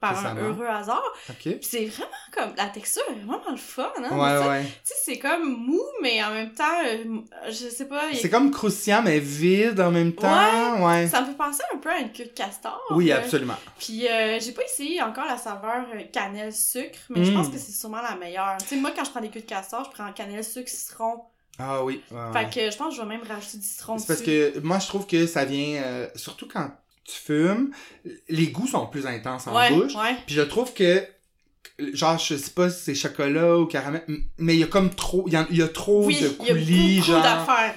par 0.00 0.26
un 0.26 0.36
heureux 0.36 0.66
hasard. 0.66 1.02
Ok. 1.30 1.36
Puis 1.42 1.58
c'est 1.62 1.86
vraiment 1.86 2.10
comme 2.32 2.54
la 2.56 2.66
texture 2.66 3.02
est 3.10 3.24
vraiment 3.26 3.50
le 3.50 3.56
fun. 3.56 3.90
Hein, 3.98 4.10
Ouais, 4.42 4.48
ouais. 4.48 4.64
Tu 4.64 4.70
sais 4.84 4.94
c'est 5.04 5.18
comme 5.18 5.44
mou, 5.66 5.80
mais 6.02 6.22
en 6.22 6.30
même 6.32 6.52
temps, 6.52 6.64
euh, 6.86 7.20
je 7.46 7.52
sais 7.68 7.86
pas. 7.86 8.02
a- 8.08 8.14
C'est 8.14 8.28
comme 8.30 8.50
croustillant, 8.50 9.02
mais 9.02 9.18
vide 9.20 9.80
en 9.80 9.90
même 9.90 10.12
temps. 10.12 10.84
Ouais. 10.86 11.08
Ça 11.08 11.22
me 11.22 11.26
fait 11.26 11.34
penser 11.36 11.62
un 11.74 11.78
peu 11.78 11.90
à 11.90 11.98
une 12.00 12.12
queue 12.12 12.24
de 12.24 12.30
castor. 12.30 12.80
Oui, 12.90 13.10
euh, 13.10 13.16
absolument. 13.18 13.56
Puis 13.78 14.06
euh, 14.06 14.38
j'ai 14.40 14.52
pas 14.52 14.64
essayé 14.64 15.00
encore 15.02 15.24
la 15.26 15.38
saveur 15.38 15.86
euh, 15.94 16.02
cannelle 16.12 16.52
sucre, 16.52 16.98
mais 17.10 17.24
je 17.24 17.32
pense 17.32 17.48
que 17.48 17.58
c'est 17.58 17.72
sûrement 17.72 18.02
la 18.02 18.16
meilleure. 18.16 18.56
Tu 18.60 18.66
sais 18.66 18.76
moi 18.76 18.92
quand 18.94 19.04
je 19.04 19.10
prends 19.10 19.20
des 19.20 19.30
queues 19.30 19.40
de 19.40 19.46
castor, 19.46 19.84
je 19.84 19.90
prends 19.96 20.12
cannelle 20.12 20.44
sucre 20.44 20.68
citron. 20.70 21.22
Ah 21.58 21.82
oui. 21.82 22.02
ouais, 22.10 22.18
ouais. 22.18 22.32
Fait 22.34 22.50
que 22.54 22.70
je 22.70 22.76
pense 22.76 22.90
que 22.90 22.96
je 22.96 23.00
vais 23.00 23.08
même 23.08 23.22
rajouter 23.26 23.56
du 23.56 23.64
citron 23.66 23.96
C'est 23.96 24.06
parce 24.06 24.20
que 24.20 24.58
moi, 24.58 24.78
je 24.78 24.86
trouve 24.88 25.06
que 25.06 25.26
ça 25.26 25.46
vient, 25.46 26.06
surtout 26.14 26.46
quand 26.52 26.70
tu 27.06 27.18
fumes, 27.18 27.70
les 28.28 28.48
goûts 28.48 28.66
sont 28.66 28.86
plus 28.86 29.06
intenses 29.06 29.46
en 29.46 29.54
ouais, 29.56 29.70
bouche. 29.70 29.94
ouais. 29.94 30.16
Puis 30.26 30.34
je 30.34 30.42
trouve 30.42 30.72
que, 30.74 31.06
genre, 31.92 32.18
je 32.18 32.36
sais 32.36 32.50
pas 32.50 32.70
si 32.70 32.82
c'est 32.84 32.94
chocolat 32.94 33.58
ou 33.58 33.66
caramel, 33.66 34.02
mais 34.38 34.54
il 34.54 34.60
y 34.60 34.62
a 34.64 34.66
comme 34.66 34.90
trop, 34.94 35.24
il 35.26 35.34
y, 35.34 35.62
a 35.62 35.68
trop 35.68 36.04
Oui, 36.06 36.18
de 36.20 36.28
coulis, 36.30 37.02
genre. 37.02 37.22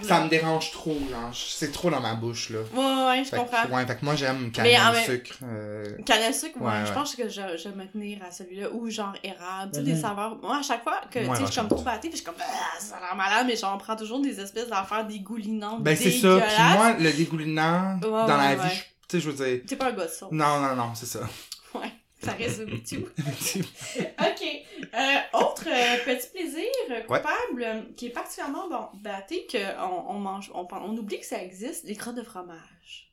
Ça 0.02 0.24
me 0.24 0.30
dérange 0.30 0.72
trop, 0.72 0.98
genre. 1.12 1.32
C'est 1.34 1.72
trop 1.72 1.90
dans 1.92 2.00
ma 2.00 2.14
bouche, 2.16 2.50
là. 2.50 2.60
Ouais, 2.74 3.06
ouais, 3.10 3.24
je 3.24 3.30
Fait 3.30 3.36
que, 3.36 3.42
comprends. 3.42 3.76
ouais, 3.76 3.86
fait 3.86 3.98
que 3.98 4.06
moi, 4.06 4.16
j'aime 4.16 4.46
Mais 4.46 4.52
cannelle, 4.52 4.82
même- 4.94 5.06
sucre. 5.06 5.36
euh, 5.44 5.84
Cannelle 6.06 6.34
sucre, 6.34 6.62
ouais, 6.62 6.68
Ouais, 6.68 6.86
je 6.88 6.94
pense 6.94 7.16
que 7.16 7.28
je, 7.30 7.42
je 7.58 7.70
vais 7.70 7.76
me 7.76 7.86
tenir 7.92 8.20
à 8.28 8.32
celui-là. 8.32 8.70
Ou 8.72 8.90
genre 8.90 9.14
érable, 9.24 9.72
tu 9.74 9.80
sais, 9.80 9.84
des 9.86 9.96
saveurs. 10.00 10.38
Moi, 10.42 10.58
à 10.58 10.62
chaque 10.64 10.84
fois 10.84 11.02
que 11.12 11.20
tu 11.20 11.26
sais, 11.26 11.32
je 11.42 11.46
suis 11.52 11.56
comme 11.60 11.68
trop 11.70 11.84
puis 11.84 12.10
je 12.12 12.16
suis 12.16 12.26
comme, 12.26 12.36
ah, 12.40 12.80
ça 12.80 12.96
a 12.96 13.00
l'air 13.02 13.16
malade, 13.16 13.46
mais 13.48 13.56
j'en 13.58 13.78
prends 13.78 13.96
toujours 13.96 14.22
des 14.22 14.40
espèces 14.40 14.70
d'affaires 14.70 15.06
dégoulinantes. 15.06 15.84
Ben, 15.84 15.96
c'est 15.96 16.12
ça. 16.12 16.40
Puis 16.40 16.64
moi, 16.74 16.94
le 17.00 17.12
dégoulinant, 17.12 17.98
dans 17.98 18.26
la 18.38 18.56
vie, 18.56 18.62
je- 18.76 18.84
tu 19.10 19.18
sais, 19.18 19.20
je 19.20 19.30
veux 19.32 19.46
dire. 19.46 19.64
T'es 19.68 19.76
pas 19.76 19.88
un 19.88 19.94
gars 19.94 20.06
de 20.06 20.12
ça. 20.12 20.28
Non, 20.32 20.60
non, 20.62 20.76
non, 20.76 20.96
c'est 20.96 21.06
ça. 21.08 21.20
Ouais, 21.76 21.92
ça 22.24 22.32
résume 22.32 22.82
tout. 22.90 23.06
OK. 23.06 24.44
Euh, 24.94 25.38
autre 25.40 25.68
euh, 25.68 25.98
petit 26.06 26.28
plaisir 26.34 26.64
Ouais. 26.90 27.02
coupable 27.04 27.64
euh, 27.64 27.82
qui 27.96 28.08
est 28.08 28.10
particulièrement 28.10 28.68
bon, 28.70 28.88
batté 29.02 29.46
qu'on 29.52 30.06
on 30.08 30.20
mange, 30.20 30.52
on, 30.56 30.68
on 30.72 30.98
oublie 30.98 31.20
que 31.20 31.26
ça 31.26 31.42
existe, 31.44 31.84
les 31.86 31.96
crottes 31.96 32.16
de 32.16 32.24
fromage. 32.24 33.12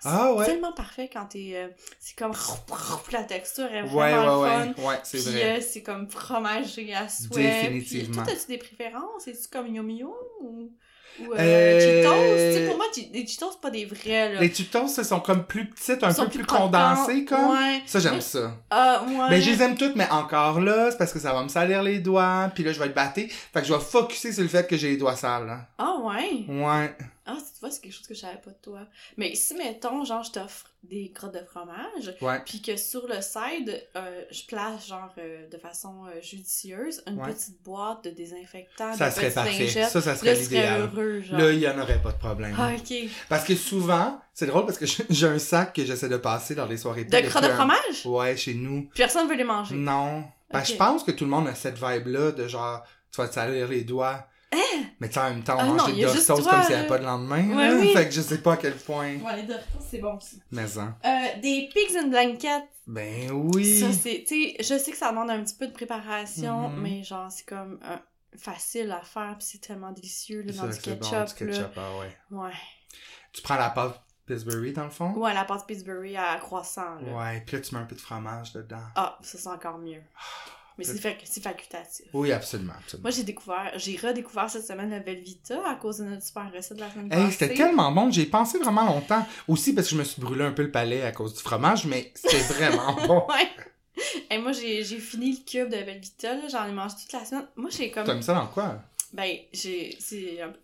C'est 0.00 0.08
Ah, 0.08 0.32
ouais. 0.34 0.46
tellement 0.46 0.72
parfait 0.72 1.10
quand 1.12 1.26
t'es... 1.26 1.52
euh, 1.56 1.68
c'est 1.98 2.16
comme... 2.16 2.32
La 3.12 3.24
texture 3.24 3.66
est 3.66 3.82
Ouais, 3.82 3.88
vraiment 4.12 4.40
ouais, 4.42 4.66
le 4.68 4.74
fun. 4.74 4.80
ouais. 4.82 4.86
Ouais, 4.88 5.00
c'est 5.02 5.18
vrai. 5.18 5.60
c'est 5.60 5.82
comme 5.82 6.08
fromagé 6.08 6.94
à 6.94 7.08
souhait. 7.08 7.62
Définitivement. 7.62 8.22
Puis, 8.22 8.32
toi, 8.32 8.32
as-tu 8.40 8.46
des 8.52 8.58
préférences? 8.58 9.26
Est-tu 9.26 9.48
comme 9.50 9.66
Yum 9.74 9.90
Yum 9.90 10.12
ou, 10.42 10.70
ou 11.20 11.32
euh, 11.32 11.36
Euh, 11.38 11.80
Cheetos? 11.80 12.12
Tu 12.12 12.58
sais, 12.58 12.66
pour 12.68 12.76
moi, 12.76 12.86
les 13.12 13.26
Cheetos, 13.26 13.50
c'est 13.52 13.60
pas 13.60 13.70
des 13.70 13.84
vrais, 13.84 14.34
là. 14.34 14.40
Les 14.40 14.50
tutos, 14.50 14.88
ça, 14.88 15.04
sont 15.04 15.20
comme 15.20 15.44
plus 15.44 15.66
petites, 15.66 16.02
un 16.02 16.12
peu 16.12 16.28
plus 16.28 16.44
condensées, 16.44 17.24
comme. 17.24 17.50
Ouais. 17.50 17.82
Ça, 17.86 18.00
j'aime 18.00 18.14
Mais- 18.16 18.20
ça. 18.20 18.52
Ah, 18.70 19.02
ouais. 19.06 19.30
Ben, 19.30 19.40
je 19.42 19.50
les 19.50 19.62
aime 19.62 19.76
toutes, 19.76 19.96
mais 19.96 20.08
encore 20.10 20.60
là, 20.60 20.90
c'est 20.90 20.98
parce 20.98 21.12
que 21.12 21.18
ça 21.18 21.32
va 21.32 21.42
me 21.42 21.48
salir 21.48 21.82
les 21.82 21.98
doigts, 21.98 22.50
puis 22.54 22.64
là, 22.64 22.72
je 22.72 22.78
vais 22.78 22.86
être 22.86 22.94
batté. 22.94 23.28
Fait 23.28 23.60
que 23.60 23.66
je 23.66 23.72
vais 23.72 23.80
focusser 23.80 24.32
sur 24.32 24.42
le 24.42 24.48
fait 24.48 24.66
que 24.66 24.76
j'ai 24.76 24.90
les 24.90 24.96
doigts 24.96 25.16
sales, 25.16 25.46
là. 25.46 25.60
Ah, 25.78 25.94
ouais. 26.02 26.44
Ouais. 26.48 26.94
Ah, 27.26 27.36
tu 27.36 27.60
vois, 27.60 27.70
c'est 27.70 27.80
quelque 27.80 27.92
chose 27.92 28.06
que 28.06 28.14
je 28.14 28.20
savais 28.20 28.40
pas 28.40 28.50
de 28.50 28.58
toi. 28.62 28.86
Mais 29.16 29.34
si, 29.34 29.54
mettons, 29.54 30.04
genre, 30.04 30.22
je 30.22 30.30
t'offre 30.32 30.66
des 30.84 31.10
crottes 31.12 31.34
de 31.34 31.44
fromage, 31.44 32.14
puis 32.44 32.62
que 32.62 32.76
sur 32.76 33.08
le 33.08 33.20
side, 33.20 33.84
euh, 33.96 34.22
je 34.30 34.46
place, 34.46 34.86
genre, 34.86 35.12
euh, 35.18 35.48
de 35.48 35.58
façon 35.58 36.04
euh, 36.06 36.20
judicieuse, 36.22 37.02
une 37.08 37.20
Ouais. 37.20 37.32
petite 37.32 37.60
boîte 37.62 38.04
de 38.04 38.10
désinfectant, 38.10 38.94
Ça 38.94 39.08
de 39.10 39.14
serait 39.14 39.30
parfait. 39.32 39.66
Ça, 39.68 40.00
ça 40.00 40.14
serait 40.14 40.34
l'idéal. 40.36 40.88
Là, 41.32 41.50
il 41.52 41.58
y 41.58 41.68
en 41.68 41.78
aurait 41.80 42.00
pas 42.00 42.12
de 42.12 42.18
problème. 42.18 42.54
Ah, 42.56 42.70
ok. 42.76 43.08
Parce 43.28 43.44
que 43.44 43.56
souvent, 43.56 44.20
c'est 44.32 44.46
drôle 44.46 44.64
parce 44.66 44.78
que 44.78 44.86
j'ai 45.10 45.26
un 45.26 45.38
sac 45.40 45.74
que 45.74 45.84
j'essaie 45.84 46.08
de 46.08 46.16
passer 46.18 46.54
dans 46.54 46.66
les 46.66 46.76
soirées 46.76 47.04
De 47.04 47.20
crottes 47.28 47.42
de 47.44 47.48
fromage? 47.48 48.04
Ouais, 48.06 48.36
chez 48.36 48.54
nous. 48.54 48.82
Puis 48.82 48.98
personne 48.98 49.28
veut 49.28 49.34
les 49.36 49.44
manger. 49.44 49.74
Non. 49.74 50.22
Ben, 50.52 50.60
Ok. 50.60 50.66
je 50.66 50.74
pense 50.76 51.02
que 51.02 51.10
tout 51.10 51.24
le 51.24 51.30
monde 51.30 51.48
a 51.48 51.54
cette 51.56 51.76
vibe-là 51.82 52.30
de 52.30 52.46
genre, 52.46 52.84
tu 53.10 53.20
vas 53.20 53.26
te 53.26 53.34
salir 53.34 53.66
les 53.66 53.82
doigts. 53.82 54.24
Mais 55.00 55.08
tu 55.08 55.14
sais, 55.14 55.20
en 55.20 55.30
même 55.30 55.42
temps, 55.42 55.56
on 55.56 55.60
Ah 55.60 55.64
mange 55.64 55.94
des 55.94 56.02
Doritos 56.02 56.36
toi, 56.42 56.50
comme 56.52 56.62
s'il 56.62 56.70
n'y 56.74 56.78
avait 56.80 56.88
pas 56.88 56.98
de 56.98 57.04
lendemain. 57.04 57.48
Ouais, 57.56 57.68
là. 57.70 57.76
oui. 57.76 57.92
Fait 57.94 58.04
que 58.06 58.10
je 58.12 58.20
sais 58.20 58.38
pas 58.38 58.54
à 58.54 58.56
quel 58.56 58.74
point. 58.76 59.16
Ouais, 59.18 59.36
les 59.36 59.42
Doritos, 59.42 59.78
c'est 59.90 59.98
bon 59.98 60.16
aussi. 60.16 60.40
Mais 60.50 60.78
hein. 60.78 60.96
Euh, 61.04 61.40
des 61.40 61.68
pigs 61.72 61.96
in 61.96 62.08
blanket. 62.08 62.64
Ben 62.86 63.30
oui. 63.32 63.80
Ça, 63.80 63.92
c'est, 63.92 64.24
tu 64.26 64.34
sais, 64.52 64.56
je 64.60 64.78
sais 64.78 64.90
que 64.92 64.96
ça 64.96 65.10
demande 65.10 65.30
un 65.30 65.42
petit 65.42 65.56
peu 65.56 65.66
de 65.66 65.72
préparation, 65.72 66.68
Mhm. 66.70 66.80
mais 66.80 67.02
genre, 67.02 67.30
c'est 67.30 67.46
comme 67.46 67.80
euh, 67.84 67.96
facile 68.38 68.92
à 68.92 69.00
faire, 69.02 69.36
puis 69.38 69.48
c'est 69.50 69.60
tellement 69.60 69.90
délicieux, 69.92 70.42
là, 70.42 70.52
dans 70.52 70.66
du 70.68 70.78
ketchup, 70.78 71.00
bon, 71.00 71.08
du 71.08 71.14
là. 71.14 71.24
ketchup, 71.52 71.72
ah 71.76 71.98
ouais. 72.00 72.16
Ouais. 72.38 72.52
Tu 73.32 73.42
prends 73.42 73.56
la 73.56 73.70
pâte 73.70 74.00
Pillsbury, 74.26 74.72
dans 74.72 74.84
le 74.84 74.90
fond? 74.90 75.12
Ouais, 75.14 75.32
la 75.34 75.44
pâte 75.44 75.66
Pillsbury 75.66 76.16
à 76.16 76.36
croissant, 76.36 76.96
là. 77.00 77.12
Ouais, 77.16 77.42
puis 77.46 77.56
là, 77.56 77.62
tu 77.62 77.74
mets 77.74 77.80
un 77.80 77.84
peu 77.84 77.94
de 77.94 78.00
fromage 78.00 78.52
dedans. 78.52 78.82
Ah, 78.96 79.18
ça 79.22 79.38
c'est 79.38 79.48
encore 79.48 79.78
mieux. 79.78 80.02
Mais 80.78 80.84
c'est 80.84 80.98
fac- 81.00 81.20
c'est 81.24 81.42
facultatif. 81.42 82.04
Oui, 82.12 82.32
absolument, 82.32 82.74
absolument. 82.78 83.04
Moi, 83.08 83.10
j'ai 83.10 83.22
découvert, 83.24 83.72
j'ai 83.76 83.96
redécouvert 83.96 84.50
cette 84.50 84.66
semaine 84.66 84.90
le 84.90 84.98
Velvita 85.02 85.58
à 85.66 85.74
cause 85.76 85.98
de 85.98 86.04
notre 86.04 86.22
super 86.22 86.50
recette 86.52 86.76
de 86.76 86.82
la 86.82 86.90
semaine 86.90 87.10
Hey, 87.12 87.24
passée. 87.24 87.36
c'était 87.38 87.54
tellement 87.54 87.90
bon, 87.92 88.10
j'ai 88.10 88.26
pensé 88.26 88.58
vraiment 88.58 88.84
longtemps. 88.84 89.26
Aussi 89.48 89.72
parce 89.74 89.86
que 89.88 89.94
je 89.94 89.98
me 89.98 90.04
suis 90.04 90.20
brûlé 90.20 90.44
un 90.44 90.52
peu 90.52 90.62
le 90.62 90.70
palais 90.70 91.02
à 91.02 91.12
cause 91.12 91.34
du 91.34 91.40
fromage, 91.42 91.86
mais 91.86 92.12
c'était 92.14 92.38
vraiment 92.54 92.92
bon. 93.06 93.24
Ouais. 93.28 93.48
Et 94.30 94.36
moi, 94.38 94.52
j'ai 94.52 94.84
fini 94.84 95.32
le 95.32 95.50
cube 95.50 95.70
de 95.70 95.76
Velvita, 95.78 96.34
là. 96.34 96.42
J'en 96.50 96.66
ai 96.66 96.72
mangé 96.72 96.94
toute 97.02 97.12
la 97.12 97.24
semaine. 97.24 97.46
Moi, 97.56 97.70
j'ai 97.70 97.90
comme. 97.90 98.04
T'aimes 98.04 98.20
ça 98.22 98.34
dans 98.34 98.46
quoi? 98.46 98.82
Ben, 99.16 99.34
j'ai. 99.50 99.96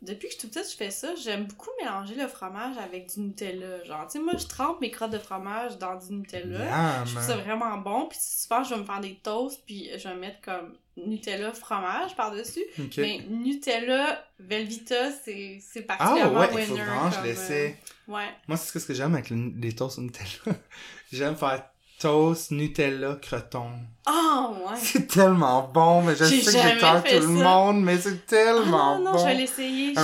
Depuis 0.03 0.29
que 0.29 0.35
je 0.35 0.39
suis 0.39 0.41
toute 0.43 0.51
petite, 0.53 0.71
je 0.71 0.77
fais 0.77 0.91
ça. 0.91 1.15
J'aime 1.15 1.47
beaucoup 1.47 1.71
mélanger 1.81 2.15
le 2.15 2.29
fromage 2.29 2.77
avec 2.77 3.11
du 3.13 3.21
Nutella. 3.21 3.83
Genre, 3.85 4.07
tu 4.07 4.13
sais, 4.13 4.19
moi, 4.19 4.35
je 4.37 4.47
trempe 4.47 4.81
mes 4.83 4.91
crottes 4.91 5.11
de 5.13 5.19
fromage 5.19 5.79
dans 5.79 5.95
du 5.97 6.13
Nutella. 6.13 7.05
Je 7.07 7.13
trouve 7.15 7.27
ça 7.27 7.37
vraiment 7.39 7.79
bon. 7.79 8.07
Puis 8.09 8.19
souvent, 8.21 8.63
je 8.63 8.75
vais 8.75 8.81
me 8.81 8.85
faire 8.85 9.01
des 9.01 9.15
toasts, 9.15 9.63
puis 9.65 9.89
je 9.97 10.07
vais 10.07 10.15
mettre 10.17 10.43
comme 10.43 10.77
Nutella 10.99 11.53
fromage 11.53 12.15
par-dessus. 12.15 12.65
Mais 12.99 13.21
Nutella, 13.31 14.23
Velvita, 14.39 15.11
c'est 15.25 15.59
c'est 15.67 15.87
Ah 15.89 15.97
particulièrement 15.97 16.41
ouais, 16.41 16.49
il 16.51 16.55
winner. 16.57 16.67
faut 16.67 16.75
vraiment 16.75 17.11
je 17.11 17.53
euh, 17.53 17.71
Ouais. 18.09 18.29
Moi, 18.49 18.57
c'est 18.59 18.79
ce 18.79 18.87
que 18.87 18.93
j'aime 18.93 19.15
avec 19.15 19.31
le- 19.31 19.53
les 19.59 19.73
toasts 19.75 19.97
au 19.99 20.03
Nutella. 20.03 20.27
J'aime 21.13 21.37
faire 21.37 21.65
toast, 22.03 22.51
Nutella, 22.51 23.17
croton. 23.23 23.71
Ah, 24.07 24.51
ouais. 24.53 24.77
C'est 24.83 25.07
tellement 25.07 25.71
bon, 25.73 26.03
mais 26.03 26.17
je 26.17 26.25
sais 26.25 26.41
que 26.41 26.51
j'écarte 26.51 27.09
tout 27.09 27.21
le 27.21 27.27
monde, 27.29 27.83
mais 27.83 27.99
c'est 27.99 28.11
Ah 28.15 28.27
tellement 28.29 28.99
non, 28.99 29.05
non, 29.05 29.13
bon. 29.13 29.19
je 29.19 29.25
vais 29.25 29.35
l'essayer. 29.35 29.95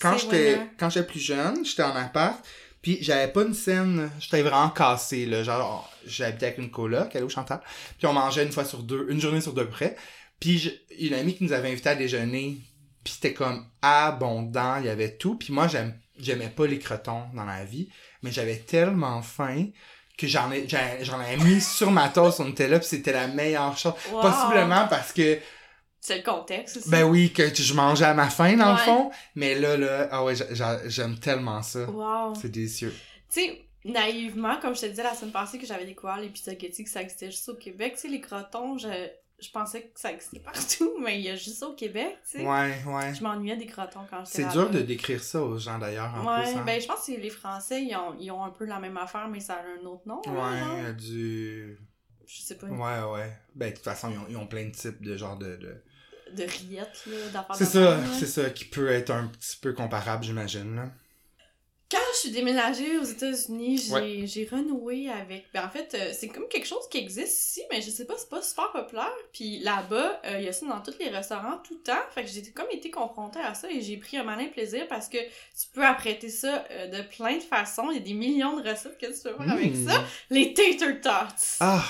Quand 0.00 0.16
j'étais 0.18 0.60
quand 0.78 0.90
j'étais 0.90 1.06
plus 1.06 1.20
jeune, 1.20 1.64
j'étais 1.64 1.82
en 1.84 1.94
appart, 1.94 2.36
puis 2.82 2.98
j'avais 3.00 3.28
pas 3.32 3.42
une 3.42 3.54
scène, 3.54 4.10
j'étais 4.18 4.42
vraiment 4.42 4.70
cassé 4.70 5.26
là, 5.26 5.42
genre 5.44 5.90
j'habitais 6.04 6.46
avec 6.46 6.58
une 6.58 6.70
coloc, 6.70 7.10
elle 7.14 7.24
au 7.24 7.28
Chantal, 7.28 7.60
puis 7.98 8.06
on 8.06 8.12
mangeait 8.12 8.44
une 8.44 8.52
fois 8.52 8.64
sur 8.64 8.82
deux, 8.82 9.06
une 9.10 9.20
journée 9.20 9.40
sur 9.40 9.52
deux 9.54 9.68
près. 9.68 9.96
Puis 10.40 10.58
je- 10.58 10.70
une 11.06 11.14
amie 11.14 11.34
qui 11.34 11.44
nous 11.44 11.52
avait 11.52 11.70
invités 11.70 11.88
à 11.88 11.94
déjeuner, 11.94 12.58
puis 13.04 13.14
c'était 13.14 13.32
comme 13.32 13.64
abondant, 13.82 14.76
il 14.78 14.86
y 14.86 14.88
avait 14.88 15.16
tout, 15.16 15.36
puis 15.36 15.52
moi 15.52 15.66
j'aimais 16.18 16.48
pas 16.54 16.66
les 16.66 16.78
crotons 16.78 17.22
dans 17.34 17.44
la 17.44 17.64
vie, 17.64 17.88
mais 18.22 18.30
j'avais 18.32 18.56
tellement 18.56 19.22
faim 19.22 19.66
que 20.16 20.26
j'en 20.26 20.50
ai 20.50 20.66
j'en 20.68 20.78
j'en 21.02 21.20
ai 21.22 21.36
mis 21.36 21.60
sur 21.60 21.90
ma 21.90 22.08
toast 22.08 22.40
on 22.40 22.48
était 22.48 22.68
là 22.68 22.78
puis 22.78 22.88
c'était 22.88 23.12
la 23.12 23.26
meilleure 23.26 23.76
chose 23.76 23.92
Wow. 24.10 24.22
possiblement 24.22 24.86
parce 24.88 25.12
que 25.12 25.38
C'est 26.00 26.18
le 26.18 26.22
contexte 26.22 26.78
aussi. 26.78 26.88
ben 26.90 27.02
oui, 27.04 27.32
que 27.32 27.52
je 27.54 27.74
mangeais 27.74 28.04
à 28.06 28.14
ma 28.14 28.30
faim, 28.30 28.56
dans 28.56 28.72
le 28.72 28.78
fond. 28.78 29.10
Mais 29.34 29.54
là, 29.56 29.76
là, 29.76 30.08
ah 30.12 30.22
ouais, 30.24 30.34
j'a- 30.36 30.54
j'a- 30.54 30.88
j'aime 30.88 31.18
tellement 31.18 31.62
ça. 31.62 31.84
Wow. 31.90 32.34
C'est 32.40 32.48
délicieux. 32.50 32.94
Tu 33.32 33.40
sais, 33.40 33.60
naïvement, 33.84 34.56
comme 34.60 34.74
je 34.76 34.82
te 34.82 34.86
disais 34.86 35.02
la 35.02 35.14
semaine 35.14 35.32
passée 35.32 35.58
que 35.58 35.66
j'avais 35.66 35.84
découvert 35.84 36.18
les 36.18 36.30
spaghettis, 36.34 36.84
que 36.84 36.90
ça 36.90 37.02
existait 37.02 37.30
juste 37.30 37.48
au 37.48 37.54
Québec, 37.56 37.94
tu 37.96 38.02
sais, 38.02 38.08
les 38.08 38.20
crotons, 38.20 38.78
je, 38.78 38.88
je 39.38 39.50
pensais 39.50 39.82
que 39.82 40.00
ça 40.00 40.12
existait 40.12 40.40
partout, 40.40 40.92
mais 41.02 41.18
il 41.18 41.24
y 41.24 41.28
a 41.30 41.36
juste 41.36 41.58
ça 41.58 41.68
au 41.68 41.74
Québec, 41.74 42.18
tu 42.30 42.38
sais. 42.38 42.46
Ouais, 42.46 42.82
ouais. 42.86 43.14
Je 43.14 43.22
m'ennuyais 43.22 43.56
des 43.56 43.66
crotons 43.66 44.06
quand 44.08 44.24
j'étais 44.24 44.42
C'est 44.44 44.48
dur 44.48 44.70
de 44.70 44.80
décrire 44.80 45.22
ça 45.22 45.42
aux 45.42 45.58
gens, 45.58 45.78
d'ailleurs, 45.78 46.12
en 46.14 46.26
Ouais, 46.26 46.42
plus. 46.44 46.58
hein. 46.58 46.64
ben 46.66 46.80
je 46.80 46.86
pense 46.86 47.06
que 47.06 47.12
les 47.12 47.30
Français, 47.30 47.82
ils 47.82 47.94
ont, 47.96 48.14
ils 48.18 48.30
ont 48.30 48.42
un 48.42 48.50
peu 48.50 48.64
la 48.64 48.78
même 48.80 48.96
affaire, 48.96 49.28
mais 49.28 49.40
ça 49.40 49.54
a 49.54 49.62
un 49.80 49.84
autre 49.84 50.06
nom. 50.06 50.20
Ouais, 50.26 50.86
euh, 50.86 50.92
du... 50.92 51.78
Je 52.26 52.40
sais 52.42 52.56
pas, 52.56 52.66
Ouais, 52.66 53.12
ouais. 53.12 53.32
Ben, 53.54 53.70
de 53.70 53.74
toute 53.76 53.84
façon, 53.84 54.10
ils 54.10 54.18
ont, 54.18 54.26
ils 54.30 54.36
ont 54.36 54.46
plein 54.46 54.64
de 54.64 54.72
types 54.72 55.00
de 55.02 55.16
genre 55.16 55.36
de... 55.36 55.56
de... 55.56 55.82
de 56.34 56.42
rillettes, 56.42 57.04
là, 57.06 57.28
d'affaires 57.32 57.56
C'est 57.56 57.64
ça, 57.66 57.98
c'est 58.18 58.26
ça, 58.26 58.50
qui 58.50 58.64
peut 58.64 58.88
être 58.90 59.10
un 59.10 59.28
petit 59.28 59.56
peu 59.58 59.72
comparable, 59.74 60.24
j'imagine, 60.24 60.74
là. 60.76 60.90
Quand 61.88 61.98
je 62.14 62.18
suis 62.18 62.30
déménagée 62.30 62.98
aux 62.98 63.04
États-Unis, 63.04 63.78
j'ai 63.78 63.92
Ouais. 63.92 64.22
j'ai 64.26 64.44
renoué 64.50 65.08
avec. 65.08 65.44
Ben, 65.54 65.64
en 65.64 65.68
fait, 65.70 65.94
euh, 65.94 66.12
c'est 66.12 66.26
comme 66.26 66.48
quelque 66.48 66.66
chose 66.66 66.88
qui 66.90 66.98
existe 66.98 67.38
ici, 67.50 67.62
mais 67.70 67.80
je 67.80 67.90
sais 67.90 68.04
pas, 68.06 68.14
c'est 68.18 68.28
pas 68.28 68.42
super 68.42 68.72
populaire. 68.72 69.12
Puis 69.32 69.60
là-bas, 69.60 70.20
euh, 70.24 70.38
il 70.40 70.46
y 70.46 70.48
a 70.48 70.52
ça 70.52 70.66
dans 70.66 70.80
tous 70.80 70.98
les 70.98 71.10
restaurants 71.10 71.58
tout 71.62 71.74
le 71.74 71.80
temps. 71.82 72.00
Fait 72.12 72.24
que 72.24 72.28
j'ai 72.28 72.42
comme 72.50 72.66
été 72.72 72.90
confrontée 72.90 73.38
à 73.38 73.54
ça 73.54 73.70
et 73.70 73.80
j'ai 73.82 73.98
pris 73.98 74.16
un 74.16 74.24
malin 74.24 74.46
plaisir 74.46 74.88
parce 74.88 75.08
que 75.08 75.18
tu 75.18 75.68
peux 75.72 75.84
apprêter 75.86 76.28
ça 76.28 76.64
euh, 76.72 76.88
de 76.88 77.02
plein 77.02 77.36
de 77.36 77.42
façons. 77.42 77.90
Il 77.92 77.98
y 77.98 78.00
a 78.00 78.02
des 78.02 78.14
millions 78.14 78.56
de 78.58 78.68
recettes 78.68 78.98
que 78.98 79.06
tu 79.06 79.22
peux 79.22 79.34
faire 79.36 79.52
avec 79.52 79.72
Mmh. 79.76 79.88
ça. 79.88 80.04
Les 80.30 80.54
tater 80.54 81.00
tots. 81.00 81.56
Ah, 81.60 81.84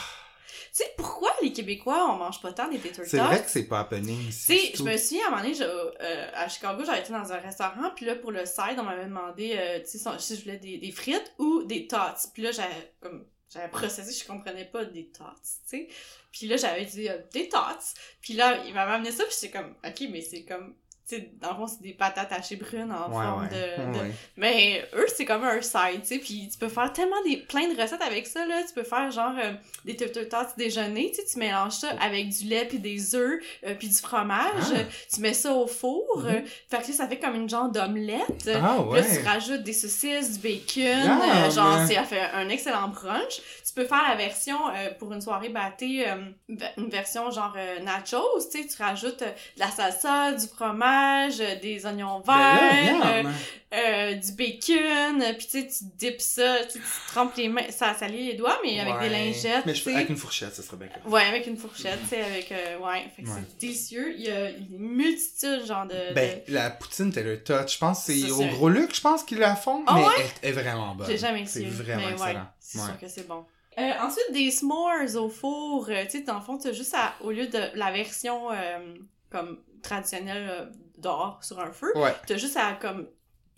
sais, 0.76 0.94
pourquoi 0.96 1.30
les 1.42 1.52
Québécois, 1.52 2.08
on 2.10 2.16
mange 2.16 2.40
pas 2.40 2.52
tant 2.52 2.68
des 2.68 2.78
tater 2.78 3.04
c'est 3.04 3.18
vrai 3.18 3.42
que 3.42 3.50
c'est 3.50 3.66
pas 3.68 3.80
happening 3.80 4.18
Tu 4.22 4.28
ici. 4.28 4.58
sais, 4.58 4.70
du 4.72 4.76
je 4.78 4.82
me 4.82 4.96
souviens, 4.96 5.24
à 5.24 5.26
un 5.28 5.30
moment 5.30 5.42
donné, 5.42 5.54
je- 5.54 5.62
euh, 5.64 6.30
à 6.34 6.48
Chicago, 6.48 6.82
j'avais 6.84 7.00
été 7.00 7.12
dans 7.12 7.32
un 7.32 7.38
restaurant, 7.38 7.90
puis 7.94 8.04
là, 8.06 8.14
pour 8.16 8.30
le 8.32 8.44
side, 8.46 8.76
on 8.78 8.82
m'avait 8.82 9.06
demandé 9.06 9.54
euh, 9.56 9.80
tu 9.80 9.98
sais, 9.98 10.10
si- 10.18 10.36
je 10.36 10.42
voulais 10.42 10.58
des, 10.58 10.78
des 10.78 10.90
frites 10.92 11.32
ou 11.38 11.62
des 11.64 11.86
tots. 11.86 12.28
Puis 12.34 12.42
là, 12.42 12.52
j'avais 12.52 12.92
comme 13.00 13.26
j'avais 13.52 13.68
processé, 13.68 14.12
je 14.12 14.26
comprenais 14.26 14.64
pas 14.64 14.84
des 14.84 15.06
tots, 15.08 15.24
tu 15.42 15.78
sais. 15.78 15.88
Puis 16.32 16.46
là, 16.48 16.56
j'avais 16.56 16.84
dit 16.84 17.08
euh, 17.08 17.18
des 17.32 17.48
tots. 17.48 17.94
Puis 18.20 18.34
là, 18.34 18.62
il 18.66 18.74
m'avait 18.74 18.92
amené 18.92 19.12
ça, 19.12 19.24
puis 19.24 19.34
j'étais 19.40 19.56
comme, 19.56 19.74
ok, 19.86 20.08
mais 20.10 20.20
c'est 20.20 20.44
comme, 20.44 20.74
tu 20.74 20.85
sais, 21.14 21.30
dans 21.40 21.50
le 21.50 21.56
fond, 21.56 21.66
c'est 21.66 21.82
des 21.82 21.92
patates 21.92 22.32
hachées 22.32 22.56
brunes 22.56 22.90
en 22.92 23.08
Ouais, 23.08 23.24
forme 23.24 23.42
ouais. 23.44 23.48
de, 23.48 23.92
de- 23.92 23.98
ouais. 24.04 24.10
mais 24.36 24.88
eux, 24.94 25.06
c'est 25.14 25.24
comme 25.24 25.44
un 25.44 25.60
side, 25.62 26.00
tu 26.02 26.06
sais, 26.06 26.18
puis 26.18 26.48
tu 26.52 26.58
peux 26.58 26.68
faire 26.68 26.92
tellement 26.92 27.20
des, 27.24 27.36
plein 27.36 27.68
de 27.72 27.80
recettes 27.80 28.02
avec 28.02 28.26
ça, 28.26 28.44
là. 28.46 28.62
Tu 28.66 28.72
peux 28.74 28.82
faire, 28.82 29.10
genre, 29.10 29.32
euh, 29.42 29.52
des 29.84 29.96
tater 29.96 30.28
tots 30.28 30.54
déjeuner, 30.56 31.10
tu 31.10 31.16
sais, 31.22 31.26
tu 31.32 31.38
mélanges 31.38 31.72
ça 31.74 31.90
avec 32.00 32.28
du 32.30 32.44
lait 32.46 32.64
puis 32.66 32.78
des 32.78 33.14
œufs 33.14 33.40
euh, 33.66 33.74
puis 33.78 33.88
du 33.88 33.94
fromage. 33.94 34.52
Ah. 34.74 34.78
Tu 35.12 35.20
mets 35.20 35.34
ça 35.34 35.52
au 35.52 35.66
four. 35.66 36.22
Euh, 36.24 36.40
fait 36.68 36.82
que 36.82 36.88
là, 36.88 36.92
ça 36.94 37.08
fait 37.08 37.18
comme 37.18 37.34
une 37.34 37.48
genre 37.48 37.68
d'omelette. 37.70 38.48
Ah, 38.54 38.78
Là, 38.92 39.02
tu 39.02 39.22
rajoutes 39.26 39.62
des 39.62 39.72
saucisses, 39.72 40.38
du 40.38 40.48
bacon, 40.48 40.82
euh, 41.22 41.50
genre, 41.50 41.86
ça 41.86 42.04
fait 42.04 42.20
un 42.32 42.48
excellent 42.48 42.88
brunch. 42.88 43.40
Tu 43.66 43.72
peux 43.74 43.84
faire 43.84 44.02
la 44.08 44.16
version, 44.16 44.58
pour 44.98 45.12
une 45.12 45.20
soirée 45.20 45.50
bâtée, 45.50 46.04
ve- 46.48 46.70
une 46.78 46.88
version 46.88 47.30
genre 47.30 47.54
nachos, 47.82 48.22
tu 48.50 48.62
sais, 48.62 48.66
tu 48.66 48.82
rajoutes 48.82 49.20
de 49.20 49.26
la 49.60 49.70
salsa, 49.70 50.32
du 50.32 50.46
fromage, 50.46 50.95
euh, 51.40 51.56
des 51.60 51.84
oignons 51.86 52.20
Ben 52.26 52.34
verts, 52.34 52.98
là, 52.98 53.16
euh, 53.18 53.32
euh, 53.74 54.14
du 54.14 54.32
bacon, 54.32 55.24
puis 55.36 55.46
tu 55.46 55.60
sais, 55.60 55.66
tu 55.66 55.84
dips 55.96 56.22
ça, 56.24 56.58
tu 56.64 56.80
trempes 57.08 57.34
les 57.36 57.48
mains, 57.48 57.70
ça 57.70 57.94
salit 57.94 58.26
les 58.26 58.34
doigts, 58.34 58.58
mais 58.64 58.78
avec 58.80 59.00
des 59.00 59.08
lingettes, 59.08 59.66
Mais 59.66 59.74
je 59.74 59.88
avec 59.90 60.08
une 60.08 60.16
fourchette, 60.16 60.54
ça 60.54 60.62
serait 60.62 60.76
bien 60.76 60.88
correct. 60.88 61.06
Ouais, 61.06 61.22
avec 61.24 61.46
une 61.46 61.56
fourchette, 61.56 61.98
tu 62.02 62.08
sais, 62.08 62.22
avec, 62.22 62.50
euh, 62.52 62.78
ouais, 62.78 63.04
fait 63.14 63.22
que 63.22 63.28
Ouais. 63.28 63.34
c'est 63.48 63.58
délicieux. 63.60 64.14
Il 64.16 64.22
y 64.24 64.30
a 64.30 64.50
une 64.50 64.78
multitude, 64.78 65.66
genre, 65.66 65.86
de... 65.86 66.14
Ben, 66.14 66.40
la 66.48 66.70
poutine 66.70 67.12
Taylor 67.12 67.38
Touch, 67.44 67.74
je 67.74 67.78
pense 67.78 68.06
que 68.06 68.12
c'est 68.12 68.30
au 68.30 68.36
c'est- 68.38 68.48
Gros 68.48 68.68
Luc, 68.68 68.94
je 68.94 69.00
pense 69.00 69.22
qu'ils 69.24 69.38
la 69.38 69.56
font, 69.56 69.82
Ah 69.86 69.94
mais 69.96 70.04
ouais? 70.04 70.12
elle 70.42 70.48
est 70.50 70.52
vraiment 70.52 70.94
bonne. 70.94 71.06
J'ai 71.08 71.18
jamais 71.18 71.44
C'est 71.46 71.60
essayé, 71.62 71.68
vraiment 71.70 72.00
mais 72.02 72.06
ouais, 72.06 72.12
excellent. 72.12 72.46
c'est 72.60 72.78
Ouais. 72.78 72.84
sûr 72.86 72.98
que 73.00 73.08
c'est 73.08 73.26
bon. 73.28 73.44
Euh, 73.78 73.90
ensuite, 74.00 74.32
des 74.32 74.50
s'mores 74.50 75.16
au 75.16 75.28
four, 75.28 75.88
euh, 75.90 76.04
tu 76.04 76.12
sais, 76.12 76.20
dans 76.22 76.36
le 76.36 76.40
fond, 76.40 76.56
t'as 76.56 76.72
juste 76.72 76.94
à, 76.94 77.14
au 77.20 77.30
lieu 77.30 77.46
de 77.46 77.58
la 77.74 77.90
version, 77.92 78.50
euh, 78.50 78.94
comme, 79.30 79.58
traditionnelle 79.82 80.48
euh, 80.50 80.64
dehors, 80.98 81.38
sur 81.42 81.60
un 81.60 81.72
feu, 81.72 81.92
Ouais. 81.96 82.14
T'as 82.26 82.36
juste 82.36 82.56
à 82.56 82.72
comme 82.72 83.08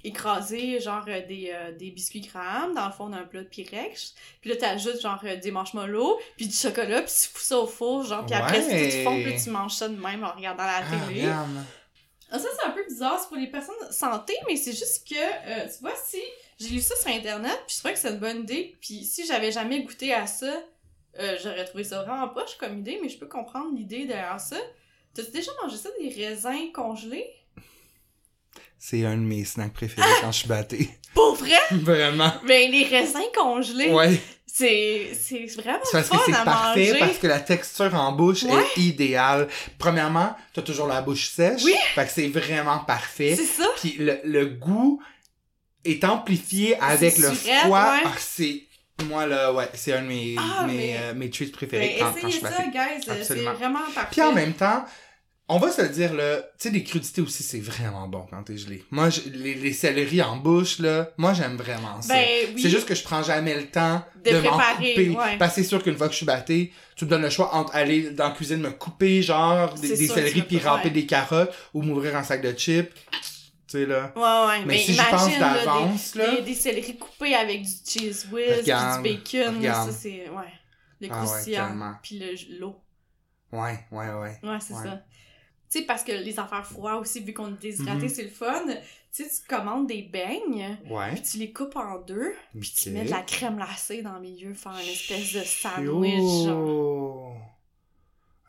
écraser 0.05 0.79
genre 0.81 1.05
euh, 1.09 1.27
des, 1.27 1.51
euh, 1.53 1.73
des 1.73 1.91
biscuits 1.91 2.21
Graham 2.21 2.73
dans 2.75 2.87
le 2.87 2.93
fond 2.93 3.09
d'un 3.09 3.25
plat 3.25 3.43
de 3.43 3.49
Pyrex. 3.49 4.15
Puis 4.41 4.51
là 4.51 4.57
t'ajoutes 4.57 5.01
genre 5.01 5.19
euh, 5.25 5.37
des 5.37 5.51
marshmallows, 5.51 6.19
puis 6.37 6.47
du 6.47 6.55
chocolat, 6.55 7.03
puis 7.03 7.13
tu 7.13 7.29
fous 7.29 7.43
ça 7.43 7.59
au 7.59 7.67
four, 7.67 8.05
genre 8.05 8.25
puis 8.25 8.35
après 8.35 8.63
c'est 8.63 8.99
tout 9.03 9.11
fond, 9.11 9.21
puis 9.23 9.35
tu 9.43 9.51
manges 9.51 9.75
ça 9.75 9.89
de 9.89 9.97
même 10.01 10.23
en 10.23 10.33
regardant 10.33 10.65
la 10.65 10.79
Ah, 10.79 11.07
télé. 11.09 11.27
Ah, 12.31 12.39
ça 12.39 12.47
c'est 12.61 12.67
un 12.67 12.71
peu 12.71 12.85
bizarre, 12.87 13.19
c'est 13.21 13.27
pour 13.29 13.39
les 13.39 13.49
personnes 13.49 13.75
santé, 13.91 14.35
mais 14.47 14.55
c'est 14.57 14.73
juste 14.73 15.09
que 15.09 15.17
euh, 15.17 15.67
tu 15.67 15.81
vois 15.81 15.95
si 15.97 16.19
j'ai 16.61 16.69
lu 16.69 16.81
ça 16.81 16.95
sur 16.95 17.09
internet, 17.11 17.59
puis 17.67 17.75
je 17.75 17.79
trouvais 17.79 17.95
que 17.95 17.99
c'est 18.01 18.11
une 18.11 18.19
bonne 18.21 18.41
idée, 18.43 18.77
puis 18.81 19.03
si 19.05 19.27
j'avais 19.27 19.51
jamais 19.51 19.83
goûté 19.83 20.13
à 20.15 20.27
ça, 20.29 20.53
euh, 21.19 21.37
j'aurais 21.43 21.65
trouvé 21.65 21.83
ça 21.83 22.03
vraiment 22.03 22.29
poche 22.29 22.57
comme 22.59 22.79
idée, 22.79 23.01
mais 23.03 23.09
je 23.09 23.19
peux 23.19 23.27
comprendre 23.27 23.75
l'idée 23.75 24.05
derrière 24.05 24.39
ça. 24.41 24.59
T'as-tu 25.19 25.33
déjà 25.33 25.51
mangé 25.63 25.77
ça 25.77 25.89
des 26.01 26.09
raisins 26.25 26.71
congelés? 26.73 27.27
C'est 28.79 29.05
un 29.05 29.17
de 29.17 29.23
mes 29.23 29.45
snacks 29.45 29.73
préférés 29.73 30.07
quand 30.21 30.31
je 30.31 30.39
suis 30.39 30.49
batté. 30.49 30.89
Pour 31.15 31.35
vrai? 31.35 31.57
Vraiment. 31.73 32.33
Ben, 32.47 32.71
les 32.71 32.85
raisins 32.85 33.19
congelés, 33.35 33.91
Ouais. 33.93 34.21
c'est 34.47 35.11
c'est 35.21 35.47
vraiment 35.61 35.81
C'est 35.83 35.93
parce 35.93 36.09
que 36.09 36.17
c'est 36.27 36.33
à 36.35 36.45
parfait, 36.45 36.87
manger. 36.93 36.99
parce 37.01 37.19
que 37.19 37.27
la 37.27 37.41
texture 37.41 37.93
en 37.95 38.13
bouche 38.13 38.45
Ouais. 38.45 38.63
est 38.77 38.81
idéale. 38.81 39.49
Premièrement, 39.79 40.37
t'as 40.55 40.63
toujours 40.63 40.87
la 40.87 41.03
bouche 41.03 41.31
sèche. 41.31 41.63
Oui. 41.65 41.75
Fait 41.97 42.05
que 42.07 42.13
c'est 42.13 42.29
vraiment 42.29 42.79
parfait. 42.79 43.35
C'est 43.35 43.45
ça. 43.47 43.67
Puis 43.81 43.97
le, 43.99 44.21
le 44.25 44.47
goût 44.47 45.03
est 45.85 46.05
amplifié 46.05 46.77
avec 46.79 47.19
le 47.19 47.35
surette, 47.35 47.61
froid. 47.65 47.93
ouais. 47.95 48.03
Ah, 48.05 48.13
c'est... 48.19 48.63
Moi, 49.05 49.27
là, 49.27 49.53
ouais, 49.53 49.69
c'est 49.75 49.93
un 49.93 50.03
de 50.03 50.09
mes, 50.09 50.37
Ah, 50.39 50.67
mes, 50.67 50.73
mais- 50.75 50.97
euh, 51.01 51.15
mes 51.15 51.31
treats 51.31 51.47
préférés 51.53 51.97
Ben, 52.01 52.07
quand, 52.15 52.21
quand 52.21 52.31
je 52.31 52.39
ça, 52.41 52.49
guys. 52.67 53.03
C'est 53.05 53.11
Absolument. 53.13 53.55
vraiment 53.55 53.79
parfait. 53.95 54.09
Puis 54.11 54.23
en 54.23 54.33
même 54.33 54.55
temps, 54.55 54.85
on 55.51 55.59
va 55.59 55.71
se 55.73 55.81
le 55.83 55.89
dire, 55.89 56.13
là, 56.15 56.37
tu 56.39 56.45
sais, 56.59 56.71
les 56.71 56.85
crudités 56.85 57.21
aussi, 57.23 57.43
c'est 57.43 57.61
vraiment 57.61 58.07
bon 58.07 58.27
quand 58.31 58.43
t'es 58.43 58.57
gelé. 58.59 58.85
Moi, 58.91 59.09
je- 59.11 59.29
les, 59.31 59.55
les 59.55 59.73
céleris 59.73 60.21
en 60.23 60.37
bouche, 60.37 60.79
là, 60.79 61.11
moi, 61.17 61.33
j'aime 61.33 61.57
vraiment 61.57 62.03
ça. 62.03 62.15
Ben 62.15 62.27
oui. 62.55 62.61
C'est 62.63 62.69
juste 62.71 62.87
que 62.87 62.95
je 62.95 63.03
prends 63.03 63.23
jamais 63.23 63.55
le 63.55 63.67
temps 63.71 64.05
De 64.25 64.31
de, 64.33 64.41
m'en 64.41 64.59
couper. 64.59 65.09
ouais. 65.11 65.39
Parce 65.39 65.55
que 65.55 65.63
c'est 65.63 65.69
sûr 65.69 65.83
qu'une 65.83 65.97
fois 65.97 66.07
que 66.09 66.13
je 66.13 66.19
suis 66.19 66.27
batté, 66.27 66.73
tu 66.97 67.05
me 67.07 67.11
donnes 67.11 67.23
le 67.23 67.31
choix 67.31 67.55
entre 67.55 67.75
aller 67.75 68.11
dans 68.11 68.29
la 68.29 68.35
cuisine 68.35 68.61
me 68.61 68.71
couper, 68.71 69.23
genre, 69.23 69.73
des, 69.75 69.97
des 69.97 70.07
céleris 70.09 70.43
puis 70.43 70.59
râper 70.59 70.85
ouais. 70.89 70.91
des 70.91 71.07
carottes 71.07 71.55
ou 71.73 71.83
m'ouvrir 71.83 72.17
un 72.17 72.23
sac 72.25 72.43
de 72.43 72.53
chips. 72.53 72.93
Tu 73.71 73.79
sais, 73.81 73.87
là. 73.87 74.13
Ouais, 74.17 74.23
ouais. 74.49 74.59
Mais, 74.61 74.75
Mais, 74.75 74.79
si 74.79 74.93
imagine, 74.95 75.11
pense 75.11 75.39
là, 75.39 75.53
des- 75.59 75.65
d'avance, 75.65 76.15
là. 76.15 76.35
des, 76.37 76.43
des 76.43 76.55
céleris 76.55 76.97
coupés 76.97 77.35
avec 77.35 77.63
du 77.63 77.71
cheese 77.87 78.27
whiz, 78.33 78.59
Regarde, 78.61 79.03
du 79.03 79.11
bacon, 79.15 79.63
ça 79.63 79.89
c'est... 79.93 80.29
Ouais. 80.31 80.45
Le 81.01 81.09
Ah 81.11 81.21
ouais, 81.21 81.27
croustillant, 81.27 81.69
tellement. 81.69 81.93
puis 82.03 82.19
le- 82.19 82.59
l'eau. 82.59 82.77
Ouais, 83.53 83.79
ouais, 83.93 84.07
ouais. 84.13 84.39
Ouais, 84.43 84.59
c'est 84.61 84.75
Ouais. 84.75 84.83
ça. 84.85 85.03
Tu 85.71 85.81
sais, 85.81 85.85
parce 85.85 86.03
que 86.03 86.13
les 86.13 86.39
affaires 86.39 86.67
froides 86.67 87.01
aussi, 87.01 87.21
vu 87.21 87.33
qu'on 87.35 87.49
est 87.49 87.61
déshydraté, 87.61 88.03
Mhm. 88.05 88.09
c'est 88.09 88.23
le 88.23 88.31
fun. 88.31 88.65
Tu 89.13 89.25
sais, 89.25 89.29
tu 89.29 89.47
commandes 89.49 89.87
des 89.87 90.03
beignes, 90.03 90.79
Ouais. 90.89 91.13
puis 91.13 91.23
tu 91.23 91.39
les 91.39 91.53
coupes 91.53 91.77
en 91.77 91.99
deux, 91.99 92.33
puis 92.59 92.73
tu 92.77 92.91
mets 92.91 93.05
de 93.05 93.11
la 93.11 93.23
crème 93.23 93.57
glacée 93.57 94.01
dans 94.03 94.15
le 94.15 94.21
milieu, 94.21 94.55
faire 94.55 94.73
une 94.73 94.89
espèce 94.89 95.33
de 95.35 95.41
sandwich, 95.43 96.47
genre. 96.47 97.37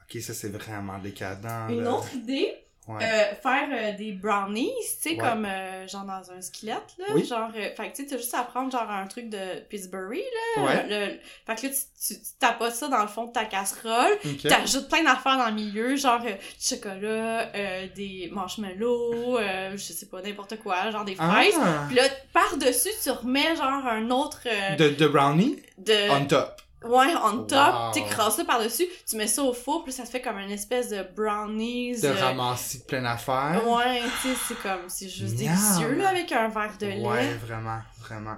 Ok, 0.03 0.22
ça 0.22 0.34
c'est 0.34 0.49
vraiment 0.49 0.97
décadent. 0.99 1.70
Une 1.72 1.82
là. 1.84 1.93
autre 1.95 2.13
idée, 2.15 2.53
Ouais. 2.90 3.04
euh, 3.04 3.36
faire 3.36 3.68
euh, 3.72 3.96
des 3.98 4.12
brownies, 4.14 4.74
tu 4.82 4.88
sais, 4.88 5.10
Ouais. 5.12 5.18
comme 5.18 5.46
euh, 5.46 5.88
genre 5.88 6.06
dans 6.06 6.32
un 6.32 6.42
squelette, 6.42 6.96
là. 6.98 7.06
Oui. 7.14 7.24
Genre, 7.26 7.50
euh, 7.56 7.70
fait 7.76 7.92
que 7.92 7.96
tu 7.96 8.04
sais, 8.04 8.06
t'as 8.10 8.18
juste 8.18 8.34
à 8.34 8.44
prendre 8.44 8.72
genre 8.72 8.90
un 8.90 9.06
truc 9.08 9.30
de 9.30 9.60
Pittsburgh, 9.70 10.18
là. 10.58 10.64
ouais. 10.64 10.84
Le- 10.90 11.20
fait 11.46 11.62
que 11.62 11.68
là, 11.68 11.74
tu, 11.74 12.14
tu, 12.16 12.20
tu 12.20 12.28
tapotes 12.40 12.74
ça 12.74 12.88
dans 12.88 13.02
le 13.02 13.08
fond 13.08 13.26
de 13.26 13.32
ta 13.32 13.46
casserole, 13.46 14.12
Ok. 14.26 14.48
T'ajoutes 14.50 14.90
plein 14.90 15.04
d'affaires 15.04 15.38
dans 15.38 15.48
le 15.50 15.54
milieu, 15.56 15.96
genre 15.96 16.22
euh, 16.26 16.32
du 16.34 16.40
chocolat, 16.76 17.52
euh, 17.56 17.88
des 17.96 18.30
marshmallows, 18.32 19.38
euh, 19.38 19.72
je 19.74 19.78
sais 19.78 20.08
pas, 20.08 20.22
n'importe 20.22 20.58
quoi, 20.60 20.90
genre 20.92 21.06
des 21.06 21.16
fraises. 21.16 21.54
Ah! 21.62 21.84
Puis 21.88 21.96
là, 21.96 22.04
par-dessus, 22.34 22.90
tu 23.04 23.12
remets 23.12 23.56
genre 23.56 23.86
un 23.88 24.10
autre 24.10 24.42
euh, 24.46 24.76
De, 24.76 24.90
de 24.90 25.08
brownie 25.08 25.62
de... 25.78 26.10
on 26.12 26.26
top. 26.26 26.62
Ouais, 26.86 27.13
on 27.23 27.43
top, 27.43 27.73
Wow. 27.73 27.91
t'écrases 27.91 28.36
ça 28.38 28.45
par-dessus, 28.45 28.86
tu 29.07 29.17
mets 29.17 29.27
ça 29.27 29.43
au 29.43 29.53
four, 29.53 29.84
puis 29.84 29.91
ça 29.91 30.03
te 30.03 30.09
fait 30.09 30.21
comme 30.21 30.38
une 30.38 30.51
espèce 30.51 30.89
de 30.89 31.03
brownies. 31.15 31.99
De 32.01 32.07
euh, 32.07 32.13
ramasser 32.13 32.86
plein 32.86 33.01
d'affaires. 33.01 33.61
Ouais, 33.67 34.01
tu 34.21 34.30
sais, 34.30 34.36
c'est 34.47 34.61
comme, 34.61 34.88
c'est 34.88 35.09
juste 35.09 35.38
Miam. 35.39 35.53
délicieux, 35.55 35.95
là, 35.95 36.09
avec 36.09 36.32
un 36.32 36.47
verre 36.47 36.77
de 36.80 36.86
lait. 36.88 37.01
Ouais, 37.05 37.34
vraiment, 37.45 37.80
vraiment. 37.99 38.38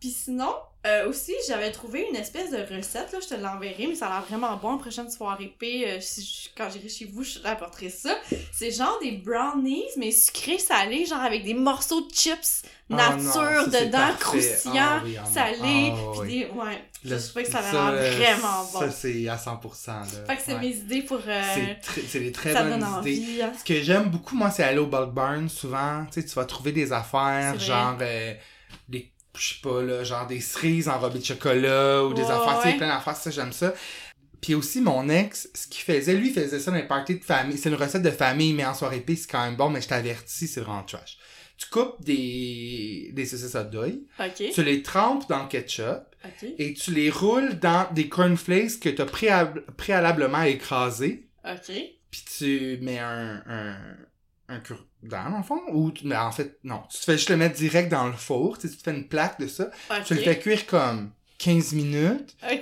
Puis 0.00 0.10
sinon, 0.10 0.54
euh, 0.86 1.08
aussi, 1.08 1.32
j'avais 1.48 1.70
trouvé 1.72 2.06
une 2.10 2.16
espèce 2.16 2.50
de 2.50 2.58
recette, 2.58 3.12
là, 3.12 3.18
je 3.22 3.28
te 3.34 3.40
l'enverrai, 3.40 3.86
mais 3.88 3.94
ça 3.94 4.06
a 4.08 4.10
l'air 4.18 4.22
vraiment 4.28 4.56
bon. 4.56 4.76
Prochaine 4.78 5.10
soirée 5.10 5.54
P, 5.58 5.84
euh, 5.86 5.98
si 6.00 6.22
je- 6.22 6.48
quand 6.56 6.68
j'irai 6.70 6.88
chez 6.88 7.06
vous, 7.06 7.22
je 7.24 7.38
t'apporterai 7.38 7.88
ça. 7.88 8.16
C'est 8.52 8.70
genre 8.70 8.98
des 9.02 9.12
brownies, 9.12 9.84
mais 9.96 10.10
sucrés 10.10 10.58
salés, 10.58 11.06
genre 11.06 11.20
avec 11.22 11.42
des 11.44 11.54
morceaux 11.54 12.02
de 12.02 12.12
chips 12.14 12.62
Ah 12.90 13.16
nature 13.16 13.22
non, 13.22 13.32
ça, 13.32 13.70
c'est 13.72 13.86
dedans, 13.86 14.08
croustillants, 14.20 14.74
Ah 14.76 15.00
oui, 15.04 15.16
oui. 16.20 16.28
des... 16.28 16.44
Ouais, 16.46 16.84
Le- 17.02 17.18
je 17.18 17.24
trouvais 17.28 17.44
que 17.44 17.50
ça 17.50 17.58
avait 17.60 17.72
l'air 17.72 18.02
euh, 18.12 18.16
vraiment 18.16 18.64
bon. 18.72 18.80
Ça, 18.80 18.90
c'est 18.90 19.28
à 19.28 19.36
100%. 19.38 19.86
Là. 19.86 20.04
Fait 20.26 20.36
que 20.36 20.42
c'est 20.44 20.52
Ouais. 20.54 20.60
mes 20.60 20.76
idées 20.76 21.02
pour... 21.02 21.20
euh, 21.26 21.42
C'est 22.08 22.20
des 22.20 22.30
très 22.32 22.52
ça 22.52 22.62
bonnes 22.62 22.78
donne 22.80 22.88
idées. 23.02 23.20
envie. 23.20 23.42
hein. 23.42 23.52
Ce 23.58 23.64
que 23.64 23.80
j'aime 23.82 24.10
beaucoup, 24.10 24.36
moi, 24.36 24.50
c'est 24.50 24.64
aller 24.64 24.78
au 24.78 24.86
bulk 24.86 25.12
barn 25.14 25.48
souvent. 25.48 26.04
Tu 26.12 26.20
sais, 26.20 26.26
tu 26.26 26.34
vas 26.34 26.44
trouver 26.44 26.72
des 26.72 26.92
affaires, 26.92 27.58
genre 27.58 27.96
des, 28.88 29.10
je 29.36 29.54
sais 29.54 29.60
pas, 29.62 29.82
là, 29.82 30.04
genre 30.04 30.26
des 30.26 30.40
cerises 30.40 30.88
enrobées 30.88 31.18
de 31.18 31.24
chocolat 31.24 32.04
ou 32.04 32.14
des 32.14 32.22
Ouais, 32.22 32.30
affaires, 32.30 32.62
ouais. 32.64 32.76
plein 32.76 32.88
d'affaires, 32.88 33.16
ça, 33.16 33.30
j'aime 33.30 33.52
ça. 33.52 33.74
Puis 34.40 34.54
aussi, 34.54 34.80
mon 34.80 35.08
ex, 35.08 35.48
ce 35.54 35.66
qu'il 35.68 35.82
faisait, 35.82 36.14
lui, 36.14 36.28
il 36.28 36.34
faisait 36.34 36.60
ça 36.60 36.70
dans 36.70 36.76
les 36.76 36.86
parties 36.86 37.18
de 37.18 37.24
famille. 37.24 37.56
C'est 37.56 37.70
une 37.70 37.74
recette 37.76 38.02
de 38.02 38.10
famille, 38.10 38.52
mais 38.52 38.64
en 38.64 38.74
soirée 38.74 38.98
épée, 38.98 39.16
c'est 39.16 39.30
quand 39.30 39.42
même 39.44 39.56
bon, 39.56 39.70
mais 39.70 39.80
je 39.80 39.88
t'avertis, 39.88 40.46
c'est 40.46 40.60
vraiment 40.60 40.82
trash. 40.82 41.16
Tu 41.56 41.68
coupes 41.70 42.02
des, 42.04 43.10
des 43.14 43.24
saucisses 43.26 43.54
hot 43.54 43.64
dog, 43.64 43.94
Ok, 44.18 44.42
tu 44.52 44.62
les 44.64 44.82
trempes 44.82 45.28
dans 45.28 45.44
le 45.44 45.48
ketchup, 45.48 46.02
ok, 46.24 46.48
et 46.58 46.74
tu 46.74 46.90
les 46.92 47.10
roules 47.10 47.58
dans 47.60 47.86
des 47.92 48.08
cornflakes 48.08 48.80
que 48.80 48.88
tu 48.88 49.00
as 49.00 49.46
préalablement 49.76 50.42
écrasés. 50.42 51.28
ok. 51.48 51.72
Puis 52.10 52.24
tu 52.38 52.78
mets 52.82 52.98
un, 52.98 53.42
un, 53.46 53.76
un 54.48 54.60
cure-dent, 54.60 55.30
dans 55.30 55.38
le 55.38 55.42
fond, 55.42 55.60
ou 55.72 55.90
tu- 55.90 56.06
mais 56.06 56.16
en 56.16 56.30
fait, 56.32 56.58
non. 56.64 56.82
Tu 56.90 56.98
te 56.98 57.04
fais 57.04 57.12
juste 57.16 57.30
le 57.30 57.36
mettre 57.36 57.56
direct 57.56 57.90
dans 57.90 58.06
le 58.06 58.12
four, 58.12 58.58
tu 58.58 58.68
sais, 58.68 58.72
tu 58.74 58.78
te 58.78 58.82
fais 58.90 58.96
une 58.96 59.08
plaque 59.08 59.40
de 59.40 59.46
ça. 59.46 59.70
Tu 60.06 60.14
le 60.14 60.20
fais 60.20 60.38
cuire 60.38 60.66
comme 60.66 61.12
15 61.38 61.72
minutes. 61.72 62.36
ok. 62.42 62.60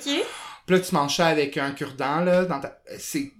Puis 0.65 0.77
là, 0.77 0.81
tu 0.81 0.95
manges 0.95 1.17
ça 1.17 1.27
avec 1.27 1.57
un 1.59 1.73
cure-dent, 1.73 2.21
là, 2.21 2.45
dans 2.45 2.61
ta... 2.61 2.79
C'est... 2.99 3.33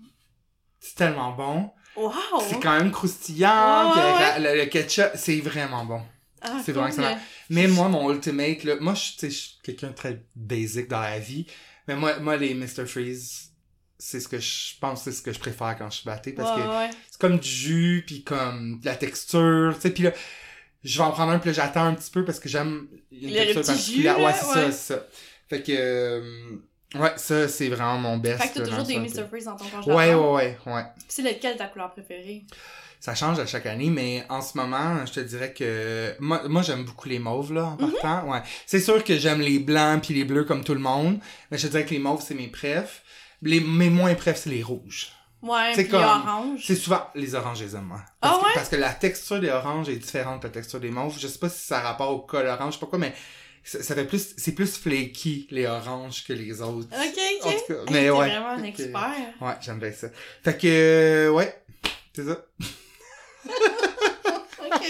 C'est 0.81 0.97
tellement 0.97 1.33
bon. 1.33 1.71
Wow! 1.97 2.11
C'est 2.49 2.59
quand 2.61 2.77
même 2.79 2.91
croustillant, 2.91 3.93
Ouais, 3.95 4.01
la- 4.19 4.39
le, 4.55 4.59
le 4.61 4.67
ketchup, 4.67 5.11
c'est 5.15 5.39
vraiment 5.41 5.85
bon. 5.85 6.03
Ah, 6.41 6.61
c'est 6.65 6.73
vraiment 6.73 6.89
excellent. 6.89 7.17
Mais 7.51 7.69
moi, 7.69 7.89
mon 7.89 8.11
ultimate, 8.13 8.65
là, 8.65 8.75
moi, 8.81 8.95
je 8.95 9.29
suis 9.29 9.59
quelqu'un 9.63 9.89
de 9.89 9.95
très 9.95 10.25
basic 10.35 10.89
dans 10.89 11.01
la 11.01 11.21
vie, 11.21 11.47
mais 11.87 11.95
moi, 11.95 12.19
moi 12.19 12.37
les 12.37 12.55
Mr. 12.55 12.87
Freeze, 12.87 13.52
c'est 14.05 14.19
ce 14.21 14.27
que 14.29 14.39
je 14.41 14.75
pense, 14.81 15.03
c'est 15.05 15.13
ce 15.13 15.23
que 15.23 15.33
je 15.33 15.39
préfère 15.39 15.77
quand 15.79 15.89
je 15.91 15.97
suis 15.99 16.07
batté, 16.07 16.33
parce 16.33 16.57
Ouais, 16.57 16.65
que 16.65 16.69
ouais. 16.69 16.91
c'est 17.11 17.21
comme 17.21 17.39
du 17.39 17.49
jus, 17.49 18.05
puis 18.07 18.25
comme 18.25 18.81
de 18.81 18.85
la 18.87 18.97
texture, 18.97 19.73
tu 19.77 19.81
sais, 19.83 19.91
puis 19.91 20.03
là, 20.03 20.13
je 20.83 20.99
vais 20.99 21.05
en 21.05 21.13
prendre 21.13 21.31
un, 21.33 21.39
puis 21.39 21.55
j'attends 21.55 21.85
un 21.85 21.95
petit 21.95 22.11
peu 22.11 22.25
parce 22.25 22.41
que 22.41 22.49
j'aime 22.49 22.89
une 23.13 23.29
Le- 23.31 23.35
texture 23.37 23.65
particulière. 23.65 24.17
jus, 24.19 24.25
ouais, 24.25 24.33
c'est 24.33 24.47
ouais. 24.47 24.73
ça, 24.73 24.73
ça. 24.73 25.07
Fait 25.49 25.63
que, 25.63 25.73
euh, 25.73 26.57
ouais, 26.97 27.13
ça, 27.17 27.47
c'est 27.47 27.69
vraiment 27.69 27.99
mon 27.99 28.17
best. 28.17 28.43
Fait 28.43 28.49
que 28.49 28.59
t'as 28.59 28.65
toujours 28.67 28.83
des 28.85 28.99
Mr. 28.99 29.29
Freeze 29.29 29.45
dans 29.45 29.57
ton 29.57 29.65
Ouais, 29.67 29.71
congélateur. 29.71 30.33
ouais, 30.33 30.59
ouais, 30.67 30.73
ouais. 30.75 30.83
Puis 30.97 31.05
C'est 31.09 31.23
lequel 31.23 31.57
ta 31.57 31.67
couleur 31.69 31.93
préférée? 31.93 32.45
Ça 32.99 33.15
change 33.17 33.39
à 33.41 33.47
chaque 33.47 33.67
année, 33.67 33.91
mais 33.91 34.25
en 34.29 34.41
ce 34.41 34.57
moment, 34.57 35.05
je 35.07 35.13
te 35.13 35.21
dirais 35.21 35.53
que 35.53 36.15
moi, 36.21 36.43
moi 36.49 36.63
j'aime 36.63 36.85
beaucoup 36.85 37.09
les 37.09 37.19
mauves 37.19 37.53
là 37.53 37.65
en 37.65 37.77
Mhm. 37.83 37.93
partant. 38.01 38.31
Ouais. 38.31 38.43
C'est 38.65 38.79
sûr 38.81 39.03
que 39.03 39.19
j'aime 39.19 39.41
les 39.41 39.59
blancs 39.59 40.03
puis 40.05 40.15
les 40.15 40.25
bleus 40.25 40.45
comme 40.45 40.63
tout 40.63 40.75
le 40.75 40.81
monde, 40.81 41.19
mais 41.51 41.59
je 41.59 41.67
te 41.67 41.73
dirais 41.73 41.85
que 41.85 41.91
les 41.91 41.99
mauves 41.99 42.23
c'est 42.25 42.35
mes 42.35 42.47
préfs. 42.49 43.03
Les 43.43 43.61
mes 43.61 43.91
moins 43.91 44.15
préfs 44.15 44.37
c'est 44.39 44.51
les 44.51 44.63
rouges. 44.63 45.09
Ouais, 45.43 45.73
C'est 45.75 45.93
orange. 45.93 46.61
C'est 46.65 46.77
souvent 46.77 47.09
les 47.17 47.35
oranges 47.35 47.61
les 47.61 47.75
aime 47.75 47.83
moi. 47.87 48.01
Ah 48.21 48.29
Parce, 48.29 48.39
que, 48.39 48.45
ouais? 48.45 48.51
parce 48.55 48.69
que 48.69 48.77
la 48.77 48.93
texture 48.95 49.41
des 49.41 49.51
oranges 49.51 49.89
est 49.89 49.97
différente 49.97 50.43
de 50.43 50.47
la 50.47 50.53
texture 50.53 50.79
des 50.79 50.91
mauves. 50.91 51.19
Je 51.19 51.27
sais 51.27 51.39
pas 51.41 51.49
si 51.49 51.59
ça 51.67 51.79
a 51.79 51.81
rapport 51.83 52.11
au 52.13 52.21
colorant, 52.21 52.67
je 52.71 52.75
sais 52.75 52.79
pas 52.81 52.87
quoi, 52.87 53.01
mais 53.01 53.13
ça, 53.65 53.83
ça 53.83 53.97
fait 53.97 54.05
plus 54.07 54.35
c'est 54.37 54.53
plus 54.55 54.77
flaky 54.77 55.49
les 55.51 55.67
oranges 55.67 56.25
que 56.25 56.33
les 56.33 56.63
autres. 56.63 56.87
Ok, 56.93 57.19
En 57.45 57.49
ok. 57.49 57.57
tout 57.67 57.75
cas, 57.75 57.81
mais 57.91 58.11
ouais. 58.11 58.29
vraiment 58.29 58.51
un 58.51 58.61
que- 58.63 58.67
expert. 58.69 59.11
Ouais, 59.41 59.55
j'aime 59.61 59.81
bien 59.81 59.93
ça. 59.93 60.07
Fait 60.45 60.57
que 60.57 60.67
euh, 60.69 61.31
ouais, 61.31 61.61
c'est 62.15 62.25
ça. 62.25 62.45
ok. 64.65 64.87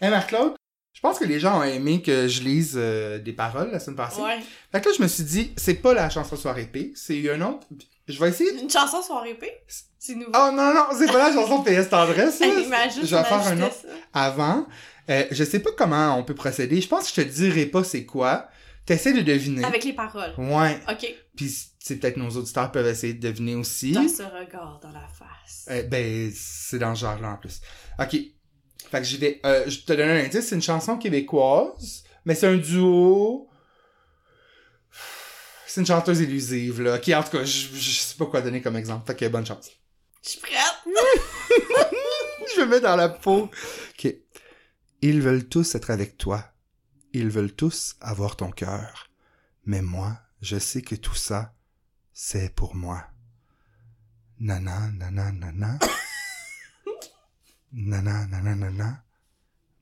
Hey 0.00 0.10
Marc-Claude, 0.10 0.54
je 0.96 1.02
pense 1.02 1.18
que 1.18 1.26
les 1.26 1.38
gens 1.38 1.60
ont 1.60 1.62
aimé 1.62 2.00
que 2.00 2.26
je 2.26 2.40
lise 2.40 2.72
euh, 2.74 3.18
des 3.18 3.34
paroles 3.34 3.70
la 3.70 3.78
semaine 3.78 3.96
passée. 3.96 4.22
Ouais. 4.22 4.38
Fait 4.72 4.80
que 4.80 4.88
là, 4.88 4.94
je 4.96 5.02
me 5.02 5.08
suis 5.08 5.24
dit, 5.24 5.52
c'est 5.58 5.74
pas 5.74 5.92
la 5.92 6.08
chanson 6.08 6.36
Soirée 6.36 6.62
épée, 6.62 6.94
c'est 6.96 7.18
une 7.18 7.42
autre. 7.42 7.66
Je 8.08 8.18
vais 8.18 8.30
essayer. 8.30 8.58
Une 8.58 8.70
chanson 8.70 9.02
soirée 9.02 9.32
épée? 9.32 9.52
C'est 9.98 10.14
nouveau. 10.14 10.30
Oh 10.34 10.50
non, 10.54 10.72
non, 10.72 10.86
c'est 10.96 11.06
pas 11.12 11.28
la 11.28 11.34
chanson 11.34 11.62
PS 11.62 11.90
Tendresse. 11.90 12.40
imagine, 12.64 13.04
je 13.04 13.14
vais 13.14 13.24
faire 13.24 13.46
un 13.46 13.60
autre 13.60 13.74
ça. 13.74 13.88
avant. 14.14 14.66
Euh, 15.10 15.24
je 15.30 15.44
sais 15.44 15.58
pas 15.58 15.70
comment 15.76 16.16
on 16.16 16.24
peut 16.24 16.34
procéder. 16.34 16.80
Je 16.80 16.88
pense 16.88 17.10
que 17.10 17.20
je 17.20 17.26
te 17.26 17.34
dirai 17.34 17.66
pas 17.66 17.84
c'est 17.84 18.06
quoi. 18.06 18.48
T'essaies 18.86 19.12
de 19.12 19.20
deviner. 19.20 19.64
Avec 19.64 19.84
les 19.84 19.92
paroles. 19.92 20.32
Ouais. 20.38 20.80
Ok. 20.88 21.12
Puis 21.36 21.52
c'est 21.78 21.96
peut-être 21.96 22.16
nos 22.16 22.30
auditeurs 22.30 22.72
peuvent 22.72 22.86
essayer 22.86 23.12
de 23.12 23.28
deviner 23.28 23.54
aussi. 23.54 23.92
Dans 23.92 24.08
ce 24.08 24.22
regard 24.22 24.80
dans 24.82 24.92
la 24.92 25.06
face. 25.08 25.66
Euh, 25.70 25.82
ben, 25.82 26.32
c'est 26.34 26.78
dans 26.78 26.94
ce 26.94 27.00
genre-là 27.02 27.32
en 27.32 27.36
plus. 27.36 27.60
Ok. 27.98 28.16
Fait 28.90 28.98
que 28.98 29.04
j'y 29.04 29.16
vais. 29.16 29.40
Euh, 29.44 29.68
je 29.68 29.80
te 29.80 29.92
donne 29.92 30.08
un 30.08 30.24
indice, 30.24 30.48
c'est 30.48 30.54
une 30.54 30.62
chanson 30.62 30.96
québécoise, 30.96 32.04
mais 32.24 32.34
c'est 32.34 32.46
un 32.46 32.56
duo. 32.56 33.48
C'est 35.66 35.80
une 35.80 35.86
chanteuse 35.86 36.22
élusive, 36.22 36.80
là. 36.80 36.96
Ok, 36.96 37.08
en 37.08 37.22
tout 37.22 37.36
cas, 37.36 37.44
je, 37.44 37.68
je 37.74 37.90
sais 38.00 38.16
pas 38.16 38.26
quoi 38.26 38.40
donner 38.40 38.62
comme 38.62 38.76
exemple. 38.76 39.06
Fait 39.06 39.16
que 39.16 39.28
bonne 39.28 39.44
chance. 39.44 39.70
Je 40.22 40.30
suis 40.30 40.40
prête. 40.40 40.56
Je 42.56 42.60
me 42.62 42.66
mets 42.66 42.80
dans 42.80 42.96
la 42.96 43.08
peau. 43.08 43.50
Ok. 43.90 44.14
Ils 45.02 45.20
veulent 45.20 45.46
tous 45.48 45.74
être 45.74 45.90
avec 45.90 46.16
toi. 46.16 46.44
Ils 47.12 47.28
veulent 47.28 47.52
tous 47.52 47.96
avoir 48.00 48.36
ton 48.36 48.50
cœur. 48.50 49.10
Mais 49.64 49.82
moi, 49.82 50.18
je 50.40 50.58
sais 50.58 50.82
que 50.82 50.94
tout 50.94 51.14
ça, 51.14 51.54
c'est 52.12 52.54
pour 52.54 52.74
moi. 52.74 53.04
Nana, 54.38 54.90
nana, 54.92 55.32
nana. 55.32 55.78
Nana, 57.72 58.26
nana, 58.26 58.54
nana. 58.54 59.04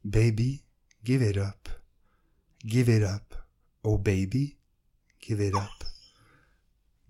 Baby, 0.08 0.62
give 1.04 1.22
it 1.22 1.36
up. 1.36 1.68
Give 2.66 2.88
it 2.88 3.02
up. 3.02 3.34
Oh 3.84 3.98
baby, 3.98 4.56
give 5.20 5.40
it 5.40 5.54
up. 5.54 5.84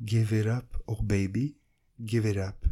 Give 0.04 0.32
it 0.32 0.46
up, 0.46 0.64
oh 0.88 1.00
baby, 1.00 1.56
give 2.04 2.26
it 2.26 2.36
up. 2.36 2.66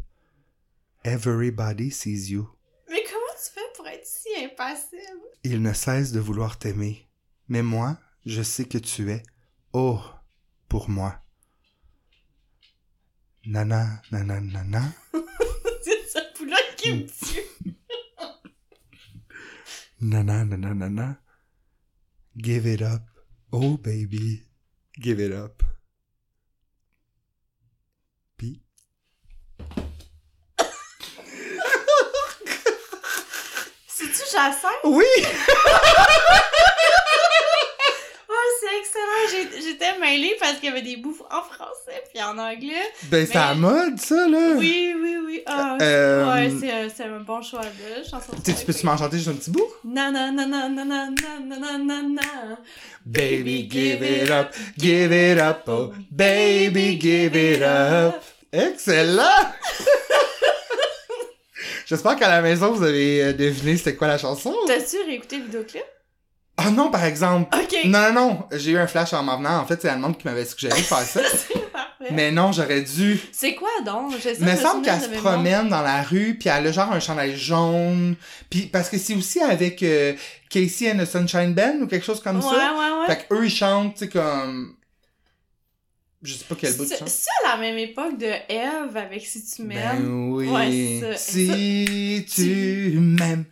Everybody 1.05 1.91
sees 1.91 2.29
you. 2.29 2.49
Mais 2.91 3.03
comment 3.05 3.37
tu 3.37 3.53
fais 3.55 3.73
pour 3.77 3.87
être 3.87 4.05
si 4.05 4.29
impassible? 4.45 5.23
Il 5.45 5.63
ne 5.63 5.73
cesse 5.73 6.11
de 6.13 6.19
vouloir 6.19 6.59
t'aimer. 6.59 7.09
Mais 7.49 7.63
moi, 7.63 7.97
je 8.27 8.43
sais 8.43 8.65
que 8.65 8.79
tu 8.79 9.11
es, 9.13 9.23
oh, 9.73 10.01
pour 10.69 10.91
moi. 10.91 11.21
Nana, 13.47 14.03
nana, 14.11 14.41
nana. 14.41 14.93
C'est 15.83 16.09
ce 16.09 16.35
poulet 16.37 16.57
qui 16.77 16.93
me 16.93 17.07
tue. 17.07 17.72
Nana, 20.05 20.45
nana, 20.45 20.75
nana. 20.75 21.21
Give 22.37 22.67
it 22.67 22.83
up. 22.83 23.03
Oh 23.53 23.77
baby, 23.77 24.43
give 25.01 25.21
it 25.21 25.33
up. 25.33 25.63
Puis. 28.37 28.61
C'est-tu 33.87 34.25
Oui! 34.85 35.07
Excellent! 38.81 39.51
J'étais 39.63 39.99
mêlée 39.99 40.35
parce 40.41 40.55
qu'il 40.55 40.69
y 40.69 40.73
avait 40.73 40.83
des 40.83 40.97
bouts 40.97 41.17
en 41.31 41.43
français 41.43 42.03
puis 42.13 42.23
en 42.23 42.37
anglais. 42.39 42.75
Ben, 43.05 43.27
c'est 43.27 43.37
à 43.39 43.55
mode, 43.55 43.99
ça, 44.01 44.27
là! 44.29 44.55
Oui, 44.57 44.95
oui, 45.01 45.17
oui. 45.27 45.43
Ah, 45.47 45.77
Euh, 45.81 46.33
ouais, 46.33 46.51
c'est 46.61 46.73
euh, 46.73 46.89
c'est 46.95 47.05
un 47.05 47.21
bon 47.21 47.43
choix 47.43 47.61
de 47.63 48.05
chanson. 48.05 48.33
Tu 48.45 48.53
peux-tu 48.65 48.87
m'en 48.87 48.97
chanter 48.97 49.17
juste 49.19 49.29
un 49.29 49.35
petit 49.35 49.51
bout? 49.51 49.67
Na 49.85 50.11
na 50.11 50.31
na 50.31 50.47
na 50.47 50.69
na 50.69 50.85
na 50.85 51.07
na 51.11 51.39
na 51.41 51.59
na 51.59 51.79
na 51.79 52.03
na. 52.03 52.57
Baby, 53.05 53.69
give 53.69 54.03
it 54.03 54.31
up, 54.31 54.55
give 54.79 55.13
it 55.13 55.39
up, 55.39 55.65
oh, 55.69 55.93
baby, 56.11 56.97
give 56.99 57.37
it 57.37 57.63
up. 57.63 58.23
Excellent! 58.53 59.23
J'espère 61.87 62.17
qu'à 62.17 62.29
la 62.29 62.41
maison, 62.41 62.73
vous 62.73 62.85
avez 62.85 63.23
euh, 63.23 63.33
deviné 63.33 63.77
c'était 63.77 63.97
quoi 63.97 64.07
la 64.07 64.19
chanson. 64.19 64.55
T'as-tu 64.67 64.97
réécouté 65.05 65.39
le 65.39 65.45
vidéoclip? 65.45 65.83
Ah 66.57 66.71
non, 66.71 66.91
par 66.91 67.05
exemple. 67.05 67.57
Non, 67.87 68.01
non, 68.01 68.13
non, 68.13 68.45
j'ai 68.53 68.73
eu 68.73 68.79
un 68.79 68.87
flash 68.87 69.13
en 69.15 69.23
m'en 69.23 69.39
venant. 69.39 69.59
En 69.59 69.67
fait, 69.67 69.81
c'est 69.81 69.89
Allemande 69.89 70.19
qui 70.19 70.27
m'avait 70.27 70.45
suggéré 70.45 70.79
de 70.79 70.85
faire 70.85 70.99
ça. 70.99 71.21
c'est 71.49 71.73
parfait. 71.73 72.09
Mais 72.11 72.31
non, 72.31 72.53
j'aurais 72.53 72.83
dû. 72.83 73.21
C'est 73.33 73.55
quoi 73.55 73.71
donc? 73.85 74.13
Il 74.39 74.45
me 74.45 74.57
semble 74.57 74.85
qu'elle 74.85 75.01
se 75.01 75.09
promène 75.09 75.69
dans 75.69 75.83
la 75.83 76.03
rue, 76.03 76.37
puis 76.39 76.49
elle 76.51 76.67
a 76.67 76.73
genre 76.73 76.93
un 76.93 77.01
chandail 77.01 77.37
jaune. 77.37 78.17
Puis 78.51 78.63
parce 78.67 78.91
que 78.91 78.99
c'est 78.99 79.15
aussi 79.15 79.41
avec 79.41 79.83
euh, 79.83 80.15
Casey 80.51 80.93
and 80.93 80.99
the 80.99 81.07
Sunshine 81.07 81.55
Band 81.55 81.79
ou 81.83 81.87
quelque 81.87 82.05
chose 82.05 82.21
comme 82.21 82.37
ouais, 82.37 82.43
ça. 82.43 82.75
Ouais, 82.75 83.01
ouais, 83.01 83.07
Fait 83.07 83.27
qu'eux, 83.27 83.45
ils 83.45 83.51
chantent, 83.51 83.95
tu 83.95 84.01
sais, 84.01 84.09
comme... 84.09 84.77
Je 86.23 86.35
sais 86.35 86.45
pas 86.45 86.55
quel 86.55 86.77
bout 86.77 86.85
de 86.85 86.95
chant. 86.95 87.05
c'est 87.07 87.29
à 87.45 87.57
la 87.57 87.61
même 87.61 87.79
époque 87.79 88.17
de 88.17 88.27
Eve 88.27 88.97
avec 88.97 89.27
Si 89.27 89.45
tu 89.45 89.63
m'aimes? 89.63 89.99
Ben 89.99 90.31
oui. 90.31 90.49
Ouais, 90.49 90.71
c'est 90.71 91.17
ça. 91.17 91.33
si 91.33 92.27
tu 92.33 92.99
m'aimes. 93.01 93.45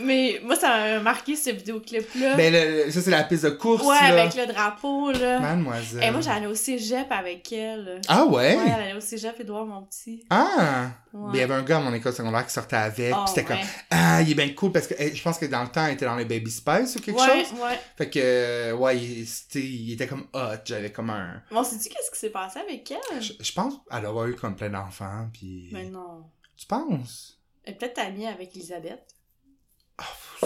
Mais 0.00 0.40
moi, 0.44 0.56
ça 0.56 0.68
m'a 0.68 1.00
marqué 1.00 1.36
ce 1.36 1.50
vidéoclip-là. 1.50 2.36
Ben 2.36 2.52
le- 2.52 2.90
ça, 2.90 3.00
c'est 3.00 3.10
la 3.10 3.24
piste 3.24 3.44
de 3.44 3.50
course, 3.50 3.82
ouais, 3.84 3.94
là. 4.12 4.22
avec 4.22 4.34
le 4.34 4.46
drapeau, 4.46 5.10
là. 5.12 5.38
Mademoiselle. 5.40 6.02
Et 6.04 6.10
moi, 6.10 6.20
j'allais 6.20 6.46
au 6.46 6.54
cégep 6.54 7.06
avec 7.10 7.52
elle. 7.52 8.00
Ah 8.08 8.24
ouais? 8.26 8.56
Ouais, 8.56 8.62
elle 8.66 8.72
allait 8.82 8.94
au 8.94 9.00
cégep, 9.00 9.38
Edouard, 9.40 9.66
mon 9.66 9.82
petit. 9.82 10.24
Ah! 10.30 10.90
Ouais. 11.12 11.20
Ben, 11.28 11.30
il 11.34 11.40
y 11.40 11.42
avait 11.42 11.54
un 11.54 11.62
gars 11.62 11.78
à 11.78 11.80
mon 11.80 11.92
école 11.94 12.12
secondaire 12.12 12.46
qui 12.46 12.52
sortait 12.52 12.76
avec, 12.76 13.12
pis 13.14 13.18
c'était 13.28 13.40
ouais. 13.40 13.46
comme 13.60 13.66
Ah, 13.90 14.20
il 14.20 14.30
est 14.30 14.34
bien 14.34 14.50
cool 14.50 14.72
parce 14.72 14.86
que 14.86 14.94
je 15.14 15.22
pense 15.22 15.38
que 15.38 15.46
dans 15.46 15.62
le 15.62 15.68
temps, 15.68 15.86
il 15.86 15.94
était 15.94 16.04
dans 16.04 16.16
les 16.16 16.26
Baby 16.26 16.50
Spice 16.50 16.96
ou 16.96 17.00
quelque 17.00 17.18
ouais, 17.18 17.44
chose. 17.46 17.58
Ouais, 17.60 17.80
Fait 17.96 18.10
que, 18.10 18.18
euh, 18.22 18.72
ouais, 18.74 18.98
il, 18.98 19.26
c'était- 19.26 19.60
il 19.60 19.92
était 19.92 20.06
comme 20.06 20.26
hot. 20.34 20.58
J'avais 20.66 20.92
comme 20.92 21.08
un. 21.10 21.42
Bon, 21.50 21.64
sais-tu 21.64 21.88
qu'est-ce 21.88 22.10
qui 22.10 22.18
s'est 22.18 22.28
passé 22.30 22.58
avec 22.60 22.90
elle? 22.90 23.22
Je, 23.22 23.32
je 23.40 23.52
pense 23.52 23.74
qu'elle 23.90 24.04
a 24.04 24.26
eu 24.26 24.34
comme 24.34 24.54
plein 24.54 24.68
d'enfants, 24.68 25.28
pis. 25.32 25.70
Mais 25.72 25.84
non. 25.88 26.24
Tu 26.58 26.66
penses? 26.66 27.38
Elle 27.64 27.72
est 27.72 27.76
peut-être 27.76 27.98
amie 28.00 28.26
avec 28.26 28.54
Elisabeth. 28.54 29.02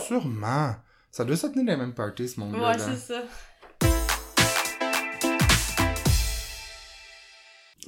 Sûrement. 0.06 0.74
Ça 1.10 1.24
doit 1.24 1.36
se 1.36 1.46
tenir 1.46 1.64
les 1.66 1.76
mêmes 1.76 1.94
parties, 1.94 2.28
ce 2.28 2.40
monde-là. 2.40 2.70
Ouais, 2.70 2.78
c'est 2.78 2.96
ça. 2.96 3.22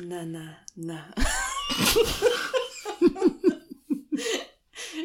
Nana, 0.02 0.58
na. 0.76 1.06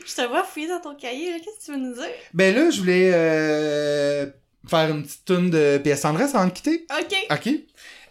Je 0.05 0.15
te 0.15 0.27
vois 0.27 0.43
fouiller 0.43 0.67
dans 0.67 0.81
ton 0.81 0.95
cahier, 0.95 1.31
là. 1.31 1.37
Qu'est-ce 1.39 1.59
que 1.59 1.65
tu 1.65 1.71
veux 1.71 1.77
nous 1.77 1.93
dire? 1.93 2.09
Ben 2.33 2.55
là, 2.55 2.69
je 2.69 2.79
voulais 2.79 3.11
euh, 3.13 4.25
faire 4.67 4.89
une 4.89 5.03
petite 5.03 5.25
tourne 5.25 5.49
de 5.49 5.79
PS 5.83 6.01
Tendresse 6.01 6.35
avant 6.35 6.47
de 6.47 6.51
quitter. 6.51 6.85
Ok. 6.99 7.15
OK? 7.31 7.53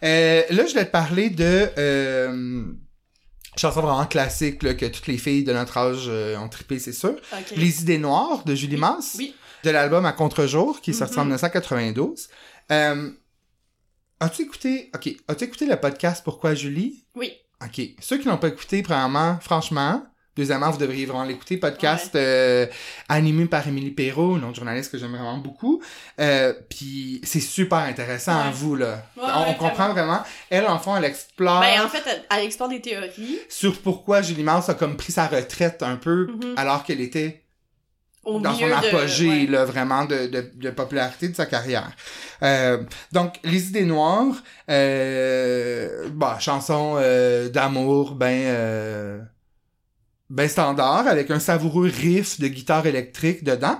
Euh, 0.03 0.43
là, 0.49 0.65
je 0.65 0.73
vais 0.73 0.85
te 0.85 0.91
parler 0.91 1.29
de 1.29 1.69
euh, 1.77 2.63
chanson 3.59 3.81
vraiment 3.81 4.05
classique 4.05 4.63
là, 4.63 4.73
que 4.73 4.85
toutes 4.85 5.07
les 5.07 5.17
filles 5.17 5.43
de 5.43 5.53
notre 5.53 5.77
âge 5.77 6.05
euh, 6.07 6.37
ont 6.37 6.49
trippé, 6.49 6.79
c'est 6.79 6.93
sûr. 6.93 7.15
Les 7.55 7.81
idées 7.81 7.97
noires 7.97 8.43
de 8.45 8.55
Julie 8.55 8.77
Masse, 8.77 9.15
Oui. 9.17 9.35
de 9.63 9.69
l'album 9.69 10.05
À 10.05 10.13
contre-jour, 10.13 10.81
qui 10.81 10.91
est 10.91 10.93
sorti 10.93 11.17
en 11.19 11.23
Mhm. 11.25 11.29
1992. 11.29 12.29
Euh, 12.71 13.11
as-tu 14.19 14.43
écouté, 14.43 14.89
ok, 14.95 15.09
as-tu 15.27 15.43
écouté 15.45 15.65
le 15.65 15.75
podcast 15.75 16.21
Pourquoi 16.23 16.53
Julie? 16.55 17.05
Oui. 17.15 17.33
Ok. 17.63 17.81
Ceux 17.99 18.17
qui 18.17 18.27
l'ont 18.27 18.37
pas 18.37 18.47
écouté, 18.47 18.81
premièrement, 18.83 19.37
franchement, 19.41 20.03
deuxièmement, 20.39 20.71
vous 20.71 20.77
devriez 20.77 21.05
vraiment 21.05 21.23
l'écouter. 21.23 21.57
Podcast 21.57 22.15
euh, 22.15 22.65
animé 23.07 23.45
par 23.45 23.67
Émilie 23.67 23.91
Perrault, 23.91 24.37
une 24.37 24.43
autre 24.45 24.55
journaliste 24.55 24.91
que 24.91 24.97
j'aime 24.97 25.11
vraiment 25.11 25.37
beaucoup. 25.37 25.81
Euh, 26.19 26.53
Puis 26.69 27.21
c'est 27.23 27.39
super 27.39 27.79
intéressant 27.79 28.31
à 28.39 28.45
Ouais. 28.45 28.51
vous, 28.53 28.75
là. 28.75 29.03
Ouais, 29.17 29.23
on, 29.47 29.53
comprend 29.55 29.89
vraiment. 29.89 30.21
Elle, 30.49 30.65
en 30.65 30.79
fond, 30.79 30.95
elle 30.97 31.05
explore 31.05 31.59
Ben, 31.61 31.81
en 31.83 31.87
fait, 31.89 32.03
elle, 32.07 32.23
elle 32.31 32.45
explore 32.45 32.69
des 32.69 32.81
théories. 32.81 33.39
sur 33.49 33.77
pourquoi 33.81 34.21
Julie 34.21 34.43
Mars 34.43 34.69
a 34.69 34.73
comme 34.73 34.95
pris 34.97 35.11
sa 35.11 35.27
retraite 35.27 35.83
un 35.83 35.95
peu, 35.97 36.27
Mhm. 36.27 36.53
alors 36.57 36.83
qu'elle 36.83 37.01
était 37.01 37.43
Au 38.23 38.39
dans 38.39 38.53
son 38.53 38.67
de- 38.67 38.71
apogée, 38.73 39.47
là, 39.47 39.65
vraiment, 39.65 40.05
de, 40.05 40.27
de, 40.27 40.51
de 40.55 40.69
popularité 40.71 41.27
de 41.29 41.35
sa 41.35 41.45
carrière. 41.45 41.91
Euh, 42.43 42.83
donc, 43.11 43.35
Les 43.43 43.67
idées 43.69 43.85
noires, 43.85 44.35
euh, 44.69 46.09
bah, 46.13 46.37
chanson 46.39 46.95
euh, 46.97 47.49
d'amour, 47.49 48.15
ben, 48.15 48.41
euh, 48.45 49.19
ben 50.29 50.47
standard, 50.47 51.07
avec 51.07 51.31
un 51.31 51.39
savoureux 51.39 51.87
riff 51.87 52.39
de 52.39 52.47
guitare 52.47 52.85
électrique 52.85 53.43
dedans. 53.43 53.79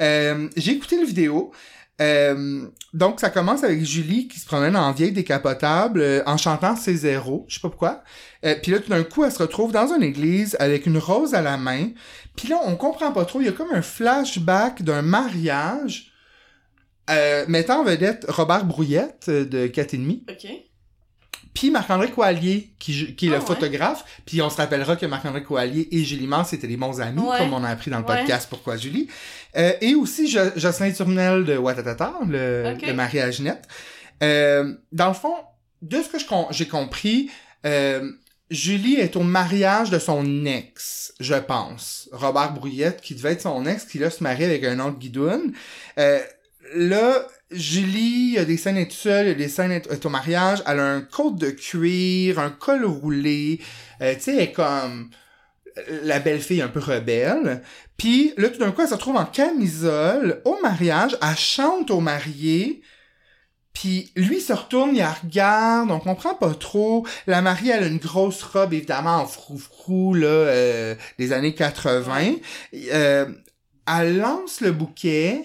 Euh, 0.00 0.48
J'ai 0.56 0.72
écouté 0.72 0.98
le 0.98 1.06
vidéo. 1.06 1.52
Euh, 2.00 2.66
donc, 2.94 3.20
ça 3.20 3.28
commence 3.28 3.62
avec 3.62 3.84
Julie 3.84 4.26
qui 4.26 4.40
se 4.40 4.46
promène 4.46 4.74
en 4.74 4.92
vieille 4.92 5.12
décapotable 5.12 6.00
euh, 6.00 6.22
en 6.24 6.38
chantant 6.38 6.74
ses 6.74 6.94
zéros, 6.94 7.44
je 7.48 7.56
sais 7.56 7.60
pas 7.60 7.68
pourquoi. 7.68 8.02
Puis 8.62 8.72
là, 8.72 8.78
tout 8.78 8.88
d'un 8.88 9.04
coup, 9.04 9.22
elle 9.22 9.32
se 9.32 9.38
retrouve 9.38 9.70
dans 9.70 9.92
une 9.92 10.02
église 10.02 10.56
avec 10.60 10.86
une 10.86 10.96
rose 10.96 11.34
à 11.34 11.42
la 11.42 11.58
main. 11.58 11.90
Puis 12.36 12.48
là, 12.48 12.58
on 12.64 12.74
comprend 12.76 13.12
pas 13.12 13.26
trop. 13.26 13.40
Il 13.40 13.44
y 13.44 13.50
a 13.50 13.52
comme 13.52 13.70
un 13.70 13.82
flashback 13.82 14.82
d'un 14.82 15.02
mariage 15.02 16.06
mettant 17.48 17.80
en 17.80 17.84
vedette 17.84 18.24
Robert 18.28 18.64
Brouillette 18.64 19.28
de 19.28 19.66
4,5. 19.66 20.22
Ok. 20.30 20.69
Puis 21.54 21.70
Marc-André 21.70 22.10
Coallier, 22.10 22.70
qui, 22.78 23.14
qui 23.16 23.26
est 23.26 23.28
Ah, 23.30 23.34
le 23.34 23.40
ouais? 23.40 23.46
photographe. 23.46 24.04
Puis 24.24 24.40
on 24.40 24.48
se 24.50 24.56
rappellera 24.56 24.96
que 24.96 25.04
Marc-André 25.06 25.42
Coallier 25.42 25.88
et 25.90 26.04
Julie 26.04 26.26
Mars 26.28 26.52
étaient 26.52 26.68
des 26.68 26.76
bons 26.76 27.00
amis, 27.00 27.20
Ouais. 27.22 27.38
comme 27.38 27.52
on 27.52 27.64
a 27.64 27.68
appris 27.68 27.90
dans 27.90 27.98
le 27.98 28.04
podcast 28.04 28.46
Pourquoi 28.48 28.76
Julie. 28.76 29.08
Euh, 29.56 29.72
et 29.80 29.94
aussi 29.94 30.28
jo 30.28 30.40
Jocelyn 30.56 30.92
Turnel 30.92 31.44
de 31.44 31.56
Watatata, 31.56 32.14
le, 32.28 32.74
Ok. 32.74 32.82
le 32.86 32.92
mari 32.92 33.18
à 33.20 33.30
Ginette. 33.30 33.66
Euh, 34.22 34.74
dans 34.92 35.08
le 35.08 35.14
fond, 35.14 35.34
de 35.82 36.00
ce 36.02 36.08
que 36.08 36.18
j'ai 36.52 36.68
compris, 36.68 37.30
euh, 37.66 38.10
Julie 38.50 38.96
est 38.96 39.16
au 39.16 39.22
mariage 39.22 39.90
de 39.90 39.98
son 39.98 40.44
ex, 40.46 41.14
je 41.20 41.34
pense. 41.34 42.08
Robert 42.12 42.52
Brouillette, 42.52 43.00
qui 43.00 43.14
devait 43.14 43.32
être 43.32 43.42
son 43.42 43.64
ex, 43.66 43.84
qui 43.84 43.98
là 43.98 44.10
se 44.10 44.22
marie 44.22 44.44
avec 44.44 44.64
un 44.64 44.78
autre 44.80 44.98
guidoune. 44.98 45.52
Euh, 45.98 46.18
là, 46.74 47.26
Julie, 47.50 48.28
il 48.28 48.34
y 48.34 48.38
a 48.38 48.44
des 48.44 48.56
scènes 48.56 48.76
est 48.76 48.86
toute 48.86 48.98
seule, 48.98 49.26
il 49.26 49.28
y 49.28 49.32
a 49.32 49.34
des 49.34 49.48
scènes 49.48 49.72
elle 49.72 49.82
est 49.90 50.06
au 50.06 50.08
mariage, 50.08 50.62
elle 50.66 50.78
a 50.78 50.92
un 50.92 51.00
côte 51.00 51.36
de 51.36 51.50
cuir, 51.50 52.38
un 52.38 52.50
col 52.50 52.84
roulé, 52.84 53.60
euh, 54.00 54.14
tu 54.14 54.20
sais, 54.20 54.34
elle 54.34 54.42
est 54.42 54.52
comme 54.52 55.10
euh, 55.78 56.00
la 56.04 56.20
belle 56.20 56.40
fille 56.40 56.62
un 56.62 56.68
peu 56.68 56.80
rebelle. 56.80 57.62
Puis 57.96 58.32
là, 58.36 58.48
tout 58.48 58.58
d'un 58.58 58.70
coup, 58.70 58.82
elle 58.82 58.88
se 58.88 58.94
retrouve 58.94 59.16
en 59.16 59.24
camisole 59.24 60.40
au 60.44 60.58
mariage, 60.62 61.16
elle 61.20 61.36
chante 61.36 61.90
au 61.90 62.00
marié, 62.00 62.82
puis 63.72 64.10
lui 64.16 64.40
se 64.40 64.52
retourne, 64.52 64.90
il 64.94 64.98
la 64.98 65.12
regarde, 65.12 65.90
on 65.90 66.00
comprend 66.00 66.34
pas 66.34 66.54
trop. 66.54 67.06
La 67.26 67.40
mariée, 67.40 67.72
elle 67.72 67.84
a 67.84 67.86
une 67.86 67.98
grosse 67.98 68.42
robe, 68.42 68.74
évidemment, 68.74 69.16
en 69.16 69.26
frou-frou, 69.26 70.14
là, 70.14 70.26
euh, 70.26 70.94
des 71.18 71.32
années 71.32 71.54
80. 71.54 72.34
Euh, 72.92 73.26
elle 73.86 74.18
lance 74.18 74.60
le 74.60 74.72
bouquet. 74.72 75.44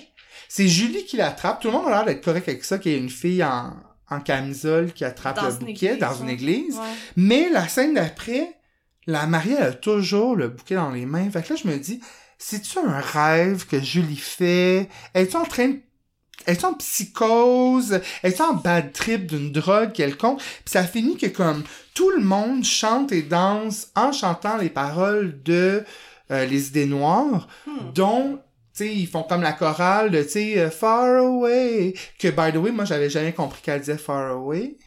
C'est 0.55 0.69
Julie 0.69 1.03
qui 1.03 1.17
l'attrape. 1.17 1.61
Tout 1.61 1.67
le 1.67 1.73
monde 1.73 1.87
a 1.87 1.89
l'air 1.89 2.05
d'être 2.05 2.23
correct 2.23 2.47
avec 2.47 2.63
ça, 2.63 2.77
qu'il 2.77 2.93
y 2.93 2.95
ait 2.95 2.97
une 2.97 3.09
fille 3.09 3.43
en, 3.43 3.73
en 4.09 4.21
camisole 4.21 4.93
qui 4.93 5.03
attrape 5.03 5.35
Dans 5.35 5.47
le 5.47 5.51
une 5.51 5.57
bouquet 5.57 5.87
église, 5.87 5.99
dans 5.99 6.13
une 6.13 6.29
église. 6.29 6.77
Ouais. 6.77 6.83
Mais 7.17 7.49
la 7.49 7.67
scène 7.67 7.95
d'après, 7.95 8.55
la 9.05 9.25
mariée 9.27 9.57
elle 9.59 9.63
a 9.65 9.73
toujours 9.73 10.37
le 10.37 10.47
bouquet 10.47 10.75
dans 10.75 10.91
les 10.91 11.05
mains. 11.05 11.29
Fait 11.29 11.43
que 11.43 11.51
là, 11.51 11.59
je 11.61 11.67
me 11.67 11.77
dis, 11.77 11.99
c'est-tu 12.37 12.79
un 12.79 13.01
rêve 13.01 13.65
que 13.67 13.81
Julie 13.81 14.15
fait? 14.15 14.87
Es-tu 15.13 15.35
en 15.35 15.43
train 15.43 15.67
de... 15.67 15.79
Es-tu 16.47 16.63
en 16.63 16.73
psychose? 16.75 17.99
Es-tu 18.23 18.41
en 18.41 18.53
bad 18.53 18.93
trip 18.93 19.25
d'une 19.25 19.51
drogue 19.51 19.91
quelconque? 19.91 20.39
Puis 20.39 20.71
ça 20.71 20.85
finit 20.85 21.17
que 21.17 21.27
comme 21.27 21.65
tout 21.93 22.11
le 22.11 22.23
monde 22.23 22.63
chante 22.63 23.11
et 23.11 23.23
danse 23.23 23.89
en 23.93 24.13
chantant 24.13 24.55
les 24.55 24.69
paroles 24.69 25.43
de 25.43 25.83
euh, 26.31 26.45
Les 26.45 26.69
idées 26.69 26.85
noires, 26.85 27.49
Hmm. 27.67 27.91
dont 27.93 28.39
sais, 28.83 28.93
ils 28.93 29.07
font 29.07 29.23
comme 29.23 29.41
la 29.41 29.53
chorale 29.53 30.11
de, 30.11 30.21
tu 30.23 30.29
sais, 30.29 30.59
euh, 30.59 30.69
Far 30.69 31.05
Away, 31.17 31.93
que, 32.19 32.27
by 32.29 32.51
the 32.51 32.57
way, 32.61 32.71
moi, 32.71 32.85
j'avais 32.85 33.09
jamais 33.09 33.33
compris 33.33 33.61
qu'elle 33.61 33.79
disait 33.79 33.97
Far 33.97 34.31
Away. 34.31 34.77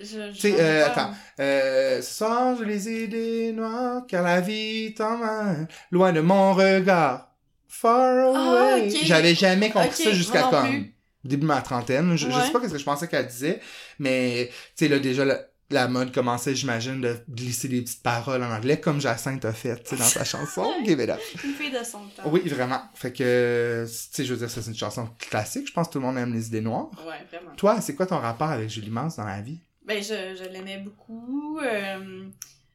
Tu 0.00 0.06
sais, 0.06 0.50
ai 0.50 0.60
euh, 0.60 0.86
attends. 0.86 1.10
Euh, 1.38 2.02
ce 2.02 2.14
soir, 2.14 2.56
je 2.58 2.64
les 2.64 2.88
idées 2.88 3.52
noires, 3.52 4.02
car 4.08 4.22
la 4.24 4.40
vie 4.40 4.94
t'en 4.94 5.16
main, 5.16 5.66
loin 5.92 6.12
de 6.12 6.20
mon 6.20 6.52
regard. 6.54 7.28
Far 7.68 8.32
Ah, 8.34 8.74
away. 8.74 8.90
J'avais 9.04 9.34
jamais 9.34 9.70
compris 9.70 10.02
ça 10.02 10.12
jusqu'à 10.12 10.42
comme 10.42 10.68
plus. 10.68 10.94
début 11.24 11.42
de 11.42 11.46
ma 11.46 11.62
trentaine. 11.62 12.16
Je, 12.16 12.28
je 12.30 12.40
sais 12.40 12.50
pas 12.52 12.60
ce 12.66 12.72
que 12.72 12.78
je 12.78 12.84
pensais 12.84 13.06
qu'elle 13.08 13.26
disait, 13.26 13.60
mais 13.98 14.48
tu 14.76 14.84
sais 14.84 14.88
là 14.88 14.98
déjà 14.98 15.24
la, 15.24 15.38
la 15.72 15.88
mode 15.88 16.12
commençait, 16.12 16.54
j'imagine, 16.54 17.00
de 17.00 17.16
glisser 17.28 17.68
des 17.68 17.82
petites 17.82 18.02
paroles 18.02 18.42
en 18.42 18.50
anglais, 18.50 18.78
comme 18.80 19.00
Jacinthe 19.00 19.44
a 19.44 19.52
fait, 19.52 19.74
dans 19.96 20.04
sa 20.04 20.24
chanson, 20.24 20.70
Give 20.84 21.00
It 21.00 21.10
Up. 21.10 21.20
Une 21.44 21.52
fille 21.54 21.70
de 21.70 21.82
son 21.84 22.00
temps. 22.08 22.22
Oui, 22.26 22.40
vraiment. 22.48 22.82
Fait 22.94 23.12
que, 23.12 23.84
tu 23.86 23.92
sais, 23.92 24.24
je 24.24 24.32
veux 24.34 24.38
dire, 24.38 24.50
c'est 24.50 24.66
une 24.66 24.76
chanson 24.76 25.08
classique. 25.18 25.66
Je 25.68 25.72
pense 25.72 25.88
que 25.88 25.92
tout 25.94 25.98
le 26.00 26.06
monde 26.06 26.18
aime 26.18 26.32
les 26.32 26.46
idées 26.48 26.60
noires. 26.60 26.90
Ouais, 27.06 27.24
vraiment. 27.30 27.54
Toi, 27.56 27.80
c'est 27.80 27.94
quoi 27.94 28.06
ton 28.06 28.18
rapport 28.18 28.48
avec 28.50 28.68
Julie 28.70 28.90
Mance 28.90 29.16
dans 29.16 29.24
la 29.24 29.40
vie? 29.40 29.60
Ben, 29.84 30.02
je, 30.02 30.36
je 30.36 30.48
l'aimais 30.48 30.78
beaucoup. 30.78 31.58
euh, 31.60 32.28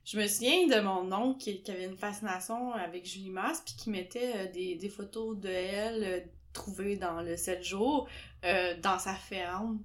je 0.04 0.18
me 0.20 0.28
souviens 0.28 0.68
de 0.68 0.80
mon 0.82 1.12
oncle 1.14 1.40
qui, 1.40 1.62
qui 1.62 1.72
avait 1.72 1.86
une 1.86 1.98
fascination 1.98 2.74
avec 2.74 3.06
Julie 3.06 3.30
Masse, 3.30 3.62
puis 3.66 3.76
qui 3.78 3.90
mettait 3.90 4.34
euh, 4.36 4.52
des, 4.52 4.76
des 4.76 4.90
photos 4.90 5.38
de 5.38 5.50
elle 5.50 6.04
euh, 6.04 6.20
trouvées 6.54 6.96
dans 6.98 7.22
le 7.22 7.38
7 7.38 7.64
jours 7.64 8.08
dans 8.82 8.98
sa 8.98 9.14
ferme. 9.14 9.80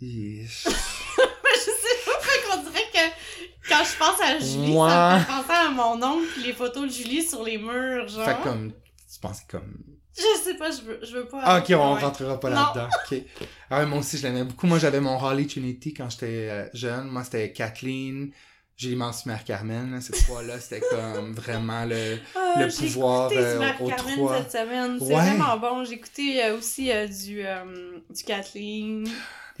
Ish. 0.00 0.66
je 1.64 1.70
sais 1.70 2.04
pas, 2.04 2.56
qu'on 2.56 2.62
dirait 2.62 2.84
que 2.92 3.68
quand 3.68 3.84
je 3.84 3.96
pense 3.98 4.20
à 4.20 4.38
Julie, 4.38 4.72
Moi. 4.72 4.90
ça 4.90 5.14
me 5.14 5.20
fait 5.20 5.26
penser 5.32 5.66
à 5.66 5.70
mon 5.70 6.02
oncle 6.02 6.26
puis 6.34 6.42
les 6.44 6.52
photos 6.52 6.84
de 6.84 6.88
Julie 6.92 7.22
sur 7.22 7.42
les 7.42 7.58
murs, 7.58 8.08
genre. 8.08 8.24
Fait 8.24 8.36
comme, 8.42 8.72
tu 8.72 9.20
penses 9.20 9.40
comme... 9.50 9.74
Je 10.16 10.22
sais 10.44 10.54
pas, 10.54 10.70
je 10.70 10.80
veux, 10.82 11.00
je 11.02 11.12
veux 11.16 11.24
pas. 11.26 11.40
Ah, 11.42 11.58
ok, 11.58 11.64
on 11.70 11.94
Ouais. 11.94 12.00
rentrera 12.00 12.38
pas 12.38 12.48
là-dedans. 12.50 12.86
Ok. 13.10 13.18
Ah 13.68 13.80
ouais, 13.80 13.86
moi 13.86 13.98
aussi, 13.98 14.16
je 14.16 14.22
l'aimais 14.22 14.44
beaucoup. 14.44 14.68
Moi, 14.68 14.78
j'avais 14.78 15.00
mon 15.00 15.18
Harley 15.18 15.44
Trinity 15.46 15.92
quand 15.92 16.08
j'étais 16.08 16.48
euh, 16.50 16.68
jeune. 16.72 17.08
Moi, 17.08 17.24
c'était 17.24 17.52
Kathleen, 17.52 18.30
Julie 18.76 18.94
Mance, 18.94 19.26
Mère 19.26 19.42
Carmen. 19.42 19.90
là. 19.92 20.00
Ces 20.00 20.12
trois-là, 20.12 20.60
c'était 20.60 20.82
comme 20.88 21.32
vraiment 21.32 21.84
le... 21.84 22.18
Ah, 22.36 22.60
le 22.62 22.68
j'ai 22.68 22.86
pouvoir, 22.86 23.32
écouté 23.32 23.44
euh, 23.44 23.52
du 23.54 23.58
Marc 23.58 23.80
aux 23.80 23.88
Carmen 23.88 24.14
trois. 24.14 24.38
cette 24.38 24.52
semaine. 24.52 24.98
C'est 25.00 25.06
Ouais. 25.06 25.14
vraiment 25.14 25.56
bon. 25.56 25.84
J'ai 25.84 25.94
écouté 25.94 26.44
euh, 26.44 26.58
aussi 26.58 26.92
euh, 26.92 27.08
du, 27.08 27.42
du 28.14 28.24
Kathleen. 28.24 29.08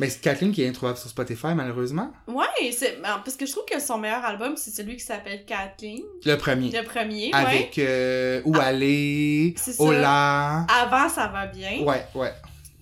Mais 0.00 0.08
c'est 0.10 0.20
Kathleen 0.20 0.50
qui 0.52 0.62
est 0.62 0.68
introuvable 0.68 0.98
sur 0.98 1.08
Spotify, 1.08 1.54
malheureusement. 1.54 2.12
Ouais, 2.26 2.72
c'est 2.72 3.00
ben, 3.00 3.22
parce 3.24 3.36
que 3.36 3.46
je 3.46 3.52
trouve 3.52 3.64
que 3.64 3.78
son 3.80 3.96
meilleur 3.98 4.24
album, 4.24 4.56
c'est 4.56 4.70
celui 4.72 4.96
qui 4.96 5.04
s'appelle 5.04 5.44
Kathleen. 5.44 6.02
Le 6.24 6.34
premier. 6.36 6.70
Le 6.72 6.82
premier, 6.82 7.26
ouais. 7.26 7.34
Avec 7.34 7.78
euh, 7.78 8.42
Où 8.44 8.54
Ah, 8.56 8.64
aller. 8.64 9.54
Hola. 9.78 10.66
Avant, 10.68 11.08
ça 11.08 11.28
va 11.28 11.46
bien. 11.46 11.82
Ouais, 11.82 12.04
ouais. 12.16 12.32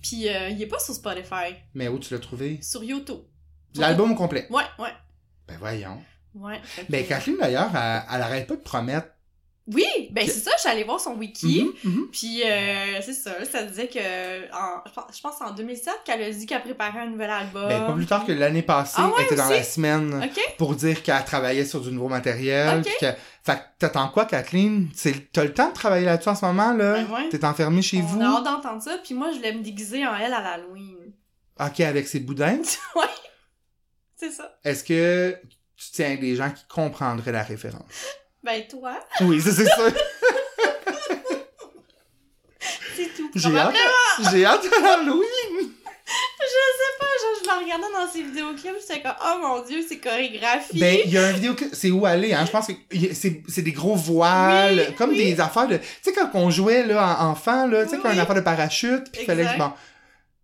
Puis 0.01 0.27
euh, 0.27 0.49
il 0.49 0.61
est 0.61 0.67
pas 0.67 0.79
sur 0.79 0.93
Spotify, 0.95 1.53
Mais 1.75 1.87
où 1.87 1.99
tu 1.99 2.13
l'as 2.13 2.19
trouvé? 2.19 2.59
sur 2.61 2.83
YouTube. 2.83 3.19
L'album 3.75 4.11
au 4.11 4.15
complet. 4.15 4.47
Ouais, 4.49 4.63
ouais. 4.79 4.89
Ben 5.47 5.57
voyons. 5.59 6.01
Ouais. 6.35 6.59
Ben 6.89 7.05
Kathleen, 7.05 7.37
d'ailleurs, 7.39 7.69
elle, 7.75 8.01
elle 8.11 8.21
arrête 8.21 8.47
pas 8.47 8.55
de 8.55 8.61
promettre. 8.61 9.07
Oui, 9.65 9.85
ben 10.11 10.27
c'est 10.27 10.41
ça, 10.41 10.51
je 10.57 10.59
suis 10.61 10.69
allée 10.69 10.83
voir 10.83 10.99
son 10.99 11.15
wiki. 11.15 11.71
Mhm, 11.85 11.91
mhm. 11.91 12.07
Puis 12.11 12.41
euh, 12.45 12.99
c'est 13.01 13.13
ça, 13.13 13.31
ça 13.45 13.63
disait 13.63 13.87
que 13.87 14.51
en, 14.53 14.83
je 15.13 15.21
pense- 15.21 15.39
en 15.41 15.51
2007 15.51 15.93
qu'elle 16.03 16.21
a 16.21 16.29
dit 16.29 16.45
qu'elle 16.45 16.61
préparait 16.63 16.99
un 16.99 17.09
nouvel 17.09 17.29
album. 17.29 17.69
Ben, 17.69 17.85
pas 17.85 17.93
plus 17.93 18.05
tard 18.05 18.25
que 18.25 18.33
l'année 18.33 18.61
passée, 18.61 18.95
Ah 18.97 19.07
ouais, 19.07 19.13
elle 19.19 19.25
était 19.25 19.35
dans 19.35 19.45
aussi? 19.45 19.53
la 19.53 19.63
semaine 19.63 20.29
pour 20.57 20.75
dire 20.75 21.01
qu'elle 21.01 21.23
travaillait 21.23 21.63
sur 21.63 21.79
du 21.79 21.91
nouveau 21.91 22.09
matériel. 22.09 22.81
Puis 22.81 22.91
Fait 22.99 23.15
que 23.55 23.59
t'attends 23.79 24.09
quoi, 24.09 24.25
Kathleen? 24.25 24.89
T'as 25.31 25.43
le 25.45 25.53
temps 25.53 25.69
de 25.69 25.73
travailler 25.73 26.05
là-dessus 26.07 26.29
en 26.29 26.35
ce 26.35 26.45
moment, 26.45 26.73
là? 26.73 26.95
Ben 26.95 27.07
ouais. 27.13 27.29
T'es 27.29 27.45
enfermé 27.45 27.81
chez 27.81 27.99
On 27.99 28.01
vous? 28.01 28.21
a 28.21 28.25
hâte 28.37 28.43
d'entendre 28.43 28.81
ça, 28.81 28.97
puis 29.01 29.13
moi 29.13 29.31
je 29.31 29.37
voulais 29.37 29.53
me 29.53 29.61
déguiser 29.63 30.05
en 30.05 30.15
elle 30.15 30.33
à 30.33 30.41
l'Halloween. 30.41 30.97
Ok, 31.57 31.79
avec 31.79 32.05
ses 32.07 32.19
boudins? 32.19 32.57
ouais. 32.95 33.03
C'est 34.17 34.31
ça. 34.31 34.57
Est-ce 34.65 34.83
que 34.83 35.37
tu 35.77 35.85
tiens 35.93 36.15
des 36.15 36.35
gens 36.35 36.51
qui 36.51 36.65
comprendraient 36.67 37.31
la 37.31 37.43
référence? 37.43 37.83
Ben 38.43 38.61
toi, 38.67 38.99
Oui, 39.21 39.39
ça, 39.41 39.51
c'est 39.51 39.65
ça. 39.65 39.87
c'est 42.95 43.07
tout. 43.15 43.31
J'ai 43.35 43.57
hâte, 43.57 43.73
j'ai 44.31 44.45
hâte 44.45 44.65
à 44.65 44.81
l'Halloween. 44.97 45.71
genre, 46.09 47.39
je 47.41 47.47
la 47.47 47.55
regardais 47.55 47.93
dans 47.93 48.11
ses 48.11 48.21
vidéoclips, 48.23 48.75
j'étais 48.81 49.01
comme, 49.01 49.13
oh 49.23 49.37
mon 49.41 49.61
dieu, 49.63 49.79
c'est 49.87 49.97
chorégraphié. 49.99 50.79
Ben, 50.79 50.99
il 51.05 51.11
y 51.11 51.17
a 51.17 51.27
un 51.27 51.31
vidéo, 51.31 51.55
c'est 51.71 51.89
où 51.91 52.05
aller, 52.05 52.33
hein? 52.33 52.45
Je 52.45 52.51
pense 52.51 52.67
que 52.67 52.73
c'est 53.13 53.61
des 53.61 53.71
gros 53.71 53.95
voiles, 53.95 54.85
Oui, 54.89 54.95
comme 54.95 55.11
oui. 55.11 55.17
des 55.33 55.39
affaires 55.39 55.67
de. 55.67 55.77
Tu 55.77 55.83
sais, 56.01 56.11
quand 56.13 56.29
on 56.33 56.49
jouait, 56.49 56.85
là, 56.85 57.17
en 57.21 57.29
enfant, 57.31 57.65
là, 57.67 57.83
tu 57.85 57.91
sais, 57.91 57.95
Oui, 57.95 58.01
quand 58.03 58.11
une 58.11 58.19
affaire 58.19 58.35
de 58.35 58.41
parachute, 58.41 59.09
pis 59.11 59.21
il 59.21 59.25
fallait. 59.25 59.47
Bon. 59.57 59.71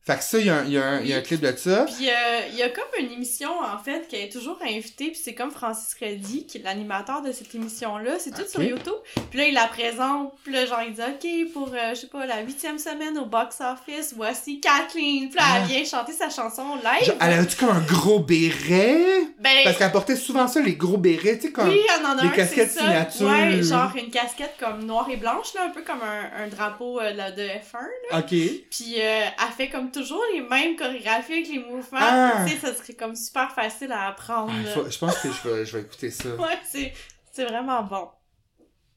Fait 0.09 0.17
que 0.17 0.23
ça, 0.23 0.39
il 0.39 0.45
y, 0.47 0.49
a 0.49 0.55
un- 0.57 0.65
y, 0.65 0.77
a 0.77 0.83
un- 0.85 1.01
y 1.01 1.13
a 1.13 1.17
un 1.17 1.21
clip 1.21 1.39
de 1.41 1.55
ça. 1.55 1.85
Puis 1.85 2.09
euh, 2.09 2.13
il 2.51 2.57
y 2.57 2.63
a 2.63 2.69
comme 2.69 2.83
une 2.99 3.11
émission 3.11 3.49
en 3.61 3.77
fait 3.77 4.07
qui 4.07 4.15
est 4.15 4.31
toujours 4.31 4.57
invitée, 4.63 5.11
puis 5.11 5.19
c'est 5.23 5.35
comme 5.35 5.51
Francis 5.51 5.95
Reddy 5.99 6.45
qui 6.47 6.57
est 6.57 6.61
l'animateur 6.63 7.21
de 7.21 7.31
cette 7.31 7.53
émission-là, 7.53 8.13
c'est 8.17 8.31
tout 8.31 8.47
sur 8.49 8.63
YouTube. 8.63 8.93
Puis 9.29 9.37
là 9.39 9.45
il 9.45 9.53
la 9.53 9.67
présente, 9.67 10.33
puis 10.43 10.51
là 10.53 10.65
genre 10.65 10.81
il 10.87 10.93
dit 10.93 11.01
ok 11.01 11.53
pour 11.53 11.67
euh, 11.73 11.91
je 11.93 12.01
sais 12.01 12.07
pas 12.07 12.25
la 12.25 12.41
huitième 12.41 12.79
semaine 12.79 13.17
au 13.19 13.25
box 13.25 13.57
office, 13.61 14.13
voici 14.15 14.59
Kathleen. 14.59 15.29
Puis 15.29 15.37
là 15.37 15.43
Ah. 15.45 15.57
elle 15.61 15.67
vient 15.67 15.85
chanter 15.85 16.13
sa 16.13 16.29
chanson 16.29 16.75
live. 16.75 17.05
Genre, 17.05 17.15
elle 17.21 17.33
avait-tu 17.33 17.55
comme 17.57 17.69
un 17.69 17.81
gros 17.81 18.19
béret? 18.19 19.03
ben 19.39 19.51
Parce 19.63 19.77
qu'elle 19.77 19.91
portait 19.91 20.15
souvent 20.15 20.47
ça, 20.47 20.59
les 20.61 20.75
gros 20.75 20.97
bérets, 20.97 21.37
tu 21.37 21.47
sais, 21.47 21.51
comme. 21.51 21.69
oui, 21.69 21.79
elle 21.97 22.05
en 22.05 22.17
a 22.17 22.21
les 22.23 22.27
un, 22.29 22.31
casquettes 22.31 22.71
ça. 22.71 22.81
signature. 22.81 23.27
Ouais, 23.29 23.63
genre 23.63 23.91
une 23.95 24.09
casquette 24.09 24.55
comme 24.59 24.85
noire 24.85 25.07
et 25.11 25.15
blanche 25.17 25.53
là, 25.53 25.65
un 25.65 25.69
peu 25.69 25.81
comme 25.81 26.01
un, 26.01 26.43
un 26.43 26.47
drapeau 26.47 26.99
euh, 26.99 27.11
de 27.13 27.17
la- 27.17 27.31
de 27.31 27.43
F1. 27.43 28.17
Ok. 28.19 28.27
Puis 28.29 28.95
euh, 28.97 29.21
elle 29.25 29.53
fait 29.57 29.69
comme 29.69 29.91
toujours 30.01 30.21
les 30.33 30.41
mêmes 30.41 30.75
chorégraphies 30.75 31.33
avec 31.33 31.47
les 31.47 31.59
mouvements. 31.59 31.99
Ah. 32.01 32.45
Tu 32.47 32.53
sais, 32.53 32.59
ça 32.59 32.73
serait 32.75 32.93
comme 32.93 33.15
super 33.15 33.51
facile 33.51 33.91
à 33.91 34.07
apprendre. 34.07 34.51
Ah, 34.65 34.69
faut- 34.71 34.89
je 34.89 34.97
pense 34.97 35.17
que 35.19 35.29
je 35.31 35.49
vais, 35.49 35.65
je 35.65 35.77
vais 35.77 35.83
écouter 35.83 36.11
ça. 36.11 36.29
Ouais, 36.37 36.57
c'est, 36.69 36.93
c'est 37.33 37.45
vraiment 37.45 37.83
bon. 37.83 38.07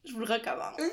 Je 0.05 0.13
vous 0.13 0.19
le 0.19 0.25
recommande. 0.25 0.75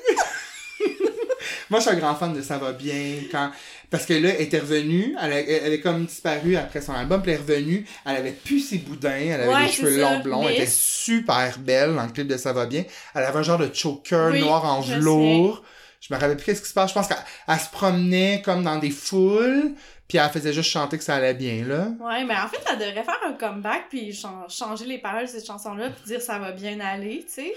Moi, 1.69 1.79
je 1.79 1.85
suis 1.87 1.95
un 1.95 1.99
grand 1.99 2.15
fan 2.15 2.33
de 2.33 2.41
Ça 2.41 2.57
va 2.57 2.73
bien. 2.73 3.15
Quand... 3.31 3.51
Parce 3.89 4.05
que 4.05 4.13
là, 4.13 4.29
elle 4.35 4.41
était 4.41 4.59
revenue, 4.59 5.15
elle, 5.21 5.31
elle 5.33 5.65
avait 5.65 5.79
comme 5.79 6.05
disparu 6.05 6.55
après 6.55 6.81
son 6.81 6.93
album, 6.93 7.21
puis 7.21 7.31
elle 7.31 7.37
est 7.37 7.41
revenue, 7.41 7.85
elle 8.05 8.15
avait 8.17 8.31
plus 8.31 8.59
ses 8.59 8.77
boudins, 8.77 9.09
elle 9.11 9.41
avait 9.41 9.53
Ouais, 9.53 9.65
des 9.65 9.71
c'est 9.71 9.81
cheveux 9.81 10.01
longs 10.01 10.19
blonds, 10.19 10.47
elle 10.47 10.55
était 10.55 10.65
super 10.67 11.57
belle 11.59 11.95
dans 11.95 12.03
le 12.05 12.11
clip 12.11 12.27
de 12.27 12.37
Ça 12.37 12.53
va 12.53 12.65
bien. 12.65 12.83
Elle 13.15 13.23
avait 13.23 13.39
un 13.39 13.43
genre 13.43 13.57
de 13.57 13.73
choker 13.73 14.31
Oui, 14.31 14.41
noir 14.41 14.63
en 14.65 14.81
velours. 14.81 15.63
Je 15.99 16.13
me 16.13 16.19
rappelle 16.19 16.35
plus 16.37 16.45
qu'est-ce 16.45 16.61
qui 16.63 16.69
se 16.69 16.73
passe. 16.73 16.89
Je 16.89 16.95
pense 16.95 17.07
qu'elle 17.07 17.17
elle 17.47 17.59
se 17.59 17.69
promenait 17.69 18.41
comme 18.43 18.63
dans 18.63 18.77
des 18.77 18.89
foules, 18.89 19.73
puis 20.11 20.17
elle 20.17 20.29
faisait 20.29 20.51
juste 20.51 20.69
chanter 20.69 20.97
que 20.97 21.05
ça 21.05 21.15
allait 21.15 21.33
bien, 21.33 21.63
là. 21.65 21.87
Ouais, 22.01 22.25
mais 22.25 22.35
en 22.35 22.49
fait, 22.49 22.59
elle 22.69 22.79
devrait 22.79 23.05
faire 23.05 23.19
un 23.25 23.31
comeback 23.31 23.85
puis 23.89 24.11
chan- 24.13 24.45
changer 24.49 24.83
les 24.83 24.97
paroles 24.97 25.21
de 25.23 25.29
cette 25.29 25.45
chanson-là 25.47 25.89
puis 25.89 26.03
dire 26.05 26.21
ça 26.21 26.37
va 26.37 26.51
bien 26.51 26.77
aller, 26.81 27.23
tu 27.25 27.33
sais. 27.43 27.53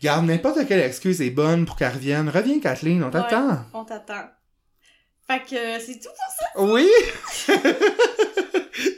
Garde 0.00 0.24
n'importe 0.24 0.64
quelle 0.68 0.78
excuse 0.78 1.20
est 1.20 1.30
bonne 1.30 1.66
pour 1.66 1.74
qu'elle 1.74 1.92
revienne. 1.92 2.28
Reviens, 2.28 2.60
Kathleen, 2.60 3.02
on 3.02 3.10
t'attend. 3.10 3.58
On 3.74 3.82
t'attend. 3.84 4.26
Fait 5.26 5.40
que 5.40 5.56
euh, 5.56 5.78
c'est 5.84 5.98
tout 5.98 6.08
pour 6.08 6.34
ça? 6.38 6.46
Oui! 6.62 6.88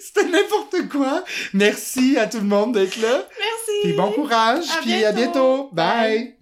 C'était 0.03 0.29
n'importe 0.29 0.89
quoi. 0.93 1.25
Merci 1.55 2.19
à 2.19 2.27
tout 2.27 2.37
le 2.39 2.45
monde 2.45 2.75
d'être 2.75 2.97
là. 3.01 3.27
Merci. 3.39 3.81
Puis 3.83 3.93
bon 3.95 4.13
courage. 4.13 4.65
À 4.79 4.83
Puis 4.83 5.03
à 5.07 5.13
bientôt. 5.13 5.33
bientôt. 5.33 5.71
Bye. 5.73 6.19
Bye. 6.19 6.40